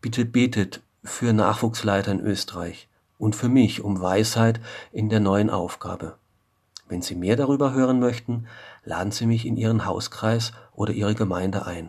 Bitte 0.00 0.24
betet 0.24 0.82
für 1.04 1.32
Nachwuchsleiter 1.32 2.12
in 2.12 2.20
Österreich 2.20 2.88
und 3.18 3.36
für 3.36 3.48
mich 3.48 3.82
um 3.82 4.00
Weisheit 4.00 4.60
in 4.92 5.08
der 5.08 5.20
neuen 5.20 5.50
Aufgabe. 5.50 6.16
Wenn 6.90 7.02
Sie 7.02 7.14
mehr 7.14 7.36
darüber 7.36 7.72
hören 7.72 8.00
möchten, 8.00 8.48
laden 8.82 9.12
Sie 9.12 9.24
mich 9.24 9.46
in 9.46 9.56
Ihren 9.56 9.86
Hauskreis 9.86 10.52
oder 10.72 10.92
Ihre 10.92 11.14
Gemeinde 11.14 11.64
ein. 11.64 11.88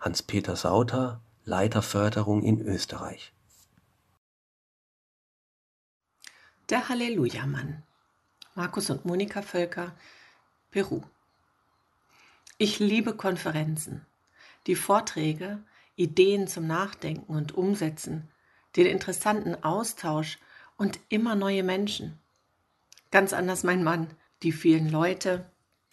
Hans-Peter 0.00 0.56
Sauter, 0.56 1.20
Leiter 1.44 1.82
Förderung 1.82 2.42
in 2.42 2.58
Österreich. 2.62 3.34
Der 6.70 6.88
Halleluja-Mann. 6.88 7.82
Markus 8.54 8.88
und 8.88 9.04
Monika 9.04 9.42
Völker, 9.42 9.92
Peru. 10.70 11.02
Ich 12.56 12.78
liebe 12.78 13.14
Konferenzen, 13.14 14.06
die 14.66 14.76
Vorträge, 14.76 15.62
Ideen 15.94 16.48
zum 16.48 16.66
Nachdenken 16.66 17.30
und 17.30 17.52
Umsetzen, 17.52 18.30
den 18.76 18.86
interessanten 18.86 19.62
Austausch 19.62 20.38
und 20.78 21.00
immer 21.10 21.34
neue 21.34 21.62
Menschen. 21.62 22.18
Ganz 23.16 23.32
anders 23.32 23.62
mein 23.62 23.82
Mann. 23.82 24.08
Die 24.42 24.52
vielen 24.52 24.90
Leute, 24.90 25.50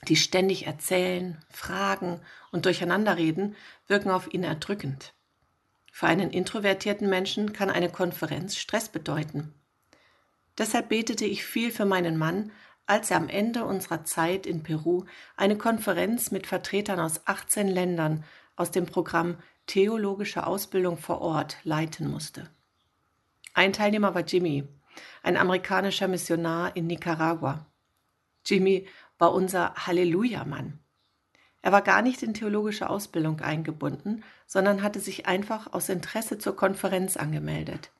die 0.09 0.17
ständig 0.17 0.67
erzählen, 0.67 1.39
fragen 1.49 2.19
und 2.51 2.65
durcheinander 2.65 3.15
reden, 3.15 3.55
wirken 3.87 4.11
auf 4.11 4.33
ihn 4.33 4.43
erdrückend. 4.43 5.13
Für 5.89 6.07
einen 6.07 6.31
introvertierten 6.31 7.09
Menschen 7.09 7.53
kann 7.53 7.69
eine 7.69 7.89
Konferenz 7.89 8.57
Stress 8.57 8.89
bedeuten. 8.89 9.53
Deshalb 10.57 10.89
betete 10.89 11.23
ich 11.23 11.45
viel 11.45 11.71
für 11.71 11.85
meinen 11.85 12.17
Mann, 12.17 12.51
als 12.87 13.09
er 13.09 13.15
am 13.15 13.29
Ende 13.29 13.63
unserer 13.63 14.03
Zeit 14.03 14.45
in 14.45 14.61
Peru 14.61 15.05
eine 15.37 15.57
Konferenz 15.57 16.29
mit 16.29 16.45
Vertretern 16.45 16.99
aus 16.99 17.25
18 17.25 17.69
Ländern 17.69 18.25
aus 18.57 18.71
dem 18.71 18.85
Programm 18.85 19.37
Theologische 19.65 20.45
Ausbildung 20.45 20.97
vor 20.97 21.21
Ort 21.21 21.55
leiten 21.63 22.11
musste. 22.11 22.49
Ein 23.53 23.71
Teilnehmer 23.71 24.13
war 24.13 24.25
Jimmy, 24.25 24.67
ein 25.21 25.37
amerikanischer 25.37 26.07
Missionar 26.07 26.75
in 26.75 26.87
Nicaragua. 26.87 27.65
Jimmy 28.45 28.87
war 29.17 29.33
unser 29.33 29.73
Halleluja-Mann. 29.75 30.79
Er 31.61 31.71
war 31.71 31.81
gar 31.81 32.01
nicht 32.01 32.23
in 32.23 32.33
theologische 32.33 32.89
Ausbildung 32.89 33.39
eingebunden, 33.39 34.23
sondern 34.45 34.83
hatte 34.83 34.99
sich 34.99 35.27
einfach 35.27 35.71
aus 35.71 35.87
Interesse 35.87 36.37
zur 36.37 36.55
Konferenz 36.55 37.15
angemeldet. 37.15 37.91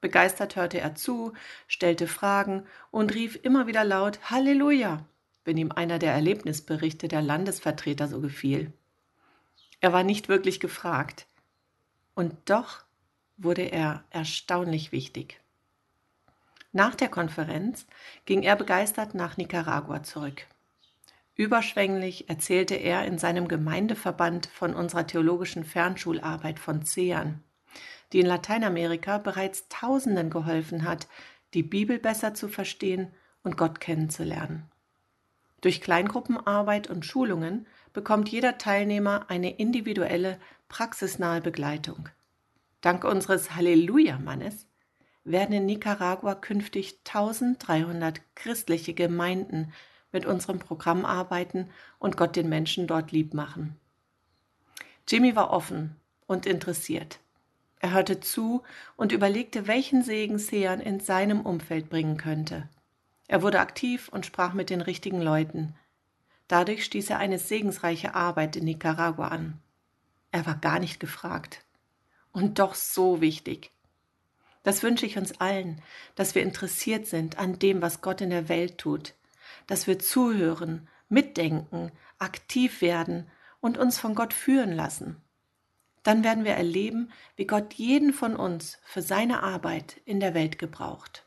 Begeistert 0.00 0.56
hörte 0.56 0.80
er 0.80 0.94
zu, 0.94 1.32
stellte 1.66 2.06
Fragen 2.06 2.64
und 2.90 3.14
rief 3.14 3.38
immer 3.42 3.66
wieder 3.66 3.84
laut 3.84 4.18
Halleluja, 4.30 5.04
wenn 5.44 5.56
ihm 5.56 5.72
einer 5.72 5.98
der 5.98 6.12
Erlebnisberichte 6.12 7.08
der 7.08 7.22
Landesvertreter 7.22 8.08
so 8.08 8.20
gefiel. 8.20 8.72
Er 9.80 9.92
war 9.92 10.02
nicht 10.02 10.28
wirklich 10.28 10.60
gefragt. 10.60 11.26
Und 12.14 12.34
doch 12.46 12.82
wurde 13.36 13.62
er 13.62 14.04
erstaunlich 14.10 14.90
wichtig. 14.90 15.40
Nach 16.72 16.94
der 16.94 17.08
Konferenz 17.08 17.86
ging 18.26 18.42
er 18.42 18.56
begeistert 18.56 19.14
nach 19.14 19.36
Nicaragua 19.36 20.02
zurück. 20.02 20.46
Überschwänglich 21.34 22.28
erzählte 22.28 22.74
er 22.74 23.04
in 23.04 23.18
seinem 23.18 23.48
Gemeindeverband 23.48 24.46
von 24.46 24.74
unserer 24.74 25.06
theologischen 25.06 25.64
Fernschularbeit 25.64 26.58
von 26.58 26.84
CEAN 26.84 27.42
die 28.12 28.20
in 28.20 28.26
Lateinamerika 28.26 29.18
bereits 29.18 29.68
Tausenden 29.68 30.30
geholfen 30.30 30.84
hat, 30.84 31.08
die 31.54 31.62
Bibel 31.62 31.98
besser 31.98 32.34
zu 32.34 32.48
verstehen 32.48 33.12
und 33.42 33.56
Gott 33.56 33.80
kennenzulernen. 33.80 34.64
Durch 35.60 35.80
Kleingruppenarbeit 35.80 36.88
und 36.88 37.04
Schulungen 37.04 37.66
bekommt 37.92 38.28
jeder 38.28 38.58
Teilnehmer 38.58 39.26
eine 39.28 39.56
individuelle, 39.56 40.38
praxisnahe 40.68 41.40
Begleitung. 41.40 42.08
Dank 42.80 43.04
unseres 43.04 43.56
Halleluja-Mannes 43.56 44.66
werden 45.24 45.54
in 45.54 45.66
Nicaragua 45.66 46.34
künftig 46.34 47.00
1300 47.06 48.20
christliche 48.34 48.94
Gemeinden 48.94 49.72
mit 50.12 50.24
unserem 50.26 50.58
Programm 50.58 51.04
arbeiten 51.04 51.70
und 51.98 52.16
Gott 52.16 52.36
den 52.36 52.48
Menschen 52.48 52.86
dort 52.86 53.12
lieb 53.12 53.34
machen. 53.34 53.76
Jimmy 55.06 55.36
war 55.36 55.50
offen 55.50 55.96
und 56.26 56.46
interessiert. 56.46 57.18
Er 57.80 57.92
hörte 57.92 58.20
zu 58.20 58.62
und 58.96 59.12
überlegte, 59.12 59.66
welchen 59.66 60.02
Segen 60.02 60.38
Sean 60.38 60.80
in 60.80 61.00
seinem 61.00 61.42
Umfeld 61.42 61.88
bringen 61.88 62.16
könnte. 62.16 62.68
Er 63.28 63.42
wurde 63.42 63.60
aktiv 63.60 64.08
und 64.08 64.26
sprach 64.26 64.54
mit 64.54 64.70
den 64.70 64.80
richtigen 64.80 65.20
Leuten. 65.20 65.74
Dadurch 66.48 66.84
stieß 66.84 67.10
er 67.10 67.18
eine 67.18 67.38
segensreiche 67.38 68.14
Arbeit 68.14 68.56
in 68.56 68.64
Nicaragua 68.64 69.28
an. 69.28 69.60
Er 70.32 70.46
war 70.46 70.56
gar 70.56 70.78
nicht 70.78 70.98
gefragt. 70.98 71.64
Und 72.32 72.58
doch 72.58 72.74
so 72.74 73.20
wichtig. 73.20 73.70
Das 74.68 74.82
wünsche 74.82 75.06
ich 75.06 75.16
uns 75.16 75.40
allen, 75.40 75.80
dass 76.14 76.34
wir 76.34 76.42
interessiert 76.42 77.06
sind 77.06 77.38
an 77.38 77.58
dem, 77.58 77.80
was 77.80 78.02
Gott 78.02 78.20
in 78.20 78.28
der 78.28 78.50
Welt 78.50 78.76
tut, 78.76 79.14
dass 79.66 79.86
wir 79.86 79.98
zuhören, 79.98 80.90
mitdenken, 81.08 81.90
aktiv 82.18 82.82
werden 82.82 83.30
und 83.60 83.78
uns 83.78 83.98
von 83.98 84.14
Gott 84.14 84.34
führen 84.34 84.72
lassen. 84.72 85.22
Dann 86.02 86.22
werden 86.22 86.44
wir 86.44 86.52
erleben, 86.52 87.10
wie 87.34 87.46
Gott 87.46 87.72
jeden 87.72 88.12
von 88.12 88.36
uns 88.36 88.78
für 88.84 89.00
seine 89.00 89.42
Arbeit 89.42 90.02
in 90.04 90.20
der 90.20 90.34
Welt 90.34 90.58
gebraucht. 90.58 91.24